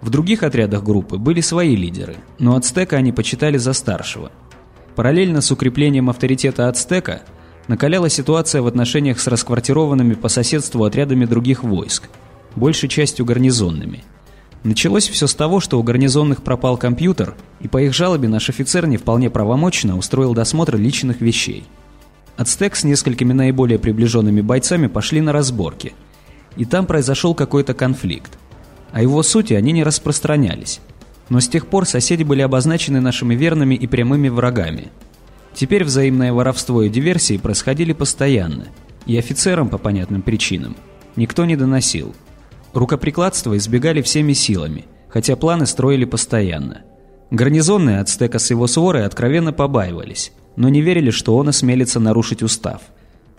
В 0.00 0.08
других 0.08 0.42
отрядах 0.42 0.82
группы 0.82 1.18
были 1.18 1.42
свои 1.42 1.76
лидеры, 1.76 2.16
но 2.38 2.56
Ацтека 2.56 2.96
они 2.96 3.12
почитали 3.12 3.58
за 3.58 3.74
старшего. 3.74 4.32
Параллельно 4.96 5.42
с 5.42 5.52
укреплением 5.52 6.08
авторитета 6.08 6.66
Ацтека 6.66 7.20
накаляла 7.68 8.08
ситуация 8.08 8.62
в 8.62 8.66
отношениях 8.66 9.20
с 9.20 9.26
расквартированными 9.26 10.14
по 10.14 10.28
соседству 10.28 10.84
отрядами 10.84 11.26
других 11.26 11.62
войск, 11.62 12.08
большей 12.56 12.88
частью 12.88 13.26
гарнизонными– 13.26 14.02
Началось 14.62 15.08
все 15.08 15.26
с 15.26 15.34
того, 15.34 15.58
что 15.60 15.78
у 15.78 15.82
гарнизонных 15.82 16.42
пропал 16.42 16.76
компьютер, 16.76 17.34
и 17.60 17.68
по 17.68 17.80
их 17.80 17.94
жалобе 17.94 18.28
наш 18.28 18.50
офицер 18.50 18.86
не 18.86 18.98
вполне 18.98 19.30
правомочно 19.30 19.96
устроил 19.96 20.34
досмотр 20.34 20.76
личных 20.76 21.22
вещей. 21.22 21.64
Ацтек 22.36 22.76
с 22.76 22.84
несколькими 22.84 23.32
наиболее 23.32 23.78
приближенными 23.78 24.42
бойцами 24.42 24.86
пошли 24.86 25.22
на 25.22 25.32
разборки. 25.32 25.94
И 26.56 26.66
там 26.66 26.84
произошел 26.84 27.34
какой-то 27.34 27.72
конфликт. 27.72 28.38
О 28.92 29.00
его 29.00 29.22
сути 29.22 29.54
они 29.54 29.72
не 29.72 29.82
распространялись. 29.82 30.80
Но 31.30 31.40
с 31.40 31.48
тех 31.48 31.66
пор 31.66 31.86
соседи 31.86 32.22
были 32.22 32.42
обозначены 32.42 33.00
нашими 33.00 33.34
верными 33.34 33.74
и 33.74 33.86
прямыми 33.86 34.28
врагами. 34.28 34.88
Теперь 35.54 35.84
взаимное 35.84 36.32
воровство 36.32 36.82
и 36.82 36.90
диверсии 36.90 37.38
происходили 37.38 37.92
постоянно, 37.92 38.66
и 39.06 39.16
офицерам 39.16 39.68
по 39.68 39.78
понятным 39.78 40.22
причинам 40.22 40.76
никто 41.16 41.46
не 41.46 41.56
доносил– 41.56 42.14
Рукоприкладства 42.72 43.56
избегали 43.56 44.02
всеми 44.02 44.32
силами, 44.32 44.86
хотя 45.08 45.36
планы 45.36 45.66
строили 45.66 46.04
постоянно. 46.04 46.82
Гарнизонные 47.30 48.00
ацтека 48.00 48.38
с 48.38 48.50
его 48.50 48.66
сворой 48.66 49.04
откровенно 49.04 49.52
побаивались, 49.52 50.32
но 50.56 50.68
не 50.68 50.80
верили, 50.80 51.10
что 51.10 51.36
он 51.36 51.48
осмелится 51.48 52.00
нарушить 52.00 52.42
устав. 52.42 52.82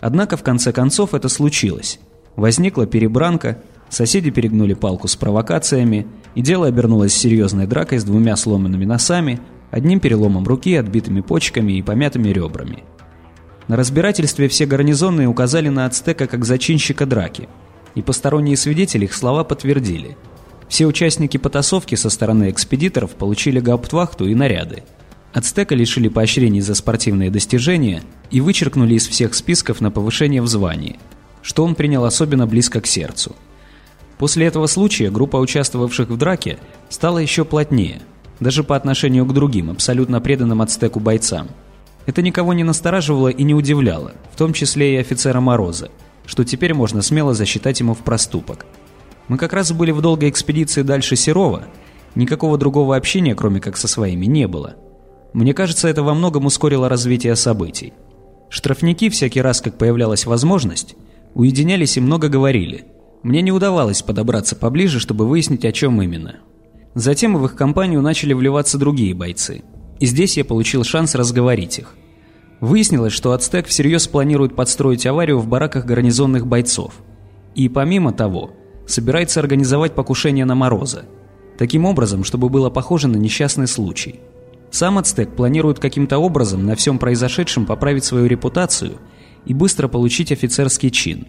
Однако 0.00 0.36
в 0.36 0.42
конце 0.42 0.72
концов 0.72 1.14
это 1.14 1.28
случилось. 1.28 2.00
Возникла 2.36 2.86
перебранка, 2.86 3.58
соседи 3.88 4.30
перегнули 4.30 4.74
палку 4.74 5.08
с 5.08 5.16
провокациями, 5.16 6.06
и 6.34 6.40
дело 6.40 6.66
обернулось 6.66 7.14
серьезной 7.14 7.66
дракой 7.66 7.98
с 7.98 8.04
двумя 8.04 8.36
сломанными 8.36 8.84
носами, 8.84 9.40
Одним 9.72 10.00
переломом 10.00 10.46
руки, 10.46 10.76
отбитыми 10.76 11.22
почками 11.22 11.72
и 11.72 11.82
помятыми 11.82 12.28
ребрами. 12.28 12.84
На 13.68 13.76
разбирательстве 13.76 14.48
все 14.48 14.66
гарнизонные 14.66 15.28
указали 15.28 15.70
на 15.70 15.86
ацтека 15.86 16.26
как 16.26 16.44
зачинщика 16.44 17.06
драки, 17.06 17.48
и 17.94 18.02
посторонние 18.02 18.56
свидетели 18.56 19.04
их 19.04 19.14
слова 19.14 19.44
подтвердили. 19.44 20.16
Все 20.68 20.86
участники 20.86 21.36
потасовки 21.36 21.94
со 21.94 22.08
стороны 22.08 22.50
экспедиторов 22.50 23.10
получили 23.10 23.60
гауптвахту 23.60 24.26
и 24.26 24.34
наряды. 24.34 24.84
Ацтека 25.32 25.74
лишили 25.74 26.08
поощрений 26.08 26.60
за 26.60 26.74
спортивные 26.74 27.30
достижения 27.30 28.02
и 28.30 28.40
вычеркнули 28.40 28.94
из 28.94 29.08
всех 29.08 29.34
списков 29.34 29.80
на 29.80 29.90
повышение 29.90 30.42
в 30.42 30.46
звании, 30.46 30.98
что 31.42 31.64
он 31.64 31.74
принял 31.74 32.04
особенно 32.04 32.46
близко 32.46 32.80
к 32.80 32.86
сердцу. 32.86 33.34
После 34.18 34.46
этого 34.46 34.66
случая 34.66 35.10
группа 35.10 35.36
участвовавших 35.38 36.08
в 36.08 36.16
драке 36.16 36.58
стала 36.88 37.18
еще 37.18 37.44
плотнее, 37.44 38.02
даже 38.40 38.62
по 38.62 38.76
отношению 38.76 39.24
к 39.24 39.32
другим, 39.32 39.70
абсолютно 39.70 40.20
преданным 40.20 40.62
ацтеку 40.62 41.00
бойцам. 41.00 41.48
Это 42.06 42.22
никого 42.22 42.52
не 42.52 42.64
настораживало 42.64 43.28
и 43.28 43.42
не 43.42 43.54
удивляло, 43.54 44.12
в 44.32 44.36
том 44.36 44.52
числе 44.52 44.94
и 44.94 44.98
офицера 44.98 45.40
Мороза, 45.40 45.90
что 46.26 46.44
теперь 46.44 46.74
можно 46.74 47.02
смело 47.02 47.34
засчитать 47.34 47.80
ему 47.80 47.94
в 47.94 47.98
проступок. 47.98 48.66
Мы 49.28 49.38
как 49.38 49.52
раз 49.52 49.72
были 49.72 49.90
в 49.90 50.00
долгой 50.00 50.30
экспедиции 50.30 50.82
дальше 50.82 51.16
Серова, 51.16 51.64
никакого 52.14 52.58
другого 52.58 52.96
общения, 52.96 53.34
кроме 53.34 53.60
как 53.60 53.76
со 53.76 53.88
своими, 53.88 54.26
не 54.26 54.46
было. 54.46 54.76
Мне 55.32 55.54
кажется, 55.54 55.88
это 55.88 56.02
во 56.02 56.14
многом 56.14 56.46
ускорило 56.46 56.88
развитие 56.88 57.36
событий. 57.36 57.94
Штрафники 58.50 59.08
всякий 59.08 59.40
раз, 59.40 59.60
как 59.60 59.78
появлялась 59.78 60.26
возможность, 60.26 60.94
уединялись 61.34 61.96
и 61.96 62.00
много 62.00 62.28
говорили. 62.28 62.84
Мне 63.22 63.40
не 63.40 63.52
удавалось 63.52 64.02
подобраться 64.02 64.56
поближе, 64.56 65.00
чтобы 65.00 65.26
выяснить, 65.26 65.64
о 65.64 65.72
чем 65.72 66.02
именно. 66.02 66.40
Затем 66.94 67.38
в 67.38 67.44
их 67.46 67.54
компанию 67.54 68.02
начали 68.02 68.34
вливаться 68.34 68.76
другие 68.76 69.14
бойцы. 69.14 69.62
И 70.00 70.06
здесь 70.06 70.36
я 70.36 70.44
получил 70.44 70.84
шанс 70.84 71.14
разговорить 71.14 71.78
их. 71.78 71.94
Выяснилось, 72.62 73.12
что 73.12 73.32
Ацтек 73.32 73.66
всерьез 73.66 74.06
планирует 74.06 74.54
подстроить 74.54 75.04
аварию 75.04 75.40
в 75.40 75.48
бараках 75.48 75.84
гарнизонных 75.84 76.46
бойцов. 76.46 76.94
И 77.56 77.68
помимо 77.68 78.12
того, 78.12 78.52
собирается 78.86 79.40
организовать 79.40 79.96
покушение 79.96 80.44
на 80.44 80.54
Мороза. 80.54 81.06
Таким 81.58 81.84
образом, 81.84 82.22
чтобы 82.22 82.48
было 82.50 82.70
похоже 82.70 83.08
на 83.08 83.16
несчастный 83.16 83.66
случай. 83.66 84.20
Сам 84.70 84.98
Ацтек 84.98 85.34
планирует 85.34 85.80
каким-то 85.80 86.18
образом 86.18 86.64
на 86.64 86.76
всем 86.76 87.00
произошедшем 87.00 87.66
поправить 87.66 88.04
свою 88.04 88.26
репутацию 88.26 88.98
и 89.44 89.54
быстро 89.54 89.88
получить 89.88 90.30
офицерский 90.30 90.92
чин. 90.92 91.26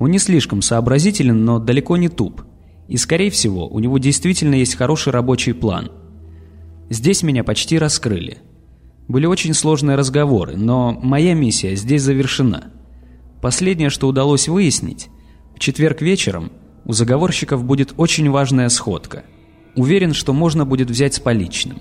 Он 0.00 0.10
не 0.10 0.18
слишком 0.18 0.62
сообразителен, 0.62 1.44
но 1.44 1.60
далеко 1.60 1.96
не 1.96 2.08
туп. 2.08 2.42
И, 2.88 2.96
скорее 2.96 3.30
всего, 3.30 3.68
у 3.68 3.78
него 3.78 3.98
действительно 3.98 4.56
есть 4.56 4.74
хороший 4.74 5.12
рабочий 5.12 5.52
план. 5.52 5.92
Здесь 6.90 7.22
меня 7.22 7.44
почти 7.44 7.78
раскрыли. 7.78 8.38
Были 9.08 9.26
очень 9.26 9.54
сложные 9.54 9.96
разговоры, 9.96 10.56
но 10.56 10.92
моя 10.92 11.34
миссия 11.34 11.76
здесь 11.76 12.02
завершена. 12.02 12.72
Последнее, 13.40 13.90
что 13.90 14.08
удалось 14.08 14.48
выяснить, 14.48 15.08
в 15.54 15.60
четверг 15.60 16.02
вечером 16.02 16.50
у 16.84 16.92
заговорщиков 16.92 17.64
будет 17.64 17.94
очень 17.96 18.28
важная 18.30 18.68
сходка. 18.68 19.24
Уверен, 19.76 20.12
что 20.12 20.32
можно 20.32 20.64
будет 20.64 20.90
взять 20.90 21.14
с 21.14 21.20
поличным. 21.20 21.78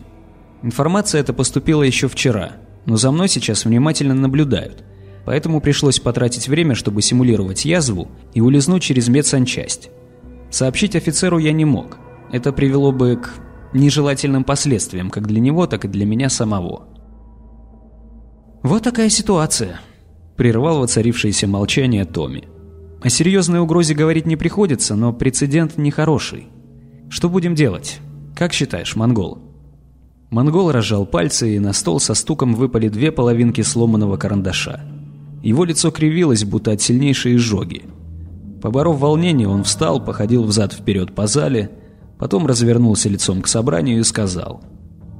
Информация 0.61 1.21
эта 1.21 1.33
поступила 1.33 1.81
еще 1.81 2.07
вчера, 2.07 2.53
но 2.85 2.97
за 2.97 3.11
мной 3.11 3.27
сейчас 3.27 3.65
внимательно 3.65 4.13
наблюдают, 4.13 4.83
поэтому 5.25 5.61
пришлось 5.61 5.99
потратить 5.99 6.47
время, 6.47 6.75
чтобы 6.75 7.01
симулировать 7.01 7.65
язву 7.65 8.09
и 8.33 8.41
улизнуть 8.41 8.83
через 8.83 9.07
медсанчасть. 9.07 9.89
Сообщить 10.51 10.95
офицеру 10.95 11.37
я 11.39 11.51
не 11.51 11.65
мог. 11.65 11.97
Это 12.31 12.51
привело 12.51 12.91
бы 12.91 13.17
к 13.17 13.33
нежелательным 13.73 14.43
последствиям 14.43 15.09
как 15.09 15.27
для 15.27 15.39
него, 15.39 15.67
так 15.67 15.85
и 15.85 15.87
для 15.87 16.05
меня 16.05 16.29
самого. 16.29 16.87
«Вот 18.65 18.81
такая 18.81 19.09
ситуация»,— 19.09 19.79
прервал 20.37 20.79
воцарившееся 20.79 21.45
молчание 21.45 22.03
Томми. 22.03 22.45
«О 22.99 23.09
серьезной 23.09 23.59
угрозе 23.59 23.93
говорить 23.93 24.25
не 24.25 24.37
приходится, 24.37 24.95
но 24.95 25.13
прецедент 25.13 25.77
нехороший. 25.77 26.47
Что 27.07 27.29
будем 27.29 27.53
делать? 27.53 27.99
Как 28.35 28.53
считаешь, 28.53 28.95
монгол?» 28.95 29.37
Монгол 30.31 30.71
разжал 30.71 31.05
пальцы, 31.05 31.55
и 31.55 31.59
на 31.59 31.73
стол 31.73 31.99
со 31.99 32.15
стуком 32.15 32.55
выпали 32.55 32.89
две 32.89 33.11
половинки 33.11 33.61
сломанного 33.61 34.17
карандаша. 34.17 34.81
Его 35.43 35.63
лицо 35.63 35.91
кривилось, 35.91 36.43
будто 36.43 36.71
от 36.71 36.81
сильнейшей 36.81 37.35
изжоги. 37.35 37.83
Поборов 38.63 38.99
волнение, 38.99 39.47
он 39.47 39.63
встал, 39.63 40.03
походил 40.03 40.43
взад-вперед 40.43 41.13
по 41.13 41.27
зале, 41.27 41.69
потом 42.17 42.47
развернулся 42.47 43.09
лицом 43.09 43.43
к 43.43 43.47
собранию 43.47 43.99
и 43.99 44.03
сказал. 44.03 44.63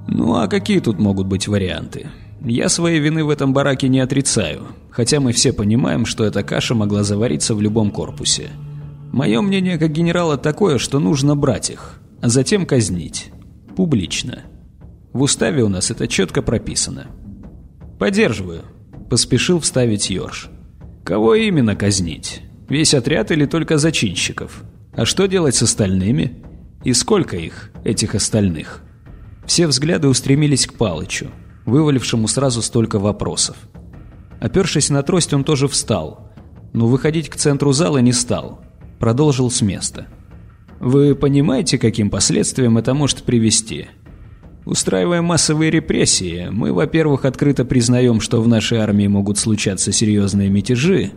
«Ну 0.08 0.34
а 0.34 0.48
какие 0.48 0.80
тут 0.80 0.98
могут 0.98 1.28
быть 1.28 1.48
варианты? 1.48 2.08
Я 2.44 2.70
своей 2.70 3.00
вины 3.00 3.24
в 3.24 3.30
этом 3.30 3.54
бараке 3.54 3.88
не 3.88 4.00
отрицаю, 4.00 4.68
хотя 4.90 5.20
мы 5.20 5.32
все 5.32 5.54
понимаем, 5.54 6.06
что 6.06 6.24
эта 6.24 6.44
каша 6.44 6.76
могла 6.76 7.04
завариться 7.04 7.56
в 7.56 7.62
любом 7.62 7.92
корпусе. 7.92 8.50
Мое 9.12 9.42
мнение 9.42 9.78
как 9.78 9.92
генерала 9.92 10.38
такое, 10.38 10.78
что 10.78 11.00
нужно 11.00 11.36
брать 11.36 11.70
их, 11.70 12.00
а 12.22 12.30
затем 12.30 12.66
казнить. 12.66 13.32
Публично». 13.76 14.44
В 15.16 15.22
уставе 15.22 15.64
у 15.64 15.70
нас 15.70 15.92
это 15.92 16.10
четко 16.10 16.42
прописано. 16.42 17.08
«Поддерживаю»,— 17.98 18.64
поспешил 19.10 19.62
вставить 19.62 20.10
Йорш. 20.10 20.50
«Кого 21.06 21.36
именно 21.36 21.74
казнить? 21.78 22.42
Весь 22.68 22.94
отряд 22.94 23.32
или 23.32 23.46
только 23.46 23.78
зачинщиков? 23.78 24.64
А 24.94 25.06
что 25.06 25.28
делать 25.28 25.56
с 25.56 25.62
остальными? 25.62 26.44
И 26.84 26.92
сколько 26.92 27.38
их, 27.38 27.72
этих 27.86 28.14
остальных?» 28.14 28.82
Все 29.46 29.68
взгляды 29.68 30.10
устремились 30.10 30.68
к 30.68 30.74
Палычу, 30.74 31.28
вывалившему 31.66 32.28
сразу 32.28 32.62
столько 32.62 33.00
вопросов. 33.00 33.58
Опершись 34.40 34.90
на 34.90 35.04
трость, 35.04 35.34
он 35.34 35.44
тоже 35.44 35.68
встал, 35.68 36.32
но 36.74 36.88
выходить 36.88 37.30
к 37.30 37.36
центру 37.36 37.72
зала 37.72 38.00
не 38.00 38.14
стал. 38.14 38.62
Продолжил 39.00 39.50
с 39.50 39.62
места. 39.62 40.08
«Вы 40.80 41.16
понимаете, 41.16 41.78
каким 41.78 42.10
последствиям 42.10 42.78
это 42.78 42.94
может 42.94 43.24
привести?» 43.24 43.88
Устраивая 44.66 45.22
массовые 45.22 45.70
репрессии, 45.70 46.48
мы, 46.52 46.74
во-первых, 46.74 47.26
открыто 47.26 47.66
признаем, 47.66 48.20
что 48.20 48.42
в 48.42 48.48
нашей 48.48 48.80
армии 48.80 49.06
могут 49.06 49.38
случаться 49.38 49.92
серьезные 49.92 50.50
мятежи, 50.50 51.12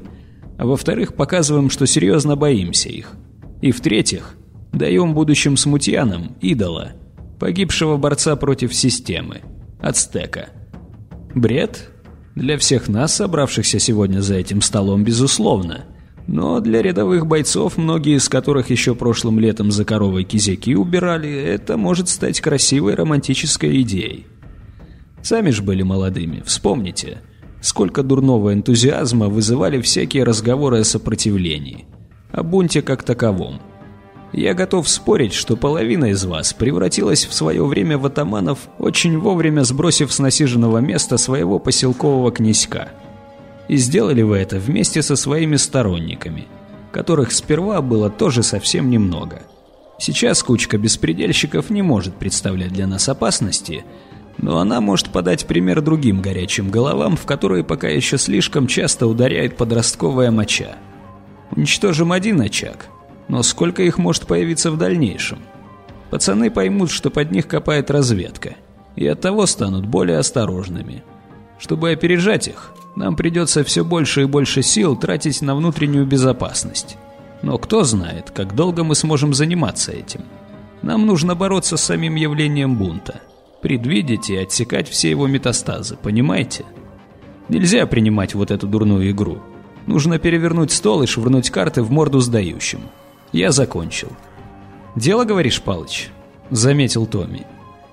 а 0.59 0.66
во-вторых, 0.66 1.14
показываем, 1.14 1.70
что 1.70 1.86
серьезно 1.86 2.36
боимся 2.36 2.90
их. 2.90 3.12
И 3.62 3.72
в-третьих, 3.72 4.34
даем 4.72 5.14
будущим 5.14 5.57
смутьянам 5.57 6.36
идола, 6.42 6.92
погибшего 7.38 7.96
борца 7.96 8.36
против 8.36 8.74
системы, 8.74 9.40
ацтека. 9.81 10.51
Бред? 11.35 11.91
Для 12.35 12.57
всех 12.59 12.89
нас, 12.89 13.14
собравшихся 13.14 13.79
сегодня 13.79 14.20
за 14.20 14.37
этим 14.37 14.62
столом, 14.62 15.05
безусловно– 15.05 15.85
но 16.29 16.61
для 16.61 16.83
рядовых 16.83 17.26
бойцов, 17.26 17.79
многие 17.79 18.16
из 18.16 18.29
которых 18.29 18.68
еще 18.68 18.95
прошлым 18.95 19.41
летом 19.41 19.72
за 19.72 19.87
коровой 19.87 20.24
кизяки 20.24 20.76
убирали, 20.76 21.33
это 21.33 21.79
может 21.79 22.11
стать 22.11 22.43
красивой 22.43 22.95
романтической 22.95 23.81
идеей. 23.81 24.26
Сами 25.22 25.49
же 25.49 25.62
были 25.62 25.83
молодыми, 25.83 26.43
вспомните, 26.45 27.22
сколько 27.62 28.03
дурного 28.03 28.53
энтузиазма 28.53 29.29
вызывали 29.29 29.81
всякие 29.81 30.24
разговоры 30.24 30.81
о 30.81 30.85
сопротивлении, 30.85 31.87
о 32.31 32.43
бунте 32.43 32.83
как 32.83 33.05
таковом. 33.05 33.62
Я 34.33 34.55
готов 34.55 34.89
спорить, 34.89 35.33
что 35.33 35.57
половина 35.57 36.07
из 36.07 36.24
вас 36.24 36.53
превратилась 36.53 37.24
в 37.24 37.33
свое 37.33 37.64
время 37.64 37.99
в 37.99 38.07
атаманов, 38.07 38.68
очень 38.79 39.18
вовремя 39.18 39.62
сбросив 39.64 40.12
с 40.12 40.18
насиженного 40.18 40.79
места 40.79 41.16
своего 41.16 41.59
поселкового 41.59 42.31
князька– 42.31 42.89
и 43.68 43.76
сделали 43.76 44.22
вы 44.22 44.39
это 44.39 44.59
вместе 44.59 45.03
со 45.03 45.14
своими 45.14 45.57
сторонниками, 45.57 46.47
которых 46.91 47.33
сперва 47.33 47.81
было 47.83 48.11
тоже 48.11 48.43
совсем 48.43 48.91
немного. 48.91 49.43
Сейчас 49.99 50.43
кучка 50.43 50.79
беспредельщиков 50.79 51.70
не 51.70 51.83
может 51.83 52.14
представлять 52.14 52.72
для 52.72 52.87
нас 52.87 53.09
опасности, 53.09 53.85
но 54.39 54.59
она 54.59 54.81
может 54.81 55.11
подать 55.11 55.47
пример 55.47 55.83
другим 55.83 56.22
горячим 56.22 56.70
головам, 56.70 57.16
в 57.16 57.26
которые 57.26 57.62
пока 57.64 57.89
еще 57.89 58.16
слишком 58.16 58.66
часто 58.66 59.07
ударяет 59.07 59.57
подростковая 59.57 60.31
моча. 60.31 60.76
Уничтожим 61.51 62.12
один 62.12 62.41
очаг, 62.41 62.87
но 63.29 63.43
сколько 63.43 63.83
их 63.83 63.99
может 63.99 64.26
появиться 64.26 64.70
в 64.70 64.79
дальнейшем? 64.79 65.39
Пацаны 66.11 66.51
поймут, 66.51 66.91
что 66.91 67.11
под 67.11 67.31
них 67.31 67.47
копает 67.47 67.91
разведка, 67.91 68.55
и 68.97 69.07
оттого 69.07 69.47
станут 69.47 69.87
более 69.87 70.18
осторожными. 70.18 71.05
Чтобы 71.59 71.91
опережать 71.91 72.49
их, 72.49 72.72
нам 72.97 73.16
придется 73.16 73.62
все 73.64 73.85
больше 73.85 74.22
и 74.22 74.26
больше 74.26 74.62
сил 74.62 74.97
тратить 74.97 75.43
на 75.43 75.55
внутреннюю 75.55 76.07
безопасность. 76.07 76.97
Но 77.43 77.59
кто 77.59 77.85
знает, 77.85 78.31
как 78.31 78.55
долго 78.55 78.85
мы 78.85 78.95
сможем 78.95 79.35
заниматься 79.35 79.93
этим. 79.93 80.22
Нам 80.83 81.07
нужно 81.07 81.35
бороться 81.35 81.76
с 81.76 81.83
самим 81.83 82.14
явлением 82.14 82.76
бунта. 82.76 83.20
Предвидеть 83.62 84.31
и 84.31 84.37
отсекать 84.37 84.89
все 84.89 85.11
его 85.11 85.26
метастазы, 85.26 85.97
понимаете? 85.97 86.64
Нельзя 87.49 87.87
принимать 87.87 88.35
вот 88.35 88.51
эту 88.51 88.66
дурную 88.66 89.11
игру. 89.11 89.39
Нужно 89.87 90.18
перевернуть 90.18 90.70
стол 90.70 91.03
и 91.03 91.07
швырнуть 91.07 91.51
карты 91.51 91.83
в 91.83 91.91
морду 91.91 92.20
сдающим. 92.20 92.81
Я 93.33 93.53
закончил. 93.53 94.09
«Дело, 94.97 95.24
говоришь, 95.24 95.62
Палыч?»— 95.62 96.11
заметил 96.51 97.07
Томми. 97.07 97.47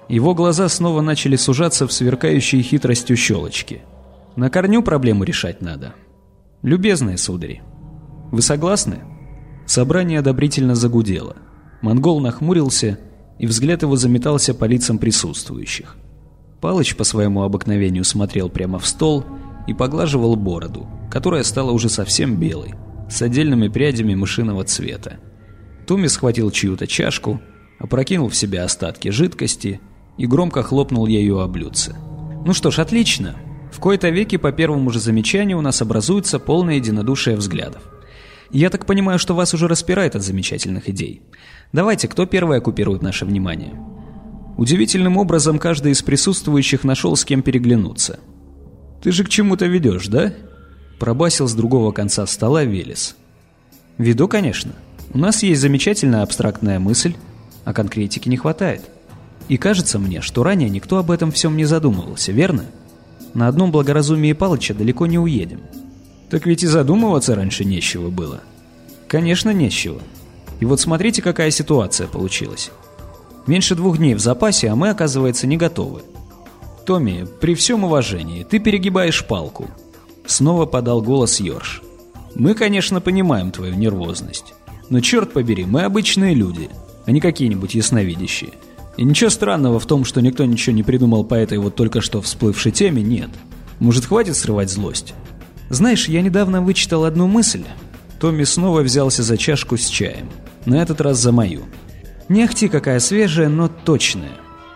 Его 0.08 0.34
глаза 0.36 0.70
снова 0.70 1.02
начали 1.02 1.36
сужаться 1.36 1.88
в 1.88 1.92
сверкающие 1.92 2.62
хитростью 2.62 3.18
щелочки. 3.18 3.82
На 4.36 4.50
корню 4.50 4.84
проблему 4.84 5.24
решать 5.24 5.62
надо. 5.62 5.94
Любезные 6.62 7.18
судари, 7.18 7.62
вы 8.32 8.42
согласны? 8.42 9.00
Собрание 9.66 10.20
одобрительно 10.20 10.76
загудело. 10.76 11.38
Монгол 11.82 12.20
нахмурился, 12.20 13.00
и 13.40 13.48
взгляд 13.48 13.82
его 13.82 13.96
заметался 13.96 14.54
по 14.54 14.66
лицам 14.66 14.98
присутствующих. 14.98 15.96
Палыч 16.62 16.96
по 16.96 17.04
своему 17.04 17.44
обыкновению 17.44 18.04
смотрел 18.04 18.50
прямо 18.50 18.80
в 18.80 18.88
стол 18.88 19.26
и 19.68 19.74
поглаживал 19.74 20.36
бороду, 20.36 20.88
которая 21.10 21.44
стала 21.44 21.72
уже 21.72 21.90
совсем 21.90 22.36
белой, 22.36 22.74
с 23.10 23.22
отдельными 23.22 23.68
прядями 23.68 24.16
мышиного 24.16 24.64
цвета. 24.64 25.20
Туми 25.88 26.08
схватил 26.08 26.52
чью-то 26.52 26.88
чашку, 26.88 27.42
опрокинул 27.80 28.30
в 28.30 28.36
себя 28.36 28.64
остатки 28.64 29.10
жидкости 29.10 29.80
и 30.18 30.26
громко 30.26 30.64
хлопнул 30.64 31.06
ею 31.06 31.40
о 31.40 31.48
блюдце. 31.48 31.96
«Ну 32.46 32.54
что 32.54 32.72
ж, 32.72 32.80
отлично. 32.80 33.36
В 33.72 33.80
кои-то 33.80 34.10
веки 34.10 34.38
по 34.38 34.52
первому 34.52 34.90
же 34.90 35.00
замечанию 35.00 35.58
у 35.58 35.62
нас 35.62 35.82
образуется 35.82 36.40
полное 36.40 36.76
единодушие 36.76 37.36
взглядов. 37.36 37.82
Я 38.52 38.70
так 38.70 38.86
понимаю, 38.86 39.20
что 39.20 39.36
вас 39.36 39.54
уже 39.54 39.68
распирает 39.68 40.16
от 40.16 40.24
замечательных 40.24 40.90
идей. 40.90 41.24
Давайте, 41.74 42.08
кто 42.08 42.26
первый 42.26 42.60
оккупирует 42.60 43.02
наше 43.02 43.26
внимание?» 43.26 43.74
Удивительным 44.58 45.18
образом 45.18 45.60
каждый 45.60 45.92
из 45.92 46.02
присутствующих 46.02 46.86
нашел 46.86 47.16
с 47.16 47.26
кем 47.26 47.42
переглянуться. 47.42 48.20
«Ты 49.04 49.12
же 49.12 49.24
к 49.24 49.30
чему-то 49.30 49.66
ведешь, 49.66 50.08
да?» 50.08 50.34
Пробасил 51.00 51.48
с 51.48 51.54
другого 51.54 51.92
конца 51.92 52.26
стола 52.26 52.64
Велес. 52.64 53.16
«Веду, 53.98 54.28
конечно. 54.28 54.74
У 55.14 55.18
нас 55.18 55.44
есть 55.44 55.62
замечательная 55.62 56.24
абстрактная 56.24 56.80
мысль, 56.80 57.16
а 57.64 57.74
конкретики 57.74 58.30
не 58.30 58.38
хватает. 58.38 58.82
И 59.48 59.58
кажется 59.58 60.00
мне, 60.00 60.22
что 60.22 60.44
ранее 60.44 60.70
никто 60.70 60.98
об 60.98 61.12
этом 61.12 61.32
всем 61.32 61.58
не 61.58 61.66
задумывался, 61.66 62.32
верно? 62.32 62.66
На 63.34 63.48
одном 63.48 63.72
благоразумии 63.72 64.34
Палыча 64.34 64.74
далеко 64.74 65.06
не 65.06 65.20
уедем». 65.20 65.62
«Так 66.30 66.46
ведь 66.46 66.64
и 66.64 66.68
задумываться 66.68 67.36
раньше 67.36 67.66
нечего 67.66 68.10
было». 68.10 68.42
«Конечно, 69.08 69.52
нечего. 69.52 70.02
И 70.60 70.66
вот 70.66 70.80
смотрите, 70.80 71.22
какая 71.22 71.52
ситуация 71.52 72.08
получилась. 72.08 72.72
Меньше 73.46 73.76
двух 73.76 73.98
дней 73.98 74.16
в 74.16 74.20
запасе, 74.20 74.70
а 74.70 74.76
мы, 74.76 74.90
оказывается, 74.90 75.46
не 75.46 75.58
готовы. 75.58 76.02
Томми, 76.86 77.28
при 77.42 77.54
всем 77.54 77.84
уважении, 77.84 78.44
ты 78.44 78.60
перегибаешь 78.60 79.26
палку. 79.26 79.70
Снова 80.28 80.66
подал 80.66 81.02
голос 81.02 81.40
Йорш. 81.40 81.82
Мы, 82.36 82.54
конечно, 82.54 83.00
понимаем 83.00 83.52
твою 83.52 83.76
нервозность. 83.76 84.54
Но 84.90 85.00
черт 85.00 85.32
побери, 85.32 85.66
мы 85.66 85.84
обычные 85.84 86.34
люди, 86.34 86.70
а 87.06 87.12
не 87.12 87.22
какие-нибудь 87.22 87.76
ясновидящие. 87.76 88.52
И 88.98 89.04
ничего 89.04 89.30
странного 89.30 89.80
в 89.80 89.86
том, 89.86 90.06
что 90.06 90.22
никто 90.22 90.46
ничего 90.46 90.76
не 90.76 90.84
придумал 90.84 91.24
по 91.24 91.36
этой 91.36 91.58
вот 91.58 91.76
только 91.76 92.02
что 92.02 92.22
всплывшей 92.22 92.72
теме, 92.72 93.02
нет. 93.02 93.30
Может, 93.80 94.06
хватит 94.06 94.36
срывать 94.36 94.70
злость? 94.70 95.14
Знаешь, 95.70 96.08
я 96.08 96.22
недавно 96.22 96.62
вычитал 96.62 97.06
одну 97.06 97.28
мысль. 97.28 97.64
Томми 98.20 98.44
снова 98.44 98.82
взялся 98.82 99.24
за 99.24 99.38
чашку 99.38 99.78
с 99.78 99.88
чаем. 99.88 100.30
На 100.66 100.76
этот 100.82 101.02
раз 101.02 101.18
за 101.18 101.32
мою. 101.32 101.64
Не 102.30 102.44
ахти 102.44 102.68
какая 102.68 103.00
свежая, 103.00 103.50
но 103.50 103.68
точная. 103.68 104.32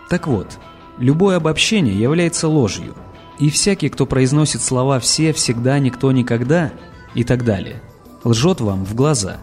Так 0.08 0.26
вот, 0.26 0.58
любое 0.98 1.36
обобщение 1.36 1.98
является 1.98 2.48
ложью. 2.48 2.94
И 3.40 3.48
всякий, 3.48 3.88
кто 3.88 4.04
произносит 4.04 4.62
слова 4.62 5.00
«все», 5.00 5.32
«всегда», 5.32 5.78
«никто», 5.78 6.12
«никогда» 6.12 6.72
и 7.14 7.24
так 7.24 7.44
далее, 7.44 7.82
лжет 8.22 8.60
вам 8.60 8.84
в 8.84 8.94
глаза. 8.94 9.38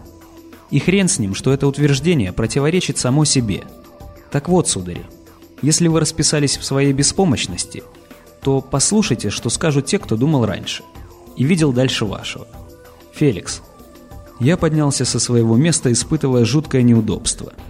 И 0.70 0.78
хрен 0.78 1.08
с 1.08 1.18
ним, 1.18 1.34
что 1.34 1.52
это 1.52 1.66
утверждение 1.66 2.32
противоречит 2.32 2.96
само 2.96 3.24
себе. 3.24 3.64
Так 4.30 4.48
вот, 4.48 4.68
судари, 4.68 5.04
если 5.62 5.88
вы 5.88 5.98
расписались 5.98 6.56
в 6.56 6.64
своей 6.64 6.92
беспомощности, 6.92 7.82
то 8.40 8.60
послушайте, 8.60 9.30
что 9.30 9.50
скажут 9.50 9.86
те, 9.86 9.98
кто 9.98 10.16
думал 10.16 10.46
раньше 10.46 10.84
и 11.36 11.42
видел 11.44 11.72
дальше 11.72 12.04
вашего. 12.04 12.46
Феликс. 13.12 13.62
Я 14.38 14.56
поднялся 14.56 15.04
со 15.04 15.18
своего 15.18 15.56
места, 15.56 15.90
испытывая 15.90 16.44
жуткое 16.44 16.82
неудобство– 16.82 17.52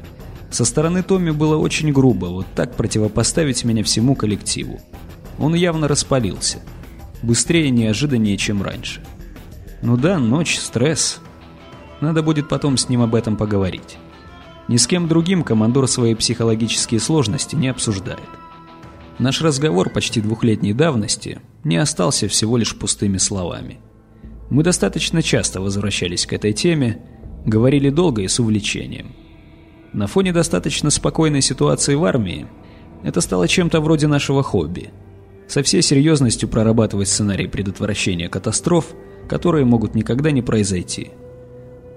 со 0.51 0.65
стороны 0.65 1.03
Томми 1.03 1.31
было 1.31 1.57
очень 1.57 1.93
грубо 1.93 2.27
вот 2.27 2.47
так 2.55 2.75
противопоставить 2.75 3.65
меня 3.65 3.85
всему 3.85 4.15
коллективу. 4.15 4.81
Он 5.39 5.55
явно 5.55 5.89
распалился. 5.89 6.63
Быстрее 7.23 7.67
и 7.67 7.71
неожиданнее, 7.71 8.37
чем 8.37 8.63
раньше. 8.63 9.03
Ну 9.83 9.97
да, 9.97 10.19
ночь, 10.19 10.59
стресс. 10.59 11.21
Надо 12.01 12.23
будет 12.23 12.49
потом 12.49 12.77
с 12.77 12.89
ним 12.89 13.03
об 13.03 13.15
этом 13.15 13.37
поговорить. 13.37 13.99
Ни 14.69 14.77
с 14.77 14.87
кем 14.87 15.09
другим 15.09 15.43
командор 15.43 15.89
свои 15.89 16.15
психологические 16.15 17.01
сложности 17.01 17.57
не 17.57 17.69
обсуждает. 17.69 18.21
Наш 19.19 19.41
разговор 19.41 19.91
почти 19.91 20.21
двухлетней 20.21 20.73
давности 20.73 21.41
не 21.65 21.77
остался 21.77 22.29
всего 22.29 22.57
лишь 22.57 22.77
пустыми 22.77 23.17
словами. 23.17 23.81
Мы 24.51 24.63
достаточно 24.63 25.23
часто 25.23 25.61
возвращались 25.61 26.27
к 26.27 26.33
этой 26.33 26.53
теме, 26.53 27.03
говорили 27.45 27.91
долго 27.91 28.23
и 28.23 28.29
с 28.29 28.39
увлечением. 28.39 29.15
На 29.93 30.07
фоне 30.07 30.33
достаточно 30.33 30.91
спокойной 30.91 31.41
ситуации 31.41 31.95
в 31.95 32.05
армии 32.05 32.47
это 33.03 33.21
стало 33.21 33.49
чем-то 33.49 33.81
вроде 33.81 34.07
нашего 34.07 34.43
хобби. 34.43 34.91
Со 35.49 35.63
всей 35.63 35.83
серьезностью 35.83 36.49
прорабатывать 36.49 37.09
сценарий 37.09 37.47
предотвращения 37.47 38.29
катастроф, 38.29 38.95
которые 39.29 39.65
могут 39.65 39.95
никогда 39.95 40.31
не 40.31 40.43
произойти. 40.43 41.11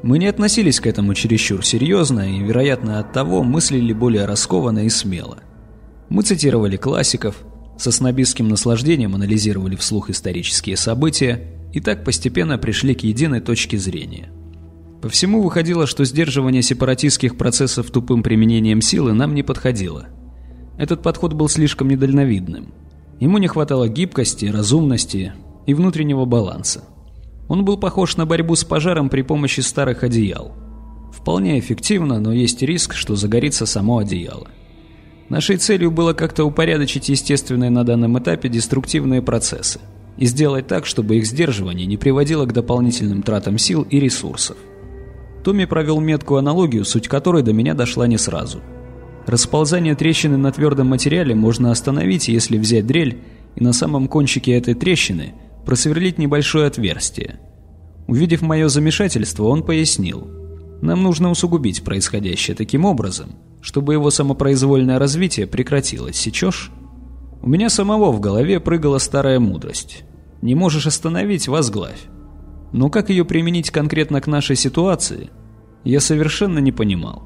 Мы 0.04 0.18
не 0.18 0.28
относились 0.28 0.80
к 0.80 0.88
этому 0.88 1.14
чересчур 1.14 1.64
серьезно 1.66 2.36
и, 2.36 2.40
вероятно, 2.40 3.00
от 3.00 3.14
того 3.14 3.44
мыслили 3.44 3.94
более 3.94 4.26
раскованно 4.26 4.86
и 4.86 4.90
смело. 4.90 5.40
Мы 6.10 6.24
цитировали 6.24 6.78
классиков, 6.78 7.36
со 7.78 7.92
снобистским 7.92 8.48
наслаждением 8.48 9.16
анализировали 9.16 9.76
вслух 9.76 10.10
исторические 10.10 10.78
события 10.78 11.48
и 11.74 11.80
так 11.80 12.04
постепенно 12.04 12.58
пришли 12.58 12.96
к 12.96 13.02
единой 13.04 13.42
точке 13.42 13.78
зрения– 13.78 14.32
по 15.02 15.10
всему 15.10 15.42
выходило, 15.42 15.88
что 15.88 16.06
сдерживание 16.06 16.62
сепаратистских 16.62 17.36
процессов 17.36 17.90
тупым 17.90 18.22
применением 18.22 18.82
силы 18.82 19.14
нам 19.14 19.34
не 19.34 19.42
подходило. 19.42 20.08
Этот 20.78 21.02
подход 21.02 21.34
был 21.34 21.50
слишком 21.50 21.90
недальновидным. 21.90 22.72
Ему 23.22 23.38
не 23.38 23.48
хватало 23.48 23.88
гибкости, 23.88 24.48
разумности 24.48 25.34
и 25.68 25.76
внутреннего 25.76 26.26
баланса. 26.26 26.84
Он 27.48 27.64
был 27.64 27.78
похож 27.78 28.18
на 28.18 28.26
борьбу 28.26 28.56
с 28.56 28.64
пожаром 28.64 29.10
при 29.10 29.22
помощи 29.22 29.60
старых 29.60 30.04
одеял. 30.04 30.54
Вполне 31.14 31.60
эффективно, 31.60 32.20
но 32.20 32.34
есть 32.34 32.64
риск, 32.64 32.96
что 32.96 33.16
загорится 33.16 33.68
само 33.68 34.00
одеяло. 34.00 34.48
Нашей 35.30 35.58
целью 35.58 35.92
было 35.92 36.14
как-то 36.14 36.46
упорядочить 36.46 37.10
естественные 37.10 37.70
на 37.70 37.84
данном 37.84 38.18
этапе 38.18 38.50
деструктивные 38.50 39.22
процессы 39.22 39.80
и 40.18 40.26
сделать 40.26 40.66
так, 40.66 40.88
чтобы 40.88 41.18
их 41.18 41.28
сдерживание 41.28 41.86
не 41.86 41.98
приводило 41.98 42.48
к 42.48 42.54
дополнительным 42.54 43.22
тратам 43.22 43.60
сил 43.60 43.84
и 43.84 44.00
ресурсов. 44.00 44.58
Томми 45.44 45.66
провел 45.66 46.00
меткую 46.00 46.40
аналогию, 46.40 46.86
суть 46.86 47.08
которой 47.08 47.44
до 47.44 47.54
меня 47.54 47.76
дошла 47.76 48.08
не 48.08 48.18
сразу. 48.18 48.62
Расползание 49.28 49.96
трещины 49.96 50.38
на 50.38 50.52
твердом 50.52 50.88
материале 50.88 51.36
можно 51.36 51.72
остановить, 51.72 52.28
если 52.28 52.58
взять 52.58 52.88
дрель 52.88 53.20
и 53.56 53.64
на 53.64 53.74
самом 53.74 54.08
кончике 54.08 54.54
этой 54.54 54.74
трещины 54.74 55.34
просверлить 55.66 56.18
небольшое 56.18 56.68
отверстие. 56.68 57.40
Увидев 58.08 58.42
мое 58.42 58.68
замешательство, 58.68 59.46
он 59.46 59.64
пояснил. 59.64 60.28
Нам 60.82 61.04
нужно 61.04 61.30
усугубить 61.30 61.84
происходящее 61.84 62.56
таким 62.56 62.86
образом, 62.86 63.36
чтобы 63.62 63.94
его 63.94 64.10
самопроизвольное 64.10 64.98
развитие 64.98 65.46
прекратилось, 65.46 66.18
сечешь? 66.18 66.72
У 67.44 67.50
меня 67.50 67.70
самого 67.70 68.12
в 68.12 68.20
голове 68.20 68.60
прыгала 68.60 68.98
старая 68.98 69.40
мудрость. 69.40 70.04
Не 70.42 70.56
можешь 70.56 70.88
остановить– 70.88 71.48
возглавь. 71.48 72.02
Но 72.72 72.90
как 72.90 73.10
ее 73.10 73.26
применить 73.26 73.70
конкретно 73.70 74.22
к 74.22 74.28
нашей 74.28 74.56
ситуации, 74.56 75.30
я 75.84 76.00
совершенно 76.00 76.60
не 76.60 76.72
понимал. 76.72 77.24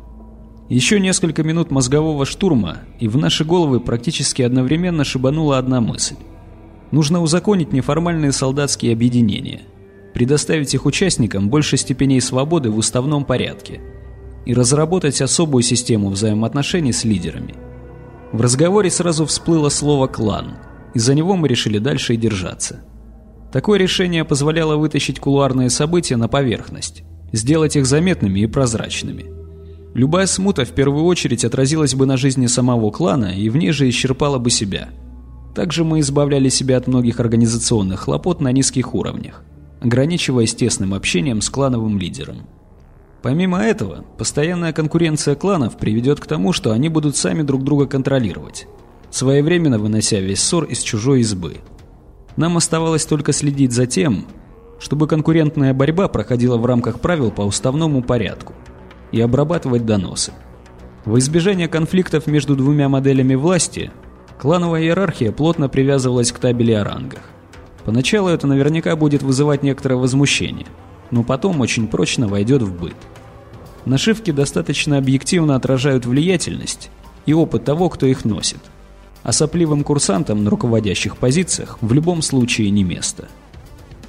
Еще 0.69 0.99
несколько 0.99 1.43
минут 1.43 1.69
мозгового 1.69 2.25
штурма, 2.25 2.79
и 2.99 3.07
в 3.07 3.17
наши 3.17 3.45
головы 3.45 3.79
практически 3.79 4.41
одновременно 4.41 5.03
шибанула 5.03 5.59
одна 5.59 5.79
мысль. 5.79 6.15
Нужно 6.89 7.21
узаконить 7.21 7.71
неформальные 7.71 8.31
солдатские 8.31 8.93
объединения, 8.93 9.61
предоставить 10.15 10.73
их 10.73 10.87
участникам 10.87 11.49
больше 11.49 11.77
степеней 11.77 12.19
свободы 12.19 12.71
в 12.71 12.77
уставном 12.77 13.25
порядке 13.25 13.79
и 14.47 14.55
разработать 14.55 15.21
особую 15.21 15.61
систему 15.61 16.09
взаимоотношений 16.09 16.93
с 16.93 17.03
лидерами. 17.03 17.53
В 18.31 18.41
разговоре 18.41 18.89
сразу 18.89 19.27
всплыло 19.27 19.69
слово 19.69 20.07
«клан», 20.07 20.57
и 20.95 20.99
за 20.99 21.13
него 21.13 21.35
мы 21.35 21.47
решили 21.47 21.77
дальше 21.77 22.15
и 22.15 22.17
держаться. 22.17 22.83
Такое 23.51 23.77
решение 23.77 24.25
позволяло 24.25 24.77
вытащить 24.77 25.19
кулуарные 25.19 25.69
события 25.69 26.15
на 26.15 26.27
поверхность, 26.27 27.03
сделать 27.31 27.75
их 27.75 27.85
заметными 27.85 28.39
и 28.39 28.47
прозрачными. 28.47 29.34
Любая 29.95 30.25
смута 30.25 30.65
в 30.65 30.71
первую 30.71 31.05
очередь 31.05 31.45
отразилась 31.45 31.95
бы 31.95 32.05
на 32.05 32.17
жизни 32.17 32.47
самого 32.47 32.91
клана 32.91 33.27
и 33.27 33.47
в 33.47 33.55
ней 33.55 33.71
же 33.71 33.87
исчерпала 33.87 34.39
бы 34.39 34.49
себя. 34.49 34.89
Также 35.55 35.85
мы 35.85 36.01
избавляли 36.01 36.49
себя 36.49 36.75
от 36.75 36.87
многих 36.87 37.21
организационных 37.21 38.01
хлопот 38.01 38.41
на 38.41 38.51
низких 38.51 38.93
уровнях, 38.93 39.41
ограничиваясь 39.79 40.53
тесным 40.53 40.93
общением 40.93 41.39
с 41.39 41.49
клановым 41.49 41.97
лидером. 41.97 42.39
Помимо 43.21 43.59
этого, 43.59 44.03
постоянная 44.17 44.73
конкуренция 44.73 45.35
кланов 45.35 45.77
приведет 45.77 46.19
к 46.19 46.27
тому, 46.27 46.51
что 46.51 46.73
они 46.73 46.89
будут 46.89 47.15
сами 47.15 47.41
друг 47.41 47.63
друга 47.63 47.87
контролировать. 47.87 48.67
своевременно 49.11 49.79
вынося 49.79 50.19
весь 50.19 50.41
ссор 50.43 50.65
из 50.65 50.81
чужой 50.81 51.21
избы. 51.21 51.59
Нам 52.35 52.57
оставалось 52.57 53.05
только 53.05 53.31
следить 53.31 53.71
за 53.71 53.85
тем, 53.85 54.25
чтобы 54.77 55.07
конкурентная 55.07 55.73
борьба 55.73 56.09
проходила 56.09 56.57
в 56.57 56.65
рамках 56.65 56.99
правил 56.99 57.31
по 57.31 57.43
уставному 57.43 58.03
порядку 58.03 58.55
и 59.11 59.21
обрабатывать 59.21 59.85
доносы. 59.85 60.33
В 61.05 61.17
избежание 61.19 61.67
конфликтов 61.67 62.25
между 62.25 62.55
двумя 62.55 62.89
моделями 62.89 63.35
власти, 63.35 63.91
клановая 64.39 64.81
иерархия 64.81 65.31
плотно 65.31 65.69
привязывалась 65.69 66.31
к 66.31 66.39
табели 66.39 66.71
о 66.71 66.83
рангах. 66.83 67.21
Поначалу 67.85 68.29
это 68.29 68.47
наверняка 68.47 68.95
будет 68.95 69.21
вызывать 69.21 69.61
некоторое 69.61 69.95
возмущение, 69.95 70.65
но 71.11 71.23
потом 71.23 71.61
очень 71.61 71.87
прочно 71.87 72.27
войдет 72.27 72.63
в 72.63 72.73
быт. 72.79 72.95
Нашивки 73.85 74.31
достаточно 74.31 74.97
объективно 74.97 75.55
отражают 75.55 76.07
влиятельность 76.07 76.89
и 77.27 77.33
опыт 77.33 77.63
того, 77.63 77.89
кто 77.89 78.07
их 78.07 78.25
носит. 78.25 78.59
А 79.21 79.31
сопливым 79.31 79.83
курсантам 79.83 80.43
на 80.43 80.49
руководящих 80.49 81.17
позициях 81.17 81.77
в 81.81 81.93
любом 81.93 82.23
случае 82.23 82.71
не 82.71 82.83
место. 82.83 83.27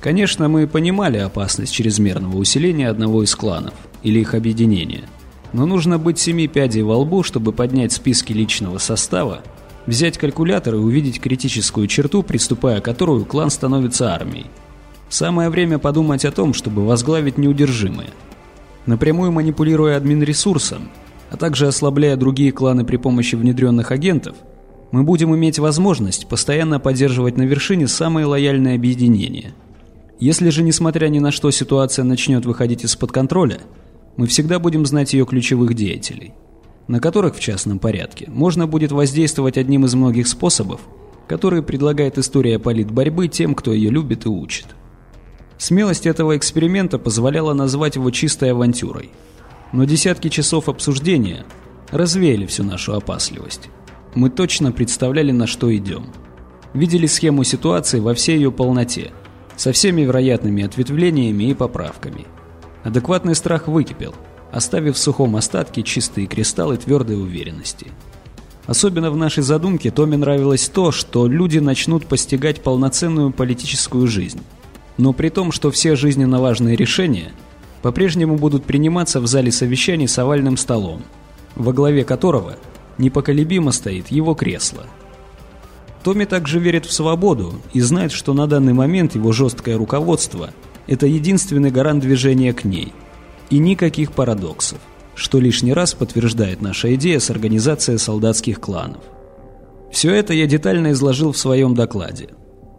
Конечно, 0.00 0.48
мы 0.48 0.66
понимали 0.66 1.18
опасность 1.18 1.74
чрезмерного 1.74 2.36
усиления 2.36 2.88
одного 2.88 3.22
из 3.22 3.34
кланов 3.34 3.74
или 4.06 4.20
их 4.20 4.34
объединения, 4.34 5.02
но 5.52 5.66
нужно 5.66 5.98
быть 5.98 6.20
семи 6.20 6.46
пядей 6.46 6.82
во 6.82 6.96
лбу, 6.96 7.24
чтобы 7.24 7.52
поднять 7.52 7.90
списки 7.90 8.32
личного 8.32 8.78
состава, 8.78 9.40
взять 9.86 10.16
калькулятор 10.16 10.76
и 10.76 10.78
увидеть 10.78 11.20
критическую 11.20 11.88
черту, 11.88 12.22
приступая 12.22 12.80
к 12.80 12.84
которую 12.84 13.24
клан 13.24 13.50
становится 13.50 14.14
армией. 14.14 14.46
Самое 15.08 15.50
время 15.50 15.78
подумать 15.78 16.24
о 16.24 16.30
том, 16.30 16.54
чтобы 16.54 16.86
возглавить 16.86 17.36
неудержимое. 17.36 18.10
Напрямую 18.86 19.32
манипулируя 19.32 19.96
админ-ресурсом, 19.96 20.88
а 21.30 21.36
также 21.36 21.66
ослабляя 21.66 22.16
другие 22.16 22.52
кланы 22.52 22.84
при 22.84 22.98
помощи 22.98 23.34
внедренных 23.34 23.90
агентов, 23.90 24.36
мы 24.92 25.02
будем 25.02 25.34
иметь 25.34 25.58
возможность 25.58 26.28
постоянно 26.28 26.78
поддерживать 26.78 27.36
на 27.36 27.42
вершине 27.42 27.88
самые 27.88 28.26
лояльные 28.26 28.76
объединения– 28.76 29.52
если 30.18 30.48
же, 30.48 30.62
несмотря 30.62 31.08
ни 31.08 31.18
на 31.18 31.30
что, 31.30 31.50
ситуация 31.50 32.02
начнет 32.02 32.46
выходить 32.46 32.84
из-под 32.84 33.12
контроля, 33.12 33.60
мы 34.16 34.26
всегда 34.26 34.58
будем 34.58 34.86
знать 34.86 35.12
ее 35.12 35.26
ключевых 35.26 35.74
деятелей, 35.74 36.34
на 36.88 37.00
которых 37.00 37.36
в 37.36 37.40
частном 37.40 37.78
порядке 37.78 38.26
можно 38.28 38.66
будет 38.66 38.92
воздействовать 38.92 39.58
одним 39.58 39.84
из 39.84 39.94
многих 39.94 40.28
способов, 40.28 40.80
которые 41.28 41.62
предлагает 41.62 42.18
история 42.18 42.58
политборьбы 42.58 43.28
тем, 43.28 43.54
кто 43.54 43.72
ее 43.72 43.90
любит 43.90 44.26
и 44.26 44.28
учит. 44.28 44.66
Смелость 45.58 46.06
этого 46.06 46.36
эксперимента 46.36 46.98
позволяла 46.98 47.54
назвать 47.54 47.96
его 47.96 48.10
чистой 48.10 48.52
авантюрой. 48.52 49.10
Но 49.72 49.84
десятки 49.84 50.28
часов 50.28 50.68
обсуждения 50.68 51.44
развеяли 51.90 52.46
всю 52.46 52.62
нашу 52.62 52.94
опасливость. 52.94 53.68
Мы 54.14 54.30
точно 54.30 54.70
представляли, 54.70 55.32
на 55.32 55.46
что 55.46 55.74
идем. 55.74 56.06
Видели 56.74 57.06
схему 57.06 57.42
ситуации 57.42 58.00
во 58.00 58.14
всей 58.14 58.36
ее 58.36 58.52
полноте– 58.52 59.12
со 59.56 59.72
всеми 59.72 60.02
вероятными 60.02 60.62
ответвлениями 60.64 61.44
и 61.44 61.54
поправками. 61.54 62.26
Адекватный 62.86 63.34
страх 63.34 63.66
выкипел, 63.66 64.14
оставив 64.52 64.94
в 64.94 64.98
сухом 64.98 65.34
остатке 65.34 65.82
чистые 65.82 66.28
кристаллы 66.28 66.76
твердой 66.76 67.20
уверенности. 67.20 67.88
Особенно 68.68 69.10
в 69.10 69.16
нашей 69.16 69.42
задумке 69.42 69.90
Томе 69.90 70.16
нравилось 70.16 70.68
то, 70.68 70.92
что 70.92 71.26
люди 71.26 71.58
начнут 71.58 72.06
постигать 72.06 72.62
полноценную 72.62 73.32
политическую 73.32 74.06
жизнь. 74.06 74.40
Но 74.98 75.12
при 75.12 75.30
том, 75.30 75.50
что 75.50 75.72
все 75.72 75.96
жизненно 75.96 76.40
важные 76.40 76.76
решения 76.76 77.32
по-прежнему 77.82 78.36
будут 78.36 78.64
приниматься 78.64 79.20
в 79.20 79.26
зале 79.26 79.50
совещаний 79.50 80.06
с 80.06 80.16
овальным 80.20 80.56
столом, 80.56 81.02
во 81.56 81.72
главе 81.72 82.04
которого 82.04 82.54
непоколебимо 82.98 83.72
стоит 83.72 84.12
его 84.12 84.34
кресло– 84.34 84.86
Томми 86.04 86.24
также 86.24 86.60
верит 86.60 86.86
в 86.86 86.92
свободу 86.92 87.56
и 87.72 87.80
знает, 87.80 88.12
что 88.12 88.32
на 88.32 88.46
данный 88.46 88.72
момент 88.72 89.16
его 89.16 89.32
жесткое 89.32 89.76
руководство– 89.76 90.50
это 90.86 91.06
единственный 91.06 91.70
гарант 91.70 92.02
движения 92.02 92.52
к 92.52 92.64
ней. 92.64 92.92
И 93.50 93.58
никаких 93.58 94.12
парадоксов, 94.12 94.78
что 95.14 95.38
лишний 95.38 95.72
раз 95.72 95.94
подтверждает 95.94 96.60
наша 96.60 96.94
идея 96.94 97.20
с 97.20 97.30
организацией 97.30 97.98
солдатских 97.98 98.60
кланов. 98.60 99.02
Все 99.92 100.12
это 100.12 100.34
я 100.34 100.46
детально 100.46 100.92
изложил 100.92 101.32
в 101.32 101.38
своем 101.38 101.74
докладе. 101.74 102.30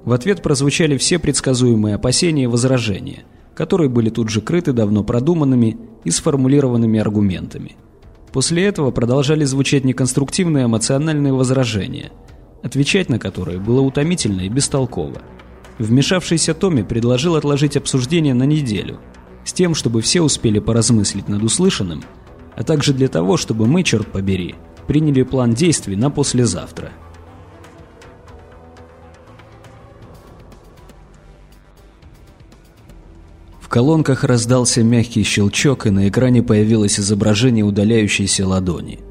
В 0.04 0.14
ответ 0.14 0.42
прозвучали 0.42 0.98
все 0.98 1.20
предсказуемые 1.20 1.96
опасения 1.96 2.44
и 2.44 2.48
возражения, 2.48 3.24
которые 3.56 3.90
были 3.90 4.10
тут 4.10 4.30
же 4.30 4.42
крыты 4.42 4.74
давно 4.74 5.04
продуманными 5.04 5.78
и 6.04 6.12
сформулированными 6.12 7.00
аргументами. 7.00 7.76
После 8.32 8.66
этого 8.66 8.92
продолжали 8.92 9.46
звучать 9.46 9.84
неконструктивные 9.86 10.66
эмоциональные 10.66 11.34
возражения– 11.34 12.12
отвечать 12.64 13.10
на 13.10 13.20
которые 13.20 13.60
было 13.60 13.82
утомительно 13.82 14.42
и 14.42 14.50
бестолково. 14.50 15.22
Вмешавшийся 15.80 16.54
Томми 16.54 16.82
предложил 16.82 17.36
отложить 17.36 17.78
обсуждение 17.78 18.34
на 18.34 18.44
неделю, 18.44 19.00
с 19.46 19.54
тем, 19.54 19.76
чтобы 19.76 20.02
все 20.02 20.22
успели 20.22 20.60
поразмыслить 20.60 21.30
над 21.30 21.44
услышанным, 21.44 22.04
а 22.56 22.64
также 22.64 22.94
для 22.94 23.08
того, 23.08 23.38
чтобы 23.38 23.68
мы, 23.68 23.84
черт 23.84 24.08
побери, 24.08 24.56
приняли 24.88 25.22
план 25.22 25.54
действий 25.54 25.96
на 25.96 26.10
послезавтра. 26.10 26.92
В 33.62 33.70
колонках 33.70 34.24
раздался 34.24 34.82
мягкий 34.82 35.24
щелчок, 35.24 35.86
и 35.86 35.92
на 35.92 36.08
экране 36.08 36.42
появилось 36.42 37.00
изображение 37.00 37.64
удаляющейся 37.64 38.48
ладони. 38.48 39.02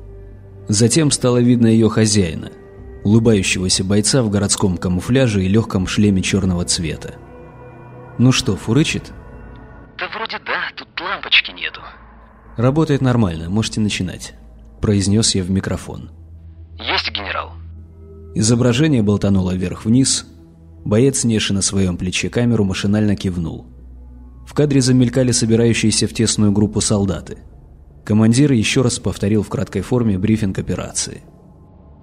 Затем 0.67 1.13
стало 1.13 1.39
видно 1.39 1.69
ее 1.69 1.89
хозяина– 1.89 2.51
улыбающегося 3.07 3.85
бойца 3.85 4.21
в 4.25 4.31
городском 4.31 4.77
камуфляже 4.77 5.45
и 5.45 5.49
легком 5.49 5.87
шлеме 5.87 6.23
черного 6.23 6.65
цвета. 6.65 7.15
«Ну 8.19 8.33
что, 8.33 8.57
фурычит?» 8.57 9.13
«Да 9.97 10.09
вроде 10.09 10.41
да, 10.45 10.73
тут 10.75 10.89
лампочки 11.01 11.53
нету». 11.53 11.81
«Работает 12.57 13.03
нормально, 13.03 13.49
можете 13.49 13.81
начинать»,– 13.81 14.35
произнес 14.81 15.37
я 15.37 15.45
в 15.45 15.51
микрофон. 15.51 16.11
«Есть, 16.81 17.13
генерал». 17.13 17.53
Изображение 18.35 19.05
болтануло 19.05 19.55
вверх-вниз. 19.55 20.27
Боец, 20.85 21.23
несший 21.23 21.55
на 21.55 21.63
своем 21.63 21.97
плече 21.97 22.29
камеру, 22.29 22.65
машинально 22.65 23.15
кивнул. 23.15 23.69
В 24.49 24.53
кадре 24.53 24.81
замелькали 24.81 25.31
собирающиеся 25.31 26.09
в 26.09 26.13
тесную 26.13 26.51
группу 26.51 26.81
солдаты. 26.81 27.39
Командир 28.05 28.51
еще 28.51 28.83
раз 28.83 28.99
повторил 28.99 29.45
в 29.45 29.49
краткой 29.49 29.83
форме 29.83 30.19
брифинг 30.19 30.59
операции. 30.59 31.23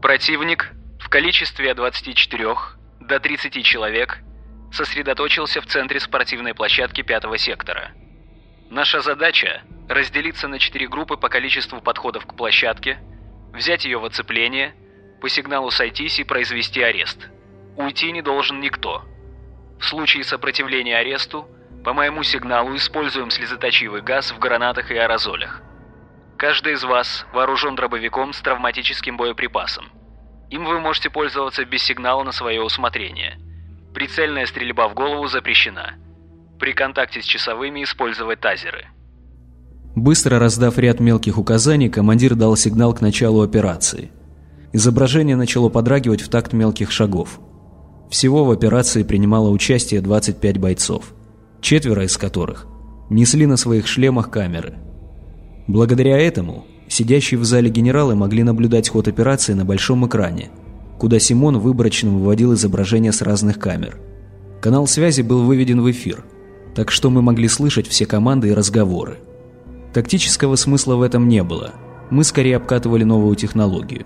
«Противник 0.01 0.73
в 1.03 1.09
количестве 1.09 1.71
от 1.71 1.77
24 1.77 2.55
до 3.01 3.19
30 3.19 3.65
человек 3.65 4.19
сосредоточился 4.71 5.59
в 5.59 5.65
центре 5.65 5.99
спортивной 5.99 6.53
площадки 6.53 7.01
пятого 7.01 7.37
сектора. 7.37 7.91
Наша 8.69 9.01
задача– 9.01 9.63
разделиться 9.89 10.47
на 10.47 10.59
четыре 10.59 10.87
группы 10.87 11.17
по 11.17 11.27
количеству 11.27 11.81
подходов 11.81 12.25
к 12.25 12.35
площадке, 12.35 12.99
взять 13.51 13.83
ее 13.83 13.99
в 13.99 14.05
оцепление, 14.05 14.75
по 15.19 15.27
сигналу 15.27 15.71
сойтись 15.71 16.19
и 16.19 16.23
произвести 16.23 16.81
арест. 16.81 17.27
Уйти 17.75 18.11
не 18.13 18.21
должен 18.21 18.61
никто. 18.61 19.03
В 19.81 19.85
случае 19.85 20.23
сопротивления 20.23 20.97
аресту, 20.97 21.49
по 21.83 21.93
моему 21.93 22.23
сигналу 22.23 22.75
используем 22.77 23.29
слезоточивый 23.29 24.01
газ 24.01 24.31
в 24.31 24.39
гранатах 24.39 24.89
и 24.89 24.95
аэрозолях. 24.95 25.61
Каждый 26.37 26.73
из 26.73 26.83
вас 26.85 27.25
вооружен 27.33 27.75
дробовиком 27.75 28.31
с 28.31 28.41
травматическим 28.41 29.17
боеприпасом. 29.17 29.91
Им 30.53 30.65
вы 30.65 30.79
можете 30.79 31.09
пользоваться 31.09 31.65
без 31.65 31.81
сигнала 31.81 32.23
на 32.23 32.31
свое 32.31 32.61
усмотрение. 32.61 33.39
Прицельная 33.95 34.45
стрельба 34.45 34.87
в 34.87 34.93
голову 34.93 35.25
запрещена. 35.25 35.95
При 36.59 36.73
контакте 36.73 37.23
с 37.23 37.25
часовыми 37.25 37.83
использовать 37.83 38.39
тазеры. 38.39 38.85
Быстро 39.95 40.37
раздав 40.37 40.77
ряд 40.77 40.99
мелких 40.99 41.39
указаний, 41.39 41.89
командир 41.89 42.35
дал 42.35 42.55
сигнал 42.55 42.93
к 42.93 43.01
началу 43.01 43.41
операции. 43.41 44.11
Изображение 44.73 45.35
начало 45.35 45.69
подрагивать 45.69 46.21
в 46.21 46.29
такт 46.29 46.53
мелких 46.53 46.91
шагов. 46.91 47.39
Всего 48.11 48.45
в 48.45 48.51
операции 48.51 49.01
принимало 49.01 49.49
участие 49.49 50.01
25 50.01 50.59
бойцов, 50.59 51.15
четверо 51.61 52.03
из 52.03 52.15
которых 52.15 52.67
несли 53.09 53.47
на 53.47 53.57
своих 53.57 53.87
шлемах 53.87 54.29
камеры. 54.29 54.75
Благодаря 55.65 56.19
этому 56.19 56.67
Сидящие 56.87 57.39
в 57.39 57.45
зале 57.45 57.69
генералы 57.69 58.15
могли 58.15 58.43
наблюдать 58.43 58.89
ход 58.89 59.07
операции 59.07 59.53
на 59.53 59.65
большом 59.65 60.05
экране, 60.07 60.49
куда 60.99 61.19
Симон 61.19 61.59
выборочно 61.59 62.11
выводил 62.11 62.53
изображения 62.53 63.11
с 63.11 63.21
разных 63.21 63.59
камер. 63.59 63.99
Канал 64.61 64.87
связи 64.87 65.21
был 65.21 65.43
выведен 65.43 65.81
в 65.81 65.89
эфир, 65.91 66.23
так 66.75 66.91
что 66.91 67.09
мы 67.09 67.21
могли 67.21 67.47
слышать 67.47 67.87
все 67.87 68.05
команды 68.05 68.49
и 68.49 68.53
разговоры. 68.53 69.17
Тактического 69.93 70.55
смысла 70.55 70.95
в 70.95 71.01
этом 71.01 71.27
не 71.27 71.43
было, 71.43 71.73
мы 72.09 72.23
скорее 72.23 72.57
обкатывали 72.57 73.03
новую 73.03 73.35
технологию. 73.35 74.05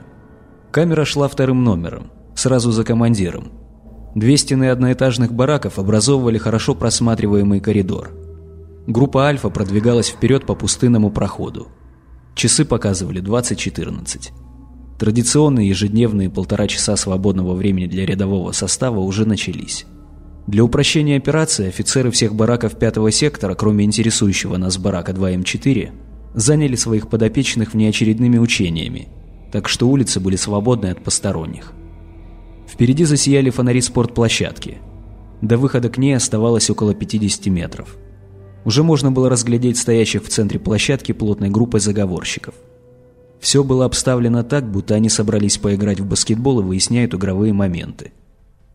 Камера 0.71 1.05
шла 1.05 1.27
вторым 1.27 1.63
номером, 1.63 2.11
сразу 2.35 2.71
за 2.71 2.83
командиром. 2.83 3.51
Две 4.15 4.37
стены 4.37 4.69
одноэтажных 4.69 5.33
бараков 5.33 5.77
образовывали 5.77 6.37
хорошо 6.37 6.73
просматриваемый 6.73 7.59
коридор. 7.59 8.11
Группа 8.87 9.25
«Альфа» 9.25 9.49
продвигалась 9.49 10.09
вперед 10.09 10.45
по 10.45 10.55
пустынному 10.55 11.11
проходу. 11.11 11.67
Часы 12.37 12.65
показывали 12.65 13.19
20.14. 13.19 14.29
Традиционные 14.99 15.69
ежедневные 15.69 16.29
полтора 16.29 16.67
часа 16.67 16.95
свободного 16.95 17.55
времени 17.55 17.87
для 17.87 18.05
рядового 18.05 18.51
состава 18.51 18.99
уже 18.99 19.25
начались. 19.25 19.87
Для 20.45 20.63
упрощения 20.63 21.17
операции 21.17 21.67
офицеры 21.67 22.11
всех 22.11 22.35
бараков 22.35 22.77
пятого 22.77 23.09
сектора, 23.09 23.55
кроме 23.55 23.85
интересующего 23.85 24.57
нас 24.57 24.77
барака 24.77 25.13
2М4, 25.13 25.89
заняли 26.35 26.75
своих 26.75 27.09
подопечных 27.09 27.73
внеочередными 27.73 28.37
учениями, 28.37 29.07
так 29.51 29.67
что 29.67 29.89
улицы 29.89 30.19
были 30.19 30.35
свободны 30.35 30.91
от 30.91 31.03
посторонних. 31.03 31.73
Впереди 32.67 33.05
засияли 33.05 33.49
фонари 33.49 33.81
спортплощадки. 33.81 34.77
До 35.41 35.57
выхода 35.57 35.89
к 35.89 35.97
ней 35.97 36.15
оставалось 36.15 36.69
около 36.69 36.93
50 36.93 37.47
метров. 37.47 37.97
Уже 38.67 38.83
можно 38.83 39.13
было 39.13 39.29
разглядеть 39.29 39.77
стоящих 39.77 40.25
в 40.25 40.27
центре 40.27 40.59
площадки 40.59 41.13
плотной 41.13 41.49
группой 41.49 41.79
заговорщиков. 41.79 42.53
Все 43.39 43.63
было 43.63 43.85
обставлено 43.85 44.43
так, 44.43 44.69
будто 44.69 44.93
они 44.93 45.07
собрались 45.07 45.57
поиграть 45.57 46.01
в 46.01 46.05
баскетбол 46.05 46.59
и 46.59 46.63
выясняют 46.63 47.13
игровые 47.13 47.53
моменты. 47.53 48.11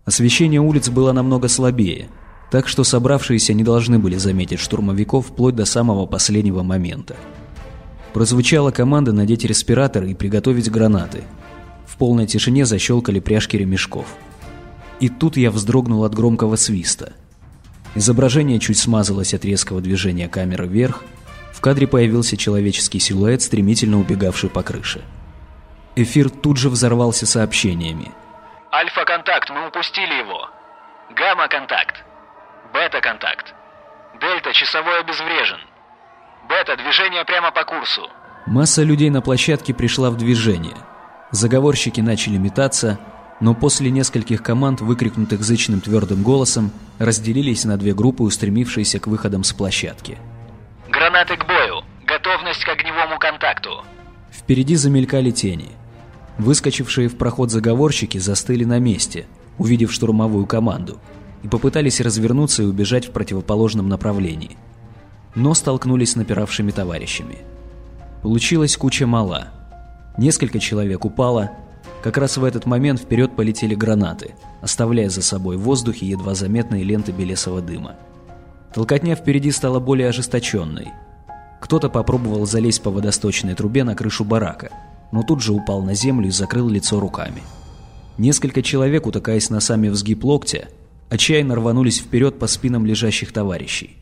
Освещение 0.07 0.63
улиц 0.63 0.89
было 0.89 1.13
намного 1.13 1.49
слабее, 1.49 2.09
так 2.51 2.69
что 2.69 2.85
собравшиеся 2.85 3.53
не 3.53 3.65
должны 3.65 3.99
были 3.99 4.17
заметить 4.17 4.61
штурмовиков 4.61 5.27
вплоть 5.27 5.57
до 5.57 5.67
самого 5.67 6.07
последнего 6.07 6.63
момента. 6.63 7.17
Прозвучала 8.15 8.71
команда 8.71 9.13
надеть 9.13 9.45
респираторы 9.45 10.13
и 10.13 10.15
приготовить 10.15 10.71
гранаты. 10.71 11.23
В 11.87 11.99
полной 11.99 12.27
тишине 12.27 12.65
защелкали 12.65 13.21
пряжки 13.21 13.59
ремешков. 13.59 14.07
И 15.01 15.11
тут 15.11 15.37
я 15.37 15.51
вздрогнул 15.51 16.05
от 16.05 16.15
громкого 16.15 16.57
свиста. 16.57 17.13
Изображение 17.95 18.59
чуть 18.59 18.79
смазалось 18.79 19.35
от 19.35 19.45
резкого 19.45 19.81
движения 19.81 20.29
камеры 20.29 20.67
вверх, 20.67 21.03
в 21.53 21.61
кадре 21.61 21.87
появился 21.87 22.37
человеческий 22.37 22.99
силуэт, 22.99 23.43
стремительно 23.43 24.01
убегавший 24.01 24.51
по 24.51 24.63
крыше. 24.63 25.03
Эфир 25.95 26.31
тут 26.31 26.57
же 26.57 26.71
взорвался 26.71 27.27
сообщениями. 27.27 28.11
«Альфа-контакт, 28.73 29.51
мы 29.51 29.69
упустили 29.69 30.15
его. 30.15 30.49
Гамма-контакт. 31.15 32.03
Бета-контакт. 32.73 33.55
Дельта, 34.19 34.53
часовой 34.55 35.01
обезврежен. 35.01 35.61
Бета, 36.49 36.77
движение 36.77 37.25
прямо 37.27 37.53
по 37.53 37.65
курсу». 37.65 38.09
Масса 38.47 38.83
людей 38.83 39.11
на 39.11 39.21
площадке 39.21 39.75
пришла 39.75 40.11
в 40.11 40.17
движение. 40.17 40.77
Заговорщики 41.31 42.01
начали 42.01 42.39
метаться, 42.39 42.99
но 43.43 43.55
после 43.55 43.91
нескольких 43.91 44.41
команд, 44.41 44.81
выкрикнутых 44.81 45.43
зычным 45.43 45.81
твердым 45.81 46.23
голосом, 46.23 46.71
разделились 47.01 47.65
на 47.65 47.77
две 47.77 47.93
группы, 47.93 48.23
устремившиеся 48.23 49.01
к 49.01 49.09
выходам 49.09 49.43
с 49.43 49.53
площадки. 49.53 50.17
Гранаты 50.89 51.37
к 51.37 51.45
бою. 51.45 51.83
Готовность 52.07 52.65
к 52.65 52.69
огневому 52.69 53.19
контакту. 53.19 53.83
Впереди 54.31 54.77
замелькали 54.77 55.33
тени. 55.33 55.71
Выскочившие 56.39 57.09
в 57.09 57.17
проход 57.17 57.51
заговорщики 57.51 58.17
застыли 58.19 58.63
на 58.63 58.79
месте, 58.79 59.27
увидев 59.59 59.93
штурмовую 59.93 60.47
команду, 60.47 61.01
и 61.43 61.49
попытались 61.49 62.01
развернуться 62.01 62.63
и 62.63 62.67
убежать 62.67 63.09
в 63.09 63.11
противоположном 63.11 63.89
направлении. 63.89 64.57
Но 65.35 65.53
столкнулись 65.55 66.13
с 66.13 66.17
напиравшими 66.17 66.71
товарищами. 66.71 67.39
Получилась 68.23 68.77
куча 68.77 69.05
мала. 69.05 69.49
Несколько 70.17 70.61
человек 70.61 71.05
упало. 71.05 71.51
Как 72.03 72.19
раз 72.19 72.37
в 72.37 72.43
этот 72.43 72.67
момент 72.67 73.01
вперед 73.01 73.37
полетели 73.37 73.77
гранаты, 73.77 74.35
оставляя 74.61 75.09
за 75.09 75.23
собой 75.23 75.57
в 75.57 75.61
воздухе 75.61 76.07
едва 76.07 76.35
заметные 76.35 76.83
ленты 76.83 77.13
белесого 77.13 77.61
дыма. 77.63 77.95
Толкотня 78.75 79.15
впереди 79.15 79.53
стала 79.53 79.79
более 79.79 80.09
ожесточенной. 80.09 80.89
Кто-то 81.61 81.89
попробовал 81.89 82.45
залезть 82.45 82.83
по 82.83 82.91
водосточной 82.91 83.55
трубе 83.55 83.85
на 83.85 83.95
крышу 83.95 84.25
барака, 84.25 84.71
но 85.13 85.23
тут 85.23 85.43
же 85.43 85.53
упал 85.53 85.83
на 85.83 85.95
землю 85.95 86.27
и 86.27 86.33
закрыл 86.33 86.69
лицо 86.69 86.99
руками. 86.99 87.43
Несколько 88.19 88.63
человек, 88.63 89.07
утыкаясь 89.07 89.49
носами 89.49 89.89
в 89.89 89.95
сгиб 89.95 90.25
локтя, 90.25 90.69
отчаянно 91.09 91.55
рванулись 91.55 92.01
вперед 92.01 92.39
по 92.39 92.49
спинам 92.49 92.85
лежащих 92.85 93.33
товарищей. 93.33 93.97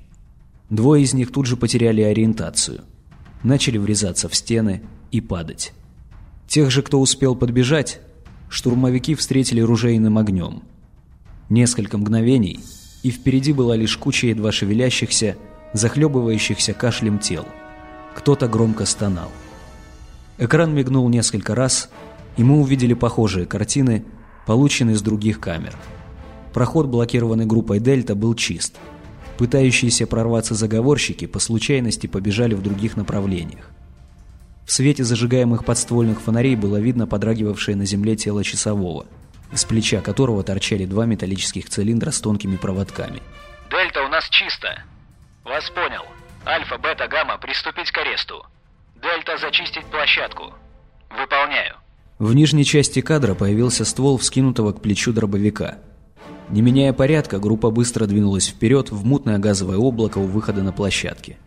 Двое 0.71 1.03
из 1.03 1.13
них 1.13 1.33
тут 1.33 1.45
же 1.45 1.57
потеряли 1.57 2.01
ориентацию. 2.01 2.83
Начали 3.43 3.77
врезаться 3.77 4.29
в 4.29 4.35
стены 4.35 4.83
и 5.11 5.21
падать. 5.21 5.73
Тех 6.51 6.71
же, 6.71 6.83
кто 6.83 7.01
успел 7.01 7.35
подбежать, 7.35 8.01
штурмовики 8.51 9.15
встретили 9.15 9.63
ружейным 9.63 10.19
огнем. 10.19 10.65
Несколько 11.49 11.97
мгновений– 11.97 12.61
и 13.03 13.11
впереди 13.11 13.53
была 13.53 13.77
лишь 13.77 13.97
куча 13.97 14.29
едва 14.29 14.53
шевелящихся, 14.53 15.37
захлебывающихся 15.73 16.73
кашлем 16.73 17.19
тел. 17.19 17.47
Кто-то 18.15 18.49
громко 18.49 18.85
стонал. 18.85 19.31
Экран 20.39 20.75
мигнул 20.75 21.09
несколько 21.09 21.55
раз, 21.55 21.91
и 22.37 22.43
мы 22.43 22.61
увидели 22.61 22.95
похожие 22.95 23.47
картины, 23.47 24.05
полученные 24.47 24.97
с 24.97 25.03
других 25.03 25.41
камер. 25.41 25.77
Проход, 26.53 26.87
блокированный 26.87 27.47
группой 27.47 27.79
«Дельта», 27.79 28.15
был 28.15 28.35
чист. 28.35 28.77
Пытающиеся 29.39 30.07
прорваться 30.07 30.55
заговорщики 30.55 31.27
по 31.27 31.39
случайности 31.39 32.07
побежали 32.07 32.55
в 32.55 32.63
других 32.63 32.97
направлениях. 32.97 33.71
В 34.71 34.73
свете 34.73 35.03
зажигаемых 35.03 35.65
подствольных 35.65 36.21
фонарей 36.21 36.55
было 36.55 36.77
видно 36.77 37.09
подрагивавшее 37.09 37.77
на 37.77 37.85
земле 37.85 38.15
тело 38.15 38.45
часового– 38.45 39.07
из 39.53 39.65
плеча 39.65 40.01
которого 40.01 40.45
торчали 40.45 40.85
два 40.85 41.07
металлических 41.07 41.69
цилиндра 41.69 42.13
с 42.13 42.21
тонкими 42.21 42.55
проводками. 42.55 43.21
«Дельта, 43.69 44.05
у 44.05 44.09
нас 44.09 44.29
чисто!» 44.29 44.85
«Вас 45.45 45.69
понял. 45.71 46.03
Альфа, 46.47 46.79
бета, 46.79 47.09
гамма, 47.09 47.37
приступить 47.39 47.91
к 47.91 47.99
аресту. 47.99 48.47
Дельта, 49.03 49.39
зачистить 49.39 49.87
площадку. 49.87 50.55
Выполняю». 51.11 51.75
В 52.21 52.33
нижней 52.33 52.65
части 52.65 53.01
кадра 53.01 53.35
появился 53.35 53.85
ствол 53.85 54.19
вскинутого 54.19 54.71
к 54.71 54.81
плечу 54.81 55.13
дробовика. 55.13 55.79
Не 56.49 56.63
меняя 56.63 56.93
порядка, 56.93 57.41
группа 57.41 57.73
быстро 57.73 58.07
двинулась 58.07 58.47
вперед 58.47 58.93
в 58.93 59.05
мутное 59.05 59.39
газовое 59.39 59.79
облако 59.79 60.19
у 60.19 60.27
выхода 60.27 60.63
на 60.63 60.73
площадке. 60.73 61.39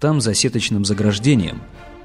Там, 0.00 0.20
за 0.20 0.34
сеточным 0.34 0.84
заграждением, 0.84 1.62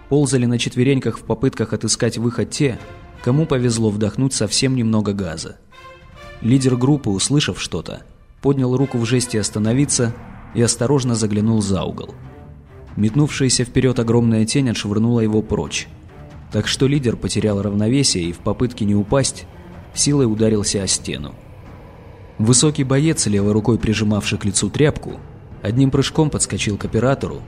ползали 0.10 0.46
на 0.46 0.60
четвереньках 0.60 1.18
в 1.18 1.24
попытках 1.24 1.74
отыскать 1.74 2.18
выход 2.18 2.50
те, 2.50 2.80
кому 3.24 3.46
повезло 3.46 3.90
вдохнуть 3.90 4.34
совсем 4.34 4.76
немного 4.76 5.14
газа. 5.14 5.58
Лидер 6.42 6.76
группы, 6.76 7.10
услышав 7.10 7.60
что-то, 7.62 8.04
поднял 8.42 8.76
руку 8.76 8.98
в 8.98 9.06
жесте 9.06 9.40
остановиться 9.40 10.14
и 10.54 10.62
осторожно 10.62 11.16
заглянул 11.16 11.62
за 11.62 11.84
угол. 11.84 12.14
Метнувшаяся 12.98 13.64
вперед 13.64 13.98
огромная 14.00 14.46
тень 14.46 14.70
отшвырнула 14.70 15.22
его 15.22 15.42
прочь. 15.42 15.88
Так 16.52 16.68
что 16.68 16.86
лидер 16.86 17.16
потерял 17.16 17.62
равновесие 17.62 18.26
и 18.26 18.34
в 18.34 18.40
попытке 18.40 18.86
не 18.86 18.94
упасть, 18.94 19.46
силой 19.96 20.32
ударился 20.32 20.84
о 20.84 20.88
стену. 20.88 21.34
Высокий 22.38 22.84
боец, 22.84 23.26
левой 23.26 23.54
рукой 23.54 23.80
прижимавший 23.80 24.38
к 24.38 24.46
лицу 24.46 24.70
тряпку, 24.70 25.20
одним 25.62 25.92
прыжком 25.92 26.30
подскочил 26.30 26.78
к 26.78 26.86
оператору, 26.86 27.42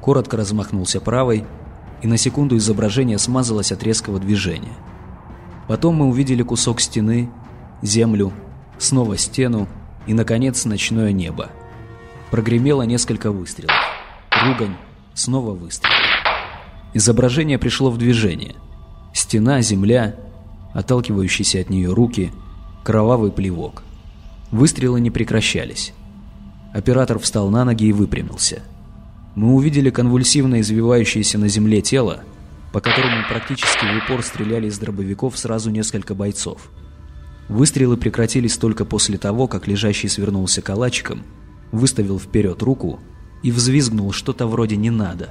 коротко 0.00 0.36
размахнулся 0.36 1.00
правой, 1.00 1.44
и 2.02 2.06
на 2.06 2.16
секунду 2.16 2.56
изображение 2.56 3.18
смазалось 3.18 3.72
от 3.72 3.82
резкого 3.82 4.18
движения– 4.18 4.72
Потом 5.70 5.94
мы 5.94 6.08
увидели 6.08 6.42
кусок 6.42 6.80
стены, 6.80 7.30
землю, 7.80 8.32
снова 8.80 9.16
стену 9.16 9.68
и, 10.08 10.12
наконец, 10.12 10.64
ночное 10.64 11.12
небо. 11.12 11.50
Прогремело 12.32 12.82
несколько 12.82 13.30
выстрелов. 13.30 13.76
Ругань, 14.32 14.74
снова 15.14 15.52
выстрел. 15.52 15.92
Изображение 16.92 17.56
пришло 17.56 17.92
в 17.92 17.98
движение. 17.98 18.56
Стена, 19.14 19.60
земля, 19.60 20.16
отталкивающиеся 20.74 21.60
от 21.60 21.70
нее 21.70 21.92
руки, 21.92 22.32
кровавый 22.82 23.30
плевок. 23.30 23.84
Выстрелы 24.50 25.00
не 25.00 25.12
прекращались. 25.12 25.92
Оператор 26.74 27.20
встал 27.20 27.48
на 27.48 27.64
ноги 27.64 27.86
и 27.86 27.92
выпрямился. 27.92 28.64
Мы 29.40 29.54
увидели 29.54 29.88
конвульсивно 29.88 30.60
извивающееся 30.60 31.38
на 31.38 31.48
земле 31.48 31.80
тело, 31.80 32.24
по 32.74 32.80
которому 32.82 33.26
практически 33.26 33.86
в 33.86 34.04
упор 34.04 34.22
стреляли 34.22 34.66
из 34.66 34.78
дробовиков 34.78 35.38
сразу 35.38 35.70
несколько 35.70 36.14
бойцов. 36.14 36.68
Выстрелы 37.48 37.96
прекратились 37.96 38.58
только 38.58 38.84
после 38.84 39.16
того, 39.16 39.48
как 39.48 39.66
лежащий 39.66 40.08
свернулся 40.08 40.60
калачиком, 40.60 41.22
выставил 41.72 42.20
вперед 42.20 42.60
руку 42.60 43.00
и 43.42 43.50
взвизгнул 43.50 44.12
что-то 44.12 44.46
вроде 44.46 44.76
«не 44.76 44.90
надо». 44.90 45.30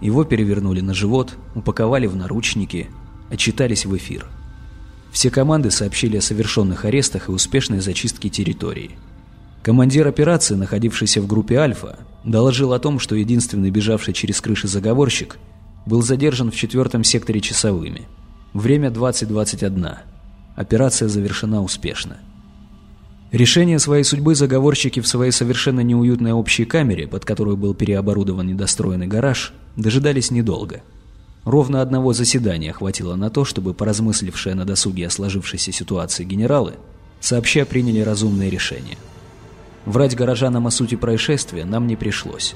Его 0.00 0.24
перевернули 0.24 0.80
на 0.80 0.92
живот, 0.92 1.36
упаковали 1.54 2.08
в 2.08 2.16
наручники, 2.16 2.90
отчитались 3.30 3.86
в 3.86 3.96
эфир. 3.96 4.26
Все 5.12 5.30
команды 5.30 5.70
сообщили 5.70 6.16
о 6.16 6.22
совершенных 6.22 6.84
арестах 6.86 7.28
и 7.28 7.30
успешной 7.30 7.78
зачистке 7.78 8.30
территории. 8.30 8.98
Командир 9.62 10.08
операции, 10.08 10.56
находившийся 10.56 11.22
в 11.22 11.28
группе 11.28 11.54
«Альфа», 11.58 12.00
доложил 12.24 12.72
о 12.72 12.78
том, 12.78 12.98
что 12.98 13.14
единственный 13.14 13.70
бежавший 13.70 14.14
через 14.14 14.40
крыши 14.40 14.68
заговорщик– 14.68 15.38
был 15.86 16.02
задержан 16.02 16.50
в 16.50 16.56
четвертом 16.56 17.04
секторе 17.04 17.40
часовыми. 17.40 18.06
Время 18.52 18.88
20.21. 18.88 19.96
Операция 20.54 21.08
завершена 21.08 21.62
успешно. 21.62 22.18
Решение 23.30 23.78
своей 23.78 24.04
судьбы 24.04 24.34
заговорщики 24.34 25.00
в 25.00 25.08
своей 25.08 25.32
совершенно 25.32 25.80
неуютной 25.80 26.32
общей 26.32 26.66
камере, 26.66 27.08
под 27.08 27.24
которую 27.24 27.56
был 27.56 27.74
переоборудован 27.74 28.46
недостроенный 28.46 29.06
гараж, 29.06 29.54
дожидались 29.76 30.30
недолго. 30.30 30.82
Ровно 31.44 31.80
одного 31.80 32.12
заседания 32.12 32.72
хватило 32.72 33.16
на 33.16 33.30
то, 33.30 33.44
чтобы 33.44 33.72
поразмыслившие 33.72 34.54
на 34.54 34.66
досуге 34.66 35.06
о 35.06 35.10
сложившейся 35.10 35.72
ситуации 35.72 36.24
генералы 36.24 36.74
сообща 37.20 37.64
приняли 37.64 38.00
разумное 38.00 38.50
решение. 38.50 38.98
Врать 39.84 40.16
горожанам 40.16 40.66
о 40.66 40.70
сути 40.70 40.94
происшествия 40.94 41.64
нам 41.64 41.86
не 41.86 41.96
пришлось. 41.96 42.54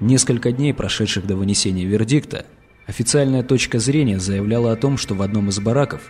Несколько 0.00 0.52
дней, 0.52 0.74
прошедших 0.74 1.26
до 1.26 1.36
вынесения 1.36 1.84
вердикта, 1.84 2.46
официальная 2.86 3.42
точка 3.42 3.78
зрения 3.78 4.18
заявляла 4.18 4.72
о 4.72 4.76
том, 4.76 4.96
что 4.96 5.14
в 5.14 5.22
одном 5.22 5.48
из 5.48 5.60
бараков 5.60 6.02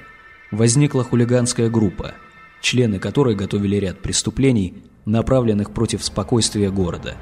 возникла 0.51 1.05
хулиганская 1.05 1.69
группа, 1.69 2.13
члены 2.61 2.99
которой 2.99 3.35
готовили 3.35 3.77
ряд 3.77 4.01
преступлений, 4.01 4.83
направленных 5.05 5.73
против 5.73 6.05
спокойствия 6.05 6.71
города. 6.71 7.17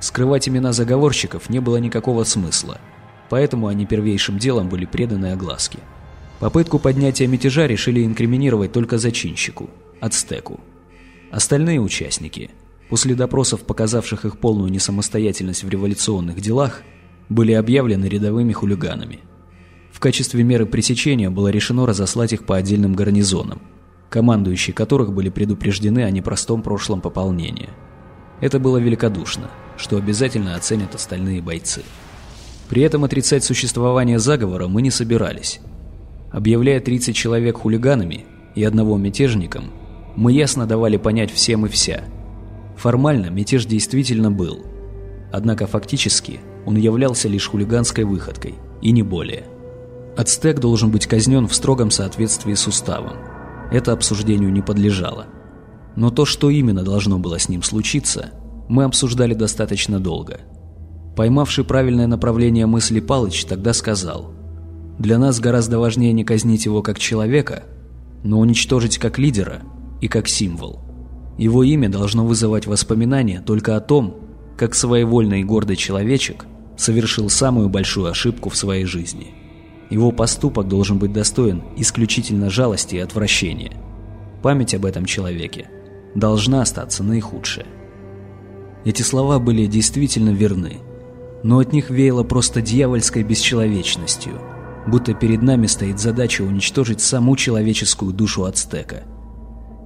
Скрывать 0.00 0.48
имена 0.48 0.72
заговорщиков 0.72 1.48
не 1.48 1.60
было 1.60 1.76
никакого 1.78 2.24
смысла– 2.24 2.78
поэтому 3.32 3.68
они 3.68 3.86
первейшим 3.86 4.36
делом 4.36 4.68
были 4.68 4.84
преданы 4.84 5.32
огласке. 5.32 5.78
Попытку 6.38 6.78
поднятия 6.78 7.26
мятежа 7.26 7.66
решили 7.66 8.04
инкриминировать 8.04 8.72
только 8.72 8.98
зачинщику– 8.98 9.70
Ацтеку. 10.00 10.60
Остальные 11.32 11.80
участники, 11.80 12.50
после 12.90 13.14
допросов, 13.14 13.62
показавших 13.62 14.26
их 14.26 14.38
полную 14.38 14.70
несамостоятельность 14.70 15.64
в 15.64 15.68
революционных 15.70 16.38
делах, 16.42 16.82
были 17.30 17.52
объявлены 17.52 18.04
рядовыми 18.04 18.52
хулиганами. 18.52 19.20
В 19.90 19.98
качестве 19.98 20.44
меры 20.44 20.66
пресечения 20.66 21.30
было 21.30 21.48
решено 21.48 21.86
разослать 21.86 22.34
их 22.34 22.44
по 22.44 22.58
отдельным 22.58 22.92
гарнизонам, 22.92 23.62
командующие 24.10 24.74
которых 24.74 25.14
были 25.14 25.30
предупреждены 25.30 26.04
о 26.04 26.10
непростом 26.10 26.60
прошлом 26.60 27.00
пополнения. 27.00 27.70
Это 28.42 28.58
было 28.58 28.76
великодушно, 28.76 29.50
что 29.78 29.96
обязательно 29.96 30.54
оценят 30.54 30.94
остальные 30.94 31.40
бойцы. 31.40 31.82
При 32.68 32.82
этом 32.82 33.04
отрицать 33.04 33.42
существование 33.42 34.18
заговора 34.18 34.68
мы 34.68 34.82
не 34.82 34.90
собирались. 34.90 35.60
Объявляя 36.30 36.80
30 36.80 37.16
человек 37.16 37.56
хулиганами 37.56 38.26
и 38.54 38.64
одного 38.64 38.98
мятежником, 38.98 39.70
мы 40.16 40.32
ясно 40.32 40.66
давали 40.66 40.96
понять 40.96 41.30
всем 41.30 41.66
и 41.66 41.68
вся. 41.68 42.04
Формально 42.76 43.26
мятеж 43.26 43.66
действительно 43.66 44.30
был. 44.30 44.64
Однако 45.32 45.66
фактически 45.66 46.40
он 46.66 46.76
являлся 46.76 47.28
лишь 47.28 47.48
хулиганской 47.48 48.04
выходкой, 48.04 48.54
и 48.80 48.92
не 48.92 49.02
более. 49.02 49.44
Ацтек 50.16 50.58
должен 50.58 50.90
быть 50.90 51.06
казнен 51.06 51.48
в 51.48 51.54
строгом 51.54 51.90
соответствии 51.90 52.54
с 52.54 52.66
уставом. 52.66 53.16
Это 53.70 53.92
обсуждению 53.92 54.52
не 54.52 54.60
подлежало. 54.60 55.26
Но 55.96 56.10
то, 56.10 56.24
что 56.24 56.50
именно 56.50 56.82
должно 56.82 57.18
было 57.18 57.38
с 57.38 57.48
ним 57.48 57.62
случиться, 57.62 58.30
мы 58.68 58.84
обсуждали 58.84 59.34
достаточно 59.34 59.98
долго– 59.98 60.40
Поймавший 61.16 61.64
правильное 61.64 62.06
направление 62.06 62.64
мысли 62.66 63.00
Палыч 63.00 63.44
тогда 63.44 63.74
сказал, 63.74 64.32
«Для 64.98 65.18
нас 65.18 65.40
гораздо 65.40 65.78
важнее 65.78 66.12
не 66.12 66.24
казнить 66.24 66.64
его 66.64 66.82
как 66.82 66.98
человека, 66.98 67.64
но 68.24 68.38
уничтожить 68.38 68.98
как 68.98 69.18
лидера 69.18 69.62
и 70.02 70.08
как 70.08 70.28
символ. 70.28 70.80
Его 71.38 71.64
имя 71.64 71.88
должно 71.88 72.26
вызывать 72.26 72.66
воспоминания 72.66 73.40
только 73.40 73.74
о 73.74 73.80
том, 73.80 74.16
как 74.58 74.74
своевольный 74.74 75.40
и 75.40 75.44
гордый 75.44 75.76
человечек 75.76 76.44
совершил 76.76 77.30
самую 77.30 77.70
большую 77.70 78.10
ошибку 78.10 78.50
в 78.50 78.56
своей 78.56 78.84
жизни. 78.84 79.28
Его 79.88 80.12
поступок 80.12 80.68
должен 80.68 80.98
быть 80.98 81.14
достоин 81.14 81.62
исключительно 81.78 82.50
жалости 82.50 82.96
и 82.96 83.00
отвращения. 83.00 83.72
Память 84.42 84.74
об 84.74 84.84
этом 84.84 85.06
человеке 85.06 85.70
должна 86.14 86.60
остаться 86.60 87.02
наихудшая. 87.02 87.66
Эти 88.84 89.00
слова 89.00 89.38
были 89.38 89.64
действительно 89.64 90.30
верны– 90.30 90.80
но 91.42 91.58
от 91.58 91.72
них 91.72 91.90
веяло 91.90 92.22
просто 92.22 92.60
дьявольской 92.60 93.22
бесчеловечностью, 93.22 94.40
будто 94.86 95.14
перед 95.14 95.42
нами 95.42 95.66
стоит 95.66 95.98
задача 95.98 96.42
уничтожить 96.42 97.00
саму 97.00 97.36
человеческую 97.36 98.12
душу 98.12 98.44
ацтека. 98.44 99.04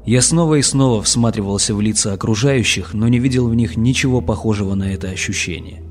Я 0.07 0.23
снова 0.23 0.55
и 0.55 0.63
снова 0.63 1.03
всматривался 1.03 1.75
в 1.75 1.81
лица 1.81 2.13
окружающих, 2.13 2.95
но 2.95 3.09
не 3.09 3.19
видел 3.19 3.49
в 3.49 3.55
них 3.55 3.77
ничего 3.77 4.21
похожего 4.21 4.75
на 4.75 4.93
это 4.93 5.09
ощущение. 5.09 5.83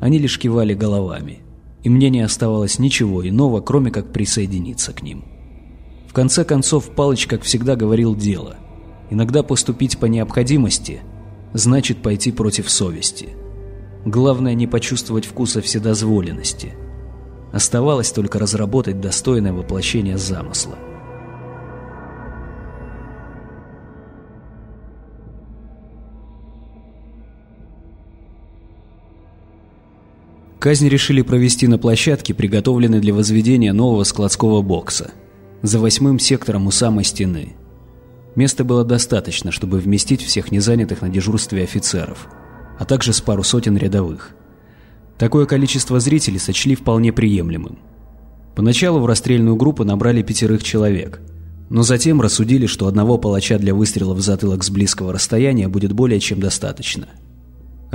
Они 0.00 0.18
лишь 0.18 0.38
кивали 0.38 0.74
головами, 0.74 1.40
и 1.82 1.90
мне 1.90 2.10
не 2.10 2.22
оставалось 2.22 2.78
ничего 2.78 3.26
иного, 3.28 3.60
кроме 3.60 3.90
как 3.90 4.12
присоединиться 4.12 4.92
к 4.92 5.02
ним. 5.02 5.24
В 6.08 6.14
конце 6.14 6.44
концов, 6.44 6.90
Палыч, 6.94 7.26
как 7.26 7.42
всегда, 7.42 7.76
говорил 7.76 8.16
дело. 8.16 8.56
Иногда 9.10 9.42
поступить 9.42 9.98
по 9.98 10.06
необходимости 10.06 11.02
значит 11.52 12.02
пойти 12.02 12.32
против 12.32 12.70
совести– 12.70 13.28
Главное 14.04 14.52
не 14.52 14.66
почувствовать 14.66 15.24
вкуса 15.24 15.62
вседозволенности. 15.62 16.74
Оставалось 17.52 18.10
только 18.12 18.38
разработать 18.38 19.00
достойное 19.00 19.52
воплощение 19.52 20.18
замысла. 20.18 20.74
Казнь 30.64 30.88
решили 30.88 31.20
провести 31.20 31.66
на 31.68 31.76
площадке, 31.76 32.32
приготовленной 32.32 33.00
для 33.00 33.12
возведения 33.12 33.74
нового 33.74 34.04
складского 34.04 34.62
бокса, 34.62 35.10
за 35.60 35.78
восьмым 35.78 36.18
сектором 36.18 36.66
у 36.66 36.70
самой 36.70 37.04
стены. 37.04 37.54
Места 38.34 38.64
было 38.64 38.82
достаточно, 38.82 39.52
чтобы 39.52 39.78
вместить 39.78 40.22
всех 40.22 40.50
незанятых 40.50 41.02
на 41.02 41.10
дежурстве 41.10 41.64
офицеров– 41.64 42.28
а 42.78 42.84
также 42.84 43.12
с 43.12 43.20
пару 43.20 43.42
сотен 43.42 43.76
рядовых. 43.76 44.30
Такое 45.18 45.46
количество 45.46 46.00
зрителей 46.00 46.38
сочли 46.38 46.74
вполне 46.74 47.12
приемлемым. 47.12 47.78
Поначалу 48.56 49.00
в 49.00 49.06
расстрельную 49.06 49.56
группу 49.56 49.84
набрали 49.84 50.22
пятерых 50.22 50.62
человек, 50.62 51.20
но 51.70 51.82
затем 51.82 52.20
рассудили, 52.20 52.66
что 52.66 52.86
одного 52.86 53.18
палача 53.18 53.58
для 53.58 53.74
выстрела 53.74 54.14
в 54.14 54.20
затылок 54.20 54.64
с 54.64 54.70
близкого 54.70 55.12
расстояния 55.12 55.68
будет 55.68 55.92
более 55.92 56.20
чем 56.20 56.40
достаточно. 56.40 57.08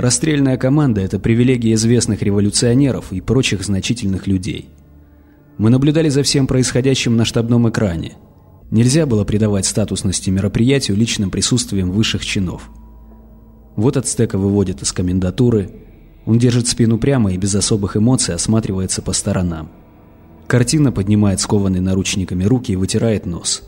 Расстрельная 0.00 0.56
команда– 0.56 1.00
это 1.02 1.18
привилегия 1.18 1.74
известных 1.74 2.22
революционеров 2.22 3.12
и 3.12 3.20
прочих 3.20 3.62
значительных 3.62 4.26
людей. 4.26 4.70
Мы 5.58 5.70
наблюдали 5.70 6.08
за 6.08 6.22
всем 6.22 6.46
происходящим 6.46 7.16
на 7.16 7.24
штабном 7.24 7.68
экране. 7.68 8.14
Нельзя 8.70 9.04
было 9.04 9.24
придавать 9.24 9.66
статусности 9.66 10.30
мероприятию 10.30 10.96
личным 10.96 11.30
присутствием 11.30 11.90
высших 11.90 12.24
чинов– 12.24 12.70
вот 13.76 13.96
ацтека 13.96 14.36
выводит 14.36 14.82
из 14.82 14.92
комендатуры. 14.92 15.70
Он 16.26 16.38
держит 16.38 16.68
спину 16.68 16.98
прямо 16.98 17.32
и 17.32 17.38
без 17.38 17.54
особых 17.54 17.96
эмоций 17.96 18.34
осматривается 18.34 19.00
по 19.00 19.14
сторонам. 19.14 19.70
Картина 20.46 20.92
поднимает 20.92 21.40
скованные 21.40 21.80
наручниками 21.80 22.44
руки 22.44 22.72
и 22.72 22.76
вытирает 22.76 23.24
нос. 23.24 23.62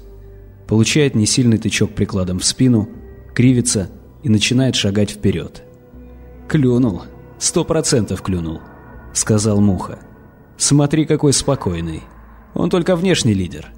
Получает 0.66 1.14
несильный 1.14 1.56
тычок 1.59 1.94
прикладом 1.94 2.40
в 2.40 2.44
спину, 2.44 2.88
кривится 3.34 3.88
и 4.22 4.28
начинает 4.28 4.74
шагать 4.74 5.10
вперед. 5.10 5.62
«Клюнул. 6.53 7.05
Сто 7.39 7.65
процентов 7.65 8.20
клюнул»,— 8.20 8.61
сказал 9.15 9.62
Муха. 9.62 10.01
«Смотри, 10.59 11.07
какой 11.07 11.33
спокойный. 11.33 12.03
Он 12.53 12.69
только 12.69 12.95
внешний 12.95 13.33
лидер, 13.33 13.73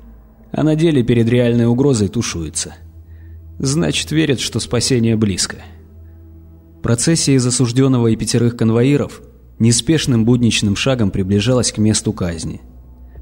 а 0.51 0.65
на 0.65 0.75
деле 0.75 1.05
перед 1.05 1.29
реальной 1.29 1.67
угрозой 1.67 2.09
тушуется. 2.09 2.75
Значит, 3.61 4.11
верит, 4.11 4.41
что 4.41 4.59
спасение 4.59 5.15
близко». 5.15 5.59
Процессия 6.83 7.35
из 7.35 7.47
осужденного 7.47 8.09
и 8.09 8.17
пятерых 8.17 8.57
конвоиров 8.57 9.23
неспешным 9.61 10.25
будничным 10.25 10.75
шагом 10.75 11.13
приближалась 11.13 11.71
к 11.71 11.79
месту 11.79 12.13
казни. 12.13 12.61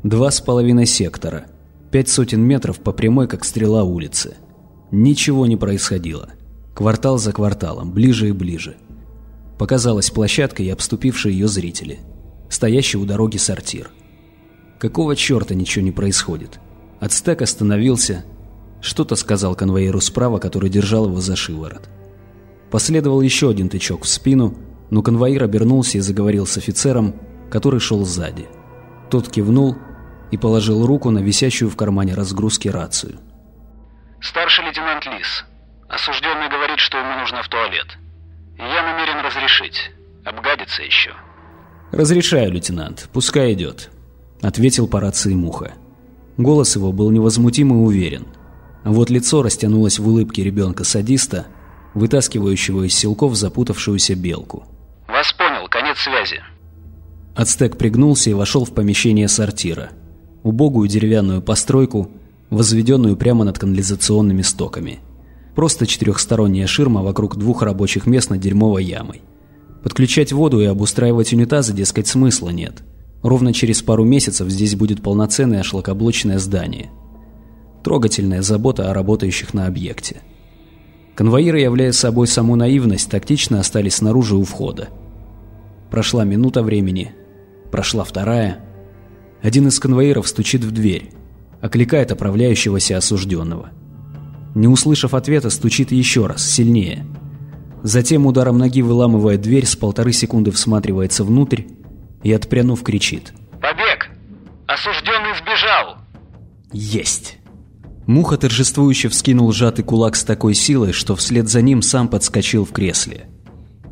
Два 0.02 0.30
с 0.30 0.40
половиной 0.40 0.86
сектора, 0.86 1.44
пять 1.90 2.08
сотен 2.08 2.40
метров 2.40 2.80
по 2.80 2.92
прямой, 2.92 3.28
как 3.28 3.44
стрела 3.44 3.84
улицы. 3.84 4.34
Ничего 4.90 5.44
не 5.44 5.58
происходило. 5.58 6.30
Квартал 6.72 7.18
за 7.18 7.34
кварталом, 7.34 7.92
ближе 7.92 8.30
и 8.30 8.32
ближе. 8.32 8.76
Показалась 9.62 10.10
площадка 10.10 10.64
и 10.64 10.70
обступившие 10.70 11.32
ее 11.32 11.46
зрители. 11.46 12.00
Стоящий 12.50 12.98
у 12.98 13.04
дороги 13.04 13.36
сортир. 13.36 13.90
Какого 14.80 15.14
черта 15.14 15.54
ничего 15.54 15.84
не 15.84 15.92
происходит? 15.92 16.58
Ацтек 16.98 17.42
остановился. 17.42 18.24
Что-то 18.80 19.14
сказал 19.14 19.54
конвоиру 19.54 20.00
справа, 20.00 20.40
который 20.40 20.68
держал 20.68 21.06
его 21.06 21.20
за 21.20 21.36
шиворот. 21.36 21.88
Последовал 22.72 23.20
еще 23.20 23.50
один 23.50 23.68
тычок 23.68 24.02
в 24.02 24.08
спину, 24.08 24.58
но 24.90 25.00
конвоир 25.00 25.44
обернулся 25.44 25.98
и 25.98 26.00
заговорил 26.00 26.44
с 26.44 26.56
офицером, 26.56 27.14
который 27.48 27.78
шел 27.78 28.04
сзади. 28.04 28.48
Тот 29.10 29.28
кивнул 29.28 29.76
и 30.32 30.36
положил 30.38 30.84
руку 30.84 31.10
на 31.10 31.20
висящую 31.20 31.70
в 31.70 31.76
кармане 31.76 32.14
разгрузки 32.14 32.66
рацию. 32.66 33.20
«Старший 34.20 34.64
лейтенант 34.64 35.06
Лис. 35.06 35.44
Осужденный 35.88 36.48
говорит, 36.48 36.80
что 36.80 36.98
ему 36.98 37.16
нужно 37.20 37.44
в 37.44 37.48
туалет. 37.48 38.01
Я 38.62 38.82
намерен 38.82 39.24
разрешить. 39.24 39.90
Обгадится 40.24 40.82
еще». 40.82 41.12
«Разрешаю, 41.90 42.52
лейтенант. 42.52 43.08
Пускай 43.12 43.52
идет»,— 43.52 43.90
ответил 44.42 44.88
по 44.88 45.00
рации 45.00 45.34
Муха. 45.34 45.72
Голос 46.36 46.76
его 46.76 46.92
был 46.92 47.10
невозмутим 47.10 47.72
и 47.72 47.76
уверен. 47.76 48.26
А 48.84 48.90
вот 48.90 49.10
лицо 49.10 49.42
растянулось 49.42 49.98
в 49.98 50.08
улыбке 50.08 50.42
ребенка-садиста— 50.42 51.46
вытаскивающего 51.94 52.84
из 52.86 52.94
силков 52.94 53.34
запутавшуюся 53.34 54.14
белку. 54.14 54.64
«Вас 55.08 55.32
понял, 55.32 55.68
конец 55.68 55.98
связи». 55.98 56.42
Ацтек 57.34 57.78
пригнулся 57.78 58.30
и 58.30 58.34
вошел 58.34 58.64
в 58.64 58.72
помещение 58.74 59.28
сортира. 59.28 59.90
Убогую 60.42 60.88
деревянную 60.88 61.40
постройку, 61.40 62.10
возведенную 62.50 63.16
прямо 63.16 63.44
над 63.44 63.58
канализационными 63.58 64.42
стоками. 64.42 65.00
Просто 65.54 65.86
четырехсторонняя 65.86 66.66
ширма 66.66 67.02
вокруг 67.02 67.36
двух 67.36 67.62
рабочих 67.62 68.06
мест 68.06 68.30
над 68.30 68.40
дерьмовой 68.40 68.84
ямой. 68.84 69.22
Подключать 69.82 70.32
воду 70.32 70.60
и 70.60 70.64
обустраивать 70.64 71.32
унитазы, 71.32 71.72
дескать, 71.74 72.06
смысла 72.06 72.50
нет. 72.50 72.82
Ровно 73.22 73.52
через 73.52 73.82
пару 73.82 74.04
месяцев 74.04 74.48
здесь 74.48 74.76
будет 74.76 75.02
полноценное 75.02 75.62
шлакоблочное 75.62 76.38
здание. 76.38 76.90
Трогательная 77.84 78.42
забота 78.42 78.90
о 78.90 78.94
работающих 78.94 79.54
на 79.54 79.66
объекте. 79.66 80.22
Конвоиры, 81.14 81.60
являя 81.60 81.92
собой 81.92 82.26
саму 82.26 82.56
наивность, 82.56 83.10
тактично 83.10 83.60
остались 83.60 83.96
снаружи 83.96 84.36
у 84.36 84.44
входа. 84.44 84.88
Прошла 85.90 86.24
минута 86.24 86.62
времени, 86.62 87.12
прошла 87.70 88.02
вторая. 88.04 88.60
Один 89.42 89.68
из 89.68 89.78
конвоиров 89.78 90.26
стучит 90.26 90.64
в 90.64 90.70
дверь, 90.70 91.10
окликает 91.60 92.12
оправляющегося 92.12 92.96
осужденного. 92.96 93.70
Не 94.54 94.68
услышав 94.68 95.14
ответа, 95.14 95.50
стучит 95.50 95.92
еще 95.92 96.26
раз, 96.26 96.48
сильнее. 96.48 97.06
Затем 97.82 98.26
ударом 98.26 98.58
ноги 98.58 98.82
выламывает 98.82 99.40
дверь, 99.40 99.66
с 99.66 99.74
полторы 99.76 100.12
секунды 100.12 100.50
всматривается 100.50 101.24
внутрь 101.24 101.62
и, 102.22 102.32
отпрянув, 102.32 102.82
кричит. 102.82 103.32
«Побег! 103.60 104.10
Осужденный 104.66 105.36
сбежал!» 105.40 105.96
«Есть!» 106.72 107.38
Муха 108.06 108.36
торжествующе 108.36 109.08
вскинул 109.08 109.52
сжатый 109.52 109.84
кулак 109.84 110.16
с 110.16 110.24
такой 110.24 110.54
силой, 110.54 110.92
что 110.92 111.16
вслед 111.16 111.48
за 111.48 111.62
ним 111.62 111.82
сам 111.82 112.08
подскочил 112.08 112.64
в 112.64 112.72
кресле. 112.72 113.28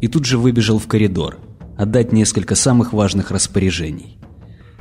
И 0.01 0.09
тут 0.09 0.24
же 0.24 0.37
выбежал 0.39 0.78
в 0.78 0.87
коридор, 0.87 1.39
отдать 1.78 2.12
несколько 2.12 2.55
самых 2.55 2.93
важных 2.93 3.31
распоряжений. 3.31 4.19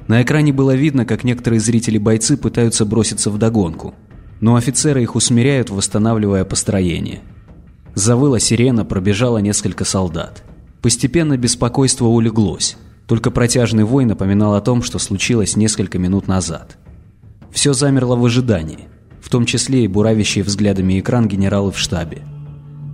На 0.07 0.23
экране 0.23 0.51
было 0.51 0.75
видно, 0.75 1.05
как 1.05 1.23
некоторые 1.23 1.59
зрители-бойцы 1.59 2.37
пытаются 2.37 2.85
броситься 2.85 3.29
в 3.29 3.37
догонку, 3.37 3.93
но 4.39 4.55
офицеры 4.55 5.01
их 5.03 5.15
усмиряют, 5.15 5.69
восстанавливая 5.69 6.45
построение. 6.45 7.21
Завыла 7.95 8.39
сирена, 8.39 8.85
пробежало 8.85 9.39
несколько 9.39 9.85
солдат. 9.85 10.43
Постепенно 10.81 11.37
беспокойство 11.37 12.05
улеглось, 12.05 12.77
только 13.07 13.31
протяжный 13.31 13.83
вой 13.83 14.05
напоминал 14.05 14.55
о 14.55 14.61
том, 14.61 14.81
что 14.81 14.99
случилось 14.99 15.55
несколько 15.55 15.97
минут 15.99 16.27
назад. 16.27 16.77
Все 17.51 17.73
замерло 17.73 18.15
в 18.15 18.25
ожидании– 18.25 18.87
в 19.21 19.29
том 19.29 19.45
числе 19.45 19.83
и 19.83 19.87
буравящий 19.87 20.41
взглядами 20.41 20.99
экран 20.99 21.27
генералы 21.27 21.71
в 21.71 21.77
штабе. 21.77 22.23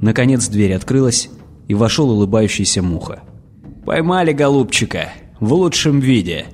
Наконец 0.02 0.48
дверь 0.48 0.74
открылась, 0.74 1.30
и 1.68 1.74
вошел 1.74 2.12
улыбающийся 2.12 2.82
Муха. 2.82 3.24
«Поймали 3.86 4.34
голубчика! 4.34 5.10
В 5.40 5.54
лучшем 5.54 6.00
виде! 6.00 6.46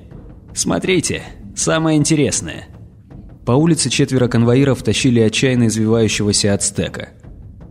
Смотрите, 0.54 1.22
самое 1.54 1.98
интересное!» 1.98 2.68
По 3.44 3.52
улице 3.52 3.90
четверо 3.90 4.28
конвоиров 4.28 4.82
тащили 4.84 5.18
отчаянно 5.18 5.66
извивающегося 5.66 6.54
ацтека. 6.54 7.08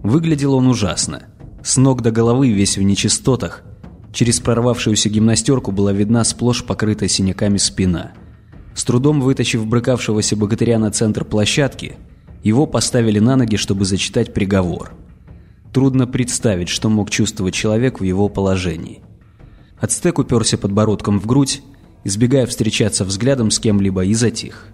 Выглядел 0.04 0.54
он 0.56 0.68
ужасно. 0.68 1.24
С 1.64 1.78
ног 1.78 2.02
до 2.02 2.12
головы 2.12 2.50
весь 2.52 2.78
в 2.78 2.82
нечистотах. 2.82 3.64
Через 4.12 4.42
прорвавшуюся 4.42 5.08
гимнастерку 5.10 5.72
была 5.72 5.94
видна 5.94 6.26
сплошь 6.26 6.66
покрытая 6.66 7.08
синяками 7.08 7.58
спина. 7.58 8.12
С 8.76 8.84
трудом 8.84 9.22
вытащив 9.22 9.66
брыкавшегося 9.66 10.36
богатыря 10.36 10.78
на 10.78 10.92
центр 10.92 11.24
площадки, 11.24 11.96
его 12.44 12.66
поставили 12.66 13.20
на 13.20 13.38
ноги, 13.38 13.56
чтобы 13.56 13.86
зачитать 13.86 14.34
приговор. 14.34 14.92
Трудно 15.72 16.06
представить, 16.06 16.68
что 16.68 16.90
мог 16.90 17.10
чувствовать 17.10 17.54
человек 17.54 18.02
в 18.02 18.04
его 18.04 18.28
положении. 18.28 19.04
Ацтек 19.80 20.20
уперся 20.20 20.58
подбородком 20.58 21.20
в 21.20 21.26
грудь, 21.26 21.62
избегая 22.04 22.46
встречаться 22.46 23.06
взглядом 23.06 23.52
с 23.52 23.60
кем-либо, 23.60 24.04
и 24.04 24.14
затих. 24.14 24.71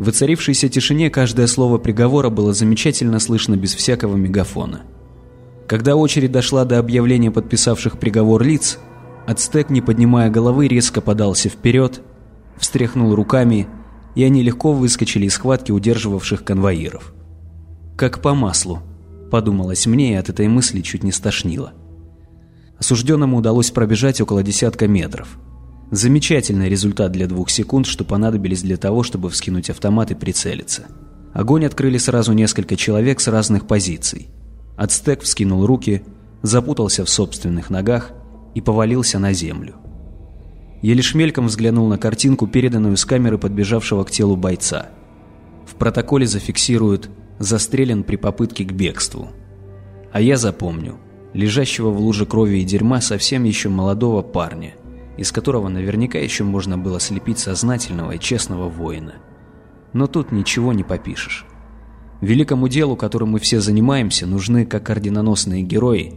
В 0.00 0.06
воцарившейся 0.06 0.70
тишине 0.70 1.10
каждое 1.10 1.46
слово 1.46 1.76
приговора 1.76 2.30
было 2.30 2.54
замечательно 2.54 3.20
слышно 3.20 3.54
без 3.56 3.74
всякого 3.74 4.16
мегафона. 4.16 4.80
Когда 5.68 5.94
очередь 5.94 6.32
дошла 6.32 6.64
до 6.64 6.78
объявления 6.78 7.30
подписавших 7.30 7.98
приговор 7.98 8.42
лиц, 8.42 8.78
Ацтек, 9.26 9.68
не 9.68 9.82
поднимая 9.82 10.30
головы, 10.30 10.68
резко 10.68 11.02
подался 11.02 11.50
вперед 11.50 12.00
встряхнул 12.56 13.14
руками, 13.14 13.68
и 14.14 14.24
они 14.24 14.42
легко 14.42 14.72
выскочили 14.72 15.26
из 15.26 15.34
схватки 15.34 15.70
удерживавших 15.70 16.44
конвоиров. 16.44 17.12
«Как 17.98 18.22
по 18.22 18.34
маслу»,— 18.34 18.80
подумалось 19.30 19.84
мне, 19.84 20.12
и 20.12 20.16
от 20.16 20.30
этой 20.30 20.48
мысли 20.48 20.80
чуть 20.80 21.02
не 21.02 21.12
стошнило. 21.12 21.74
Осужденному 22.78 23.36
удалось 23.36 23.70
пробежать 23.70 24.22
около 24.22 24.42
десятка 24.42 24.88
метров. 24.88 25.38
Замечательный 25.90 26.68
результат 26.68 27.10
для 27.10 27.26
двух 27.26 27.50
секунд, 27.50 27.86
что 27.86 28.04
понадобились 28.04 28.62
для 28.62 28.76
того, 28.76 29.02
чтобы 29.02 29.28
вскинуть 29.28 29.70
автомат 29.70 30.12
и 30.12 30.14
прицелиться. 30.14 30.86
Огонь 31.32 31.64
открыли 31.64 31.98
сразу 31.98 32.32
несколько 32.32 32.76
человек 32.76 33.20
с 33.20 33.26
разных 33.26 33.66
позиций. 33.66 34.28
Ацтек 34.76 35.22
вскинул 35.22 35.66
руки, 35.66 36.02
запутался 36.42 37.04
в 37.04 37.10
собственных 37.10 37.70
ногах 37.70 38.12
и 38.54 38.60
повалился 38.60 39.18
на 39.18 39.32
землю. 39.32 39.74
Я 40.80 40.94
лишь 40.94 41.14
мельком 41.14 41.46
взглянул 41.46 41.88
на 41.88 41.98
картинку, 41.98 42.46
переданную 42.46 42.96
с 42.96 43.04
камеры 43.04 43.36
подбежавшего 43.36 44.04
к 44.04 44.10
телу 44.10 44.36
бойца. 44.36 44.90
В 45.66 45.74
протоколе 45.74 46.26
зафиксируют 46.26 47.10
«застрелен 47.38 48.04
при 48.04 48.16
попытке 48.16 48.64
к 48.64 48.72
бегству». 48.72 49.28
А 50.12 50.20
я 50.20 50.36
запомню 50.36 50.98
лежащего 51.32 51.90
в 51.90 52.00
луже 52.00 52.26
крови 52.26 52.58
и 52.58 52.64
дерьма 52.64 53.00
совсем 53.00 53.44
еще 53.44 53.68
молодого 53.68 54.22
парня, 54.22 54.74
из 55.20 55.32
которого 55.32 55.68
наверняка 55.68 56.18
еще 56.18 56.44
можно 56.44 56.78
было 56.78 56.98
слепить 56.98 57.38
сознательного 57.38 58.12
и 58.12 58.18
честного 58.18 58.70
воина. 58.70 59.16
Но 59.92 60.06
тут 60.06 60.32
ничего 60.32 60.72
не 60.72 60.82
попишешь. 60.82 61.44
Великому 62.22 62.68
делу, 62.68 62.96
которым 62.96 63.32
мы 63.32 63.38
все 63.38 63.60
занимаемся, 63.60 64.26
нужны 64.26 64.64
как 64.64 64.88
орденоносные 64.88 65.62
герои, 65.62 66.14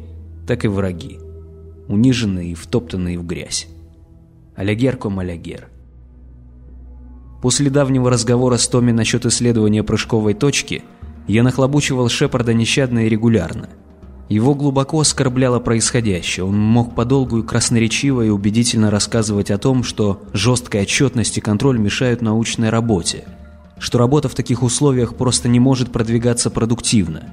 так 0.48 0.64
и 0.64 0.70
враги, 0.70 1.20
униженные 1.90 2.52
и 2.54 2.56
втоптанные 2.56 3.20
в 3.20 3.26
грязь. 3.26 3.68
Алягер 4.56 4.96
ком 4.96 5.20
алягер. 5.20 5.68
После 7.42 7.70
давнего 7.70 8.10
разговора 8.10 8.56
с 8.56 8.66
Томми 8.70 8.94
насчет 8.94 9.26
исследования 9.26 9.84
прыжковой 9.84 10.34
точки, 10.34 10.82
я 11.28 11.44
нахлобучивал 11.44 12.08
Шепарда 12.08 12.54
нещадно 12.54 13.06
и 13.06 13.10
регулярно. 13.10 13.68
Его 14.30 14.56
глубоко 14.56 15.00
оскорбляло 15.00 15.60
происходящее, 15.60 16.46
он 16.46 16.58
мог 16.58 16.96
подолгу 16.96 17.40
и 17.40 17.44
красноречиво 17.44 18.22
и 18.22 18.30
убедительно 18.30 18.90
рассказывать 18.90 19.52
о 19.52 19.58
том, 19.58 19.84
что 19.84 20.24
жесткая 20.34 20.84
отчетность 20.84 21.38
и 21.38 21.42
контроль 21.42 21.78
мешают 21.78 22.22
научной 22.22 22.70
работе, 22.70 23.26
что 23.80 23.98
работа 23.98 24.30
в 24.30 24.36
таких 24.36 24.64
условиях 24.64 25.16
просто 25.16 25.50
не 25.50 25.60
может 25.60 25.92
продвигаться 25.92 26.50
продуктивно. 26.50 27.30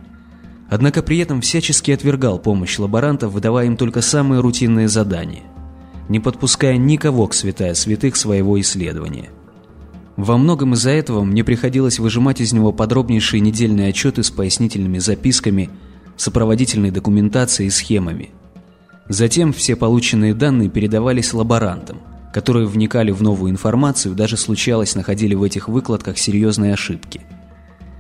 Однако 0.69 1.03
при 1.03 1.19
этом 1.19 1.41
всячески 1.41 1.91
отвергал 1.91 2.39
помощь 2.39 2.79
лаборантов, 2.79 3.33
выдавая 3.33 3.67
им 3.67 3.77
только 3.77 4.03
самые 4.03 4.41
рутинные 4.41 4.89
задания– 4.89 5.43
не 6.11 6.19
подпуская 6.19 6.77
никого 6.77 7.29
к 7.29 7.35
святая 7.35 7.73
святых 7.75 8.17
своего 8.17 8.61
исследования. 8.61 9.31
Во 10.17 10.37
многом 10.37 10.75
из-за 10.75 10.91
этого 10.91 11.23
мне 11.23 11.45
приходилось 11.45 12.01
выжимать 12.01 12.41
из 12.41 12.53
него 12.53 12.73
подробнейшие 12.73 13.41
недельные 13.41 13.91
отчеты 13.91 14.25
с 14.25 14.31
пояснительными 14.31 14.99
записками, 14.99 15.71
сопроводительной 16.21 16.91
документацией 16.91 17.69
и 17.69 17.71
схемами. 17.71 18.31
Затем 19.09 19.53
все 19.53 19.77
полученные 19.77 20.35
данные 20.35 20.69
передавались 20.69 21.33
лаборантам, 21.33 21.99
которые 22.33 22.67
вникали 22.67 23.11
в 23.11 23.23
новую 23.23 23.51
информацию, 23.51 24.15
даже 24.15 24.37
случалось 24.37 24.95
находили 24.95 25.35
в 25.35 25.43
этих 25.43 25.69
выкладках 25.69 26.19
серьезные 26.19 26.75
ошибки. 26.75 27.23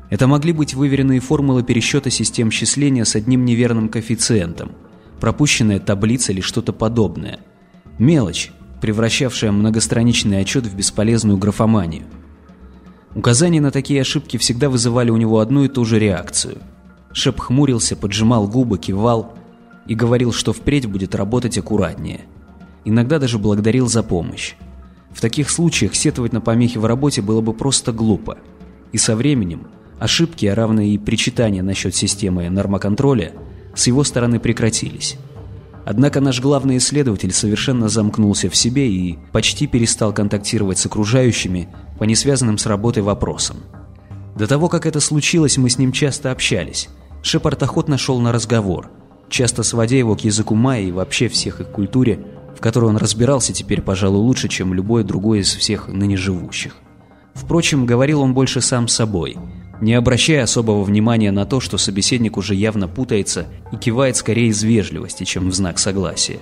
Это 0.08 0.26
могли 0.26 0.52
быть 0.52 0.74
выверенные 0.74 1.20
формулы 1.20 1.62
пересчета 1.62 2.10
систем 2.10 2.50
счисления 2.50 3.04
с 3.04 3.16
одним 3.16 3.44
неверным 3.44 3.88
коэффициентом, 3.88 4.72
пропущенная 5.20 5.78
таблица 5.78 6.32
или 6.32 6.40
что-то 6.40 6.72
подобное– 6.72 7.40
Мелочь, 8.00 8.50
превращавшая 8.80 9.52
многостраничный 9.52 10.40
отчет 10.40 10.66
в 10.66 10.74
бесполезную 10.74 11.36
графоманию. 11.36 12.04
Указания 13.14 13.60
на 13.60 13.70
такие 13.70 14.00
ошибки 14.00 14.38
всегда 14.38 14.70
вызывали 14.70 15.10
у 15.10 15.18
него 15.18 15.40
одну 15.40 15.64
и 15.64 15.68
ту 15.68 15.84
же 15.84 15.98
реакцию. 15.98 16.56
Шеп 17.12 17.40
хмурился, 17.40 17.96
поджимал 17.96 18.46
губы, 18.46 18.78
кивал 18.78 19.34
и 19.86 19.94
говорил, 19.94 20.32
что 20.32 20.52
впредь 20.52 20.86
будет 20.86 21.14
работать 21.14 21.58
аккуратнее. 21.58 22.20
Иногда 22.84 23.18
даже 23.18 23.38
благодарил 23.38 23.88
за 23.88 24.02
помощь. 24.02 24.54
В 25.12 25.20
таких 25.20 25.50
случаях 25.50 25.94
сетовать 25.94 26.32
на 26.32 26.40
помехи 26.40 26.78
в 26.78 26.84
работе 26.84 27.20
было 27.20 27.40
бы 27.40 27.52
просто 27.52 27.92
глупо. 27.92 28.38
И 28.92 28.98
со 28.98 29.16
временем 29.16 29.66
ошибки, 29.98 30.46
а 30.46 30.54
равно 30.54 30.82
и 30.82 30.98
причитания 30.98 31.62
насчет 31.62 31.94
системы 31.94 32.48
нормоконтроля, 32.48 33.32
с 33.74 33.86
его 33.86 34.04
стороны 34.04 34.38
прекратились. 34.38 35.18
Однако 35.84 36.20
наш 36.20 36.40
главный 36.40 36.76
исследователь 36.76 37.32
совершенно 37.32 37.88
замкнулся 37.88 38.48
в 38.48 38.56
себе 38.56 38.90
и 38.90 39.18
почти 39.32 39.66
перестал 39.66 40.12
контактировать 40.12 40.78
с 40.78 40.86
окружающими 40.86 41.68
по 41.98 42.04
несвязанным 42.04 42.58
с 42.58 42.66
работой 42.66 43.02
вопросам. 43.02 43.56
До 44.36 44.46
того, 44.46 44.68
как 44.68 44.86
это 44.86 45.00
случилось, 45.00 45.58
мы 45.58 45.68
с 45.68 45.78
ним 45.78 45.92
часто 45.92 46.30
общались. 46.30 46.88
Шепард 47.22 47.62
охотно 47.62 47.98
шел 47.98 48.18
на 48.20 48.32
разговор, 48.32 48.90
часто 49.28 49.62
сводя 49.62 49.96
его 49.96 50.16
к 50.16 50.20
языку 50.20 50.54
майя 50.54 50.84
и 50.84 50.92
вообще 50.92 51.28
всех 51.28 51.60
их 51.60 51.68
культуре, 51.68 52.18
в 52.56 52.60
которой 52.60 52.86
он 52.86 52.96
разбирался 52.96 53.52
теперь, 53.52 53.82
пожалуй, 53.82 54.20
лучше, 54.20 54.48
чем 54.48 54.74
любой 54.74 55.04
другой 55.04 55.40
из 55.40 55.54
всех 55.54 55.88
ныне 55.88 56.16
живущих. 56.16 56.76
Впрочем, 57.34 57.86
говорил 57.86 58.22
он 58.22 58.34
больше 58.34 58.60
сам 58.60 58.88
собой, 58.88 59.36
не 59.80 59.94
обращая 59.94 60.42
особого 60.42 60.82
внимания 60.82 61.30
на 61.30 61.46
то, 61.46 61.60
что 61.60 61.78
собеседник 61.78 62.36
уже 62.36 62.54
явно 62.54 62.88
путается 62.88 63.46
и 63.72 63.76
кивает 63.76 64.16
скорее 64.16 64.48
из 64.48 64.62
вежливости, 64.62 65.24
чем 65.24 65.48
в 65.48 65.54
знак 65.54 65.78
согласия. 65.78 66.38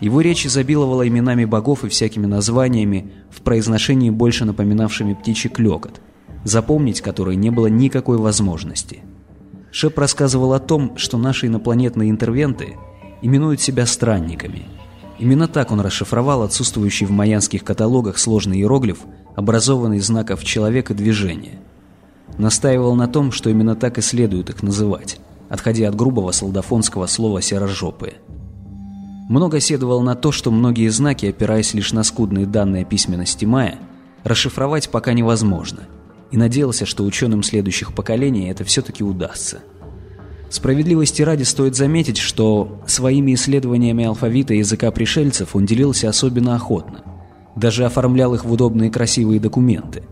Его 0.00 0.20
речь 0.20 0.46
изобиловала 0.46 1.06
именами 1.06 1.44
богов 1.44 1.84
и 1.84 1.88
всякими 1.88 2.26
названиями, 2.26 3.12
в 3.30 3.42
произношении 3.42 4.10
больше 4.10 4.44
напоминавшими 4.44 5.14
птичий 5.14 5.48
клёкот, 5.48 6.00
запомнить 6.44 7.00
которые 7.00 7.36
не 7.36 7.50
было 7.50 7.68
никакой 7.68 8.16
возможности. 8.16 9.00
Шеп 9.72 9.98
рассказывал 9.98 10.52
о 10.52 10.60
том, 10.60 10.98
что 10.98 11.16
наши 11.16 11.46
инопланетные 11.46 12.10
интервенты 12.10 12.76
именуют 13.22 13.62
себя 13.62 13.86
странниками. 13.86 14.66
Именно 15.18 15.48
так 15.48 15.72
он 15.72 15.80
расшифровал 15.80 16.42
отсутствующий 16.42 17.06
в 17.06 17.10
майянских 17.10 17.64
каталогах 17.64 18.18
сложный 18.18 18.58
иероглиф, 18.58 18.98
образованный 19.34 19.96
из 19.96 20.06
знаков 20.06 20.44
человека 20.44 20.92
движения. 20.92 21.58
Настаивал 22.36 22.94
на 22.96 23.08
том, 23.08 23.32
что 23.32 23.48
именно 23.48 23.74
так 23.74 23.96
и 23.96 24.02
следует 24.02 24.50
их 24.50 24.62
называть, 24.62 25.18
отходя 25.48 25.88
от 25.88 25.94
грубого 25.94 26.32
солдафонского 26.32 27.06
слова 27.06 27.40
«серожопые». 27.40 28.14
Много 29.30 29.58
седовал 29.60 30.02
на 30.02 30.14
то, 30.14 30.32
что 30.32 30.50
многие 30.50 30.88
знаки, 30.88 31.26
опираясь 31.26 31.72
лишь 31.72 31.94
на 31.94 32.02
скудные 32.02 32.44
данные 32.44 32.84
письменности 32.84 33.46
Майя, 33.46 33.78
расшифровать 34.22 34.90
пока 34.90 35.14
невозможно– 35.14 35.84
и 36.32 36.36
надеялся, 36.36 36.86
что 36.86 37.04
ученым 37.04 37.42
следующих 37.42 37.94
поколений 37.94 38.48
это 38.50 38.64
все-таки 38.64 39.04
удастся. 39.04 39.60
Справедливости 40.50 41.22
ради 41.22 41.44
стоит 41.44 41.76
заметить, 41.76 42.18
что 42.18 42.82
своими 42.86 43.34
исследованиями 43.34 44.04
алфавита 44.04 44.54
языка 44.54 44.90
пришельцев 44.90 45.54
он 45.54 45.64
делился 45.64 46.08
особенно 46.08 46.56
охотно. 46.56 47.02
Даже 47.54 47.84
оформлял 47.84 48.34
их 48.34 48.44
в 48.44 48.52
удобные 48.52 48.90
красивые 48.90 49.40
документы. 49.40 50.02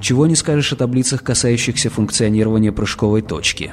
Чего 0.00 0.26
не 0.26 0.34
скажешь 0.34 0.72
о 0.72 0.76
таблицах, 0.76 1.22
касающихся 1.22 1.88
функционирования 1.88 2.72
прыжковой 2.72 3.22
точки. 3.22 3.72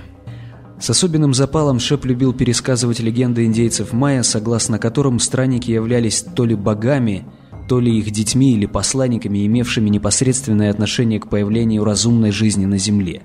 С 0.79 0.89
особенным 0.89 1.33
запалом 1.33 1.79
Шеп 1.79 2.05
любил 2.05 2.33
пересказывать 2.33 2.99
легенды 2.99 3.45
индейцев 3.45 3.93
майя, 3.93 4.23
согласно 4.23 4.79
которым 4.79 5.19
странники 5.19 5.71
являлись 5.71 6.21
то 6.21 6.45
ли 6.45 6.55
богами, 6.55 7.25
то 7.67 7.79
ли 7.79 7.97
их 7.97 8.11
детьми 8.11 8.53
или 8.53 8.65
посланниками, 8.65 9.45
имевшими 9.45 9.89
непосредственное 9.89 10.69
отношение 10.69 11.19
к 11.19 11.27
появлению 11.27 11.83
разумной 11.83 12.31
жизни 12.31 12.65
на 12.65 12.77
Земле. 12.77 13.23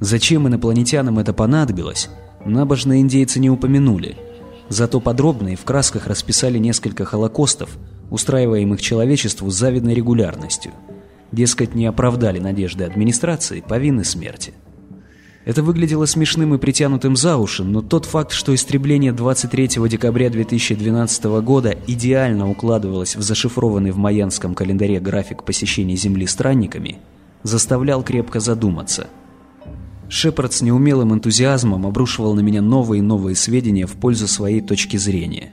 Зачем 0.00 0.46
инопланетянам 0.46 1.18
это 1.18 1.32
понадобилось, 1.32 2.10
набожные 2.44 3.00
индейцы 3.00 3.40
не 3.40 3.50
упомянули. 3.50 4.16
Зато 4.68 5.00
подробно 5.00 5.50
и 5.50 5.56
в 5.56 5.64
красках 5.64 6.06
расписали 6.06 6.58
несколько 6.58 7.04
холокостов, 7.04 7.78
устраиваемых 8.10 8.80
человечеству 8.80 9.50
с 9.50 9.56
завидной 9.56 9.94
регулярностью. 9.94 10.72
Дескать, 11.32 11.74
не 11.74 11.86
оправдали 11.86 12.38
надежды 12.38 12.84
администрации, 12.84 13.64
повинны 13.66 14.04
смерти. 14.04 14.54
Это 15.46 15.62
выглядело 15.62 16.06
смешным 16.06 16.56
и 16.56 16.58
притянутым 16.58 17.14
за 17.14 17.36
уши, 17.36 17.62
но 17.62 17.80
тот 17.80 18.04
факт, 18.04 18.32
что 18.32 18.52
истребление 18.52 19.12
23 19.12 19.88
декабря 19.88 20.28
2012 20.28 21.24
года 21.40 21.72
идеально 21.86 22.50
укладывалось 22.50 23.14
в 23.14 23.22
зашифрованный 23.22 23.92
в 23.92 23.96
майянском 23.96 24.56
календаре 24.56 24.98
график 24.98 25.44
посещения 25.44 25.94
Земли 25.94 26.26
странниками, 26.26 26.98
заставлял 27.44 28.02
крепко 28.02 28.40
задуматься. 28.40 29.06
Шепард 30.08 30.52
с 30.52 30.62
неумелым 30.62 31.14
энтузиазмом 31.14 31.86
обрушивал 31.86 32.34
на 32.34 32.40
меня 32.40 32.60
новые 32.60 32.98
и 32.98 33.02
новые 33.02 33.36
сведения 33.36 33.86
в 33.86 33.92
пользу 33.92 34.26
своей 34.26 34.60
точки 34.60 34.96
зрения. 34.96 35.52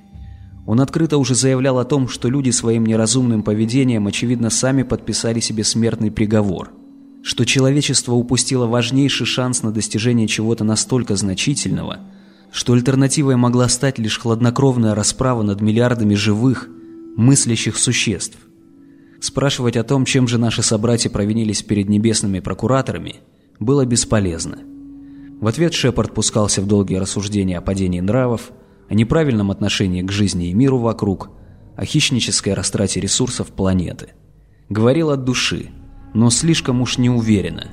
Он 0.66 0.82
открыто 0.82 1.20
уже 1.20 1.36
заявлял 1.36 1.78
о 1.78 1.86
том, 1.86 2.08
что 2.08 2.30
люди 2.30 2.50
своим 2.50 2.88
неразумным 2.88 3.44
поведением, 3.44 4.08
очевидно, 4.08 4.50
сами 4.50 4.82
подписали 4.82 5.40
себе 5.40 5.64
смертный 5.64 6.10
приговор– 6.10 6.72
что 7.24 7.46
человечество 7.46 8.14
упустило 8.14 8.68
важнейший 8.68 9.26
шанс 9.26 9.64
на 9.64 9.72
достижение 9.72 10.28
чего-то 10.28 10.66
настолько 10.66 11.16
значительного, 11.16 12.00
что 12.52 12.74
альтернативой 12.74 13.38
могла 13.38 13.70
стать 13.70 13.98
лишь 13.98 14.20
хладнокровная 14.20 14.94
расправа 14.94 15.42
над 15.42 15.62
миллиардами 15.62 16.16
живых, 16.16 16.68
мыслящих 17.16 17.78
существ. 17.78 18.38
Спрашивать 19.22 19.78
о 19.78 19.86
том, 19.86 20.04
чем 20.04 20.28
же 20.28 20.38
наши 20.38 20.62
собратья 20.64 21.10
провинились 21.10 21.64
перед 21.64 21.88
небесными 21.88 22.42
прокураторами, 22.42 23.22
было 23.58 23.86
бесполезно. 23.86 24.60
В 25.40 25.48
ответ 25.48 25.74
Шепард 25.74 26.14
пускался 26.14 26.62
в 26.62 26.68
долгие 26.68 26.96
рассуждения 26.96 27.58
о 27.58 27.62
падении 27.62 28.02
нравов, 28.02 28.52
о 28.90 28.96
неправильном 28.96 29.50
отношении 29.50 30.02
к 30.02 30.12
жизни 30.12 30.50
и 30.50 30.54
миру 30.54 30.78
вокруг, 30.78 31.30
о 31.78 31.86
хищнической 31.86 32.54
растрате 32.54 33.00
ресурсов 33.00 33.48
планеты. 33.48 34.10
Говорил 34.68 35.10
от 35.10 35.24
души– 35.24 35.70
но 36.14 36.30
слишком 36.30 36.82
уж 36.82 36.98
неуверенно. 36.98 37.72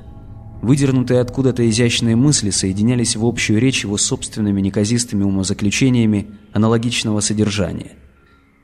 Выдернутые 0.61 1.21
откуда-то 1.21 1.67
изящные 1.67 2.15
мысли 2.15 2.51
соединялись 2.51 3.15
в 3.15 3.25
общую 3.25 3.59
речь 3.59 3.83
его 3.83 3.97
собственными 3.97 4.61
неказистыми 4.61 5.23
умозаключениями 5.23 6.27
аналогичного 6.53 7.19
содержания. 7.19 7.93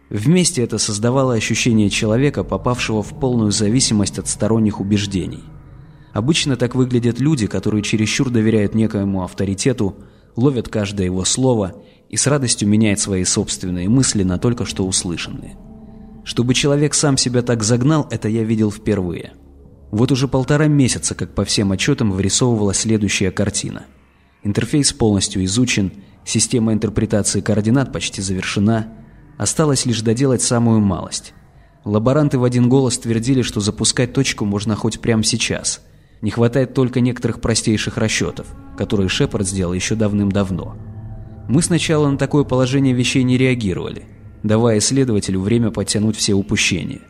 Вместе 0.09 0.61
это 0.61 0.77
создавало 0.77 1.33
ощущение 1.33 1.89
человека, 1.89 2.43
попавшего 2.43 3.01
в 3.01 3.19
полную 3.19 3.51
зависимость 3.51 4.19
от 4.19 4.27
сторонних 4.27 4.79
убеждений. 4.79 5.43
Обычно 6.13 6.55
так 6.55 6.75
выглядят 6.75 7.19
люди, 7.19 7.47
которые 7.47 7.81
чересчур 7.81 8.29
доверяют 8.29 8.73
некоему 8.73 9.23
авторитету, 9.23 9.95
ловят 10.35 10.69
каждое 10.69 11.05
его 11.05 11.25
слово 11.25 11.75
и 12.09 12.15
с 12.15 12.27
радостью 12.27 12.69
меняют 12.69 12.99
свои 12.99 13.23
собственные 13.23 13.89
мысли 13.89 14.23
на 14.23 14.37
только 14.37 14.65
что 14.65 14.85
услышанные. 14.87 15.57
Чтобы 16.23 16.53
человек 16.53 16.93
сам 16.93 17.17
себя 17.17 17.41
так 17.41 17.63
загнал, 17.63 18.07
это 18.11 18.29
я 18.29 18.43
видел 18.43 18.71
впервые– 18.71 19.33
вот 19.91 20.11
уже 20.11 20.27
полтора 20.27 20.67
месяца, 20.67 21.15
как 21.15 21.33
по 21.33 21.45
всем 21.45 21.71
отчетам, 21.71 22.11
вырисовывалась 22.11 22.79
следующая 22.79 23.31
картина. 23.31 23.85
Интерфейс 24.43 24.93
полностью 24.93 25.43
изучен, 25.45 25.91
система 26.25 26.73
интерпретации 26.73 27.41
координат 27.41 27.91
почти 27.93 28.21
завершена, 28.21 28.87
осталось 29.37 29.85
лишь 29.85 30.01
доделать 30.01 30.41
самую 30.41 30.81
малость. 30.81 31.33
Лаборанты 31.85 32.37
в 32.37 32.43
один 32.43 32.67
голос 32.67 32.97
твердили, 32.97 33.41
что 33.41 33.61
запускать 33.61 34.11
точку 34.11 34.43
можно 34.43 34.75
хоть 34.75 34.99
прямо 34.99 35.23
сейчас. 35.23 35.81
Не 36.21 36.31
хватает 36.31 36.73
только 36.73 36.99
некоторых 36.99 37.39
простейших 37.39 37.97
расчетов, 37.97 38.47
которые 38.77 39.07
Шепард 39.07 39.47
сделал 39.47 39.73
еще 39.73 39.95
давным-давно. 39.95 40.75
Мы 41.47 41.61
сначала 41.61 42.09
на 42.09 42.17
такое 42.17 42.43
положение 42.43 42.93
вещей 42.93 43.23
не 43.23 43.37
реагировали, 43.37 44.03
давая 44.43 44.79
исследователю 44.79 45.39
время 45.39 45.71
подтянуть 45.71 46.17
все 46.17 46.33
упущения. 46.33 47.01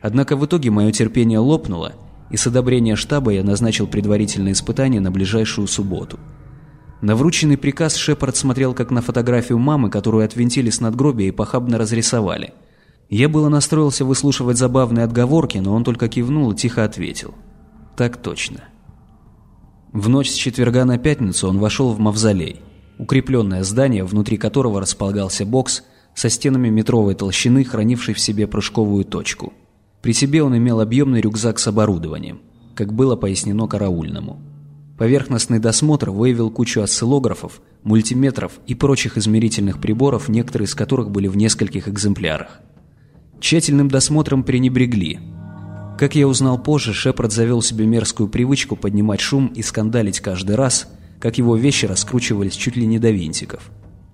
Однако 0.00 0.36
в 0.36 0.46
итоге 0.46 0.70
мое 0.70 0.92
терпение 0.92 1.38
лопнуло, 1.38 1.94
и 2.34 2.36
с 2.36 2.48
одобрения 2.48 2.96
штаба 2.96 3.30
я 3.30 3.44
назначил 3.44 3.86
предварительные 3.86 4.54
испытания 4.54 4.98
на 4.98 5.12
ближайшую 5.12 5.68
субботу. 5.68 6.18
На 7.00 7.14
врученный 7.14 7.56
приказ 7.56 7.94
Шепард 7.94 8.34
смотрел 8.36 8.74
как 8.74 8.90
на 8.90 9.02
фотографию 9.02 9.60
мамы, 9.60 9.88
которую 9.88 10.24
отвинтили 10.24 10.68
с 10.68 10.80
надгробия 10.80 11.28
и 11.28 11.30
похабно 11.30 11.78
разрисовали. 11.78 12.52
Я 13.08 13.28
было 13.28 13.48
настроился 13.48 14.04
выслушивать 14.04 14.58
забавные 14.58 15.04
отговорки, 15.04 15.58
но 15.58 15.76
он 15.76 15.84
только 15.84 16.08
кивнул 16.08 16.50
и 16.50 16.56
тихо 16.56 16.82
ответил. 16.82 17.34
«Так 17.96 18.16
точно». 18.16 18.64
В 19.92 20.08
ночь 20.08 20.30
с 20.30 20.34
четверга 20.34 20.84
на 20.84 20.98
пятницу 20.98 21.48
он 21.48 21.60
вошел 21.60 21.92
в 21.92 22.00
мавзолей, 22.00 22.62
укрепленное 22.98 23.62
здание, 23.62 24.02
внутри 24.02 24.38
которого 24.38 24.80
располагался 24.80 25.46
бокс 25.46 25.84
со 26.16 26.28
стенами 26.28 26.68
метровой 26.68 27.14
толщины, 27.14 27.62
хранивший 27.62 28.14
в 28.14 28.18
себе 28.18 28.48
прыжковую 28.48 29.04
точку– 29.04 29.52
при 30.04 30.12
себе 30.12 30.42
он 30.42 30.54
имел 30.54 30.80
объемный 30.80 31.22
рюкзак 31.22 31.58
с 31.58 31.66
оборудованием, 31.66 32.42
как 32.74 32.92
было 32.92 33.16
пояснено 33.16 33.66
караульному. 33.66 34.38
Поверхностный 34.98 35.58
досмотр 35.58 36.10
выявил 36.10 36.50
кучу 36.50 36.82
осциллографов, 36.82 37.62
мультиметров 37.84 38.52
и 38.66 38.74
прочих 38.74 39.16
измерительных 39.16 39.80
приборов, 39.80 40.28
некоторые 40.28 40.66
из 40.66 40.74
которых 40.74 41.10
были 41.10 41.26
в 41.26 41.38
нескольких 41.38 41.88
экземплярах. 41.88 42.60
Тщательным 43.40 43.88
досмотром 43.88 44.42
пренебрегли. 44.42 45.20
Как 45.98 46.14
я 46.14 46.28
узнал 46.28 46.58
позже, 46.62 46.92
Шепард 46.92 47.32
завел 47.32 47.62
себе 47.62 47.86
мерзкую 47.86 48.28
привычку 48.28 48.76
поднимать 48.76 49.22
шум 49.22 49.46
и 49.46 49.62
скандалить 49.62 50.20
каждый 50.20 50.56
раз, 50.56 50.86
как 51.18 51.38
его 51.38 51.56
вещи 51.56 51.86
раскручивались 51.86 52.56
чуть 52.56 52.76
ли 52.76 52.84
не 52.84 52.98
до 52.98 53.10
винтиков, 53.10 53.70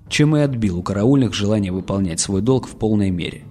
чем 0.09 0.37
и 0.37 0.41
отбил 0.41 0.79
у 0.79 0.85
караульных 0.85 1.35
желание 1.35 1.73
выполнять 1.73 2.21
свой 2.21 2.43
долг 2.43 2.69
в 2.69 2.77
полной 2.77 3.11
мере. 3.11 3.43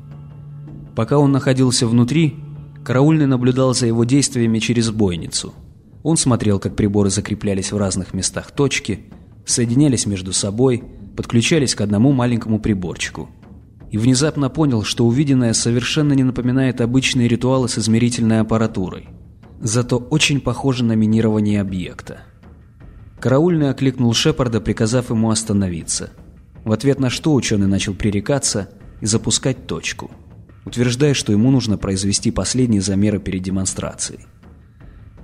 Пока 0.96 1.18
он 1.18 1.32
находился 1.32 1.88
внутри, 1.88 2.36
караульный 2.84 3.28
наблюдал 3.28 3.74
за 3.74 3.88
его 3.88 4.04
действиями 4.04 4.60
через 4.60 4.92
бойницу. 4.92 5.54
Он 6.04 6.18
смотрел, 6.18 6.60
как 6.60 6.76
приборы 6.76 7.10
закреплялись 7.10 7.72
в 7.72 7.78
разных 7.78 8.14
местах 8.14 8.52
точки, 8.52 9.02
соединялись 9.46 10.06
между 10.06 10.34
собой, 10.34 10.84
подключались 11.16 11.76
к 11.76 11.82
одному 11.82 12.12
маленькому 12.12 12.60
приборчику. 12.60 13.30
И 13.92 13.98
внезапно 13.98 14.50
понял, 14.50 14.84
что 14.84 15.06
увиденное 15.06 15.54
совершенно 15.54 16.14
не 16.14 16.24
напоминает 16.24 16.80
обычные 16.80 17.28
ритуалы 17.28 17.68
с 17.68 17.78
измерительной 17.78 18.40
аппаратурой. 18.42 19.10
Зато 19.60 19.98
очень 19.98 20.40
похоже 20.40 20.84
на 20.86 20.94
минирование 20.94 21.60
объекта. 21.60 22.22
Караульный 23.20 23.70
окликнул 23.70 24.14
Шепарда, 24.14 24.62
приказав 24.62 25.10
ему 25.10 25.30
остановиться. 25.30 26.12
В 26.64 26.72
ответ 26.72 27.00
на 27.00 27.10
что 27.10 27.34
ученый 27.34 27.68
начал 27.68 27.94
пререкаться– 27.94 28.70
и 29.02 29.06
запускать 29.06 29.68
точку, 29.68 30.12
утверждая, 30.66 31.14
что 31.14 31.32
ему 31.32 31.52
нужно 31.52 31.78
произвести 31.78 32.32
последние 32.32 32.82
замеры 32.82 33.20
перед 33.20 33.42
демонстрацией. 33.42 34.22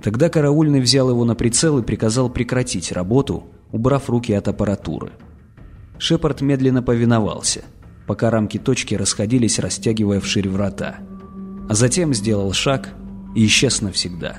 Тогда 0.02 0.28
караульный 0.28 0.80
взял 0.80 1.10
его 1.10 1.24
на 1.24 1.34
прицел 1.34 1.78
и 1.78 1.82
приказал 1.82 2.30
прекратить 2.30 2.92
работу, 2.92 3.44
убрав 3.72 4.08
руки 4.08 4.32
от 4.32 4.48
аппаратуры. 4.48 5.12
Шепард 5.98 6.42
медленно 6.42 6.82
повиновался, 6.82 7.62
пока 8.06 8.30
рамки 8.30 8.58
точки 8.58 8.94
расходились, 8.94 9.58
растягивая 9.58 10.20
вширь 10.20 10.48
врата. 10.48 10.96
А 11.68 11.74
затем 11.74 12.14
сделал 12.14 12.52
шаг 12.52 12.90
и 13.34 13.44
исчез 13.46 13.80
навсегда. 13.80 14.38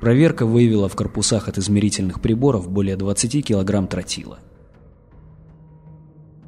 Проверка 0.00 0.46
выявила 0.46 0.88
в 0.88 0.96
корпусах 0.96 1.48
от 1.48 1.58
измерительных 1.58 2.20
приборов 2.20 2.70
более 2.70 2.96
20 2.96 3.46
килограмм 3.46 3.86
тротила. 3.86 4.38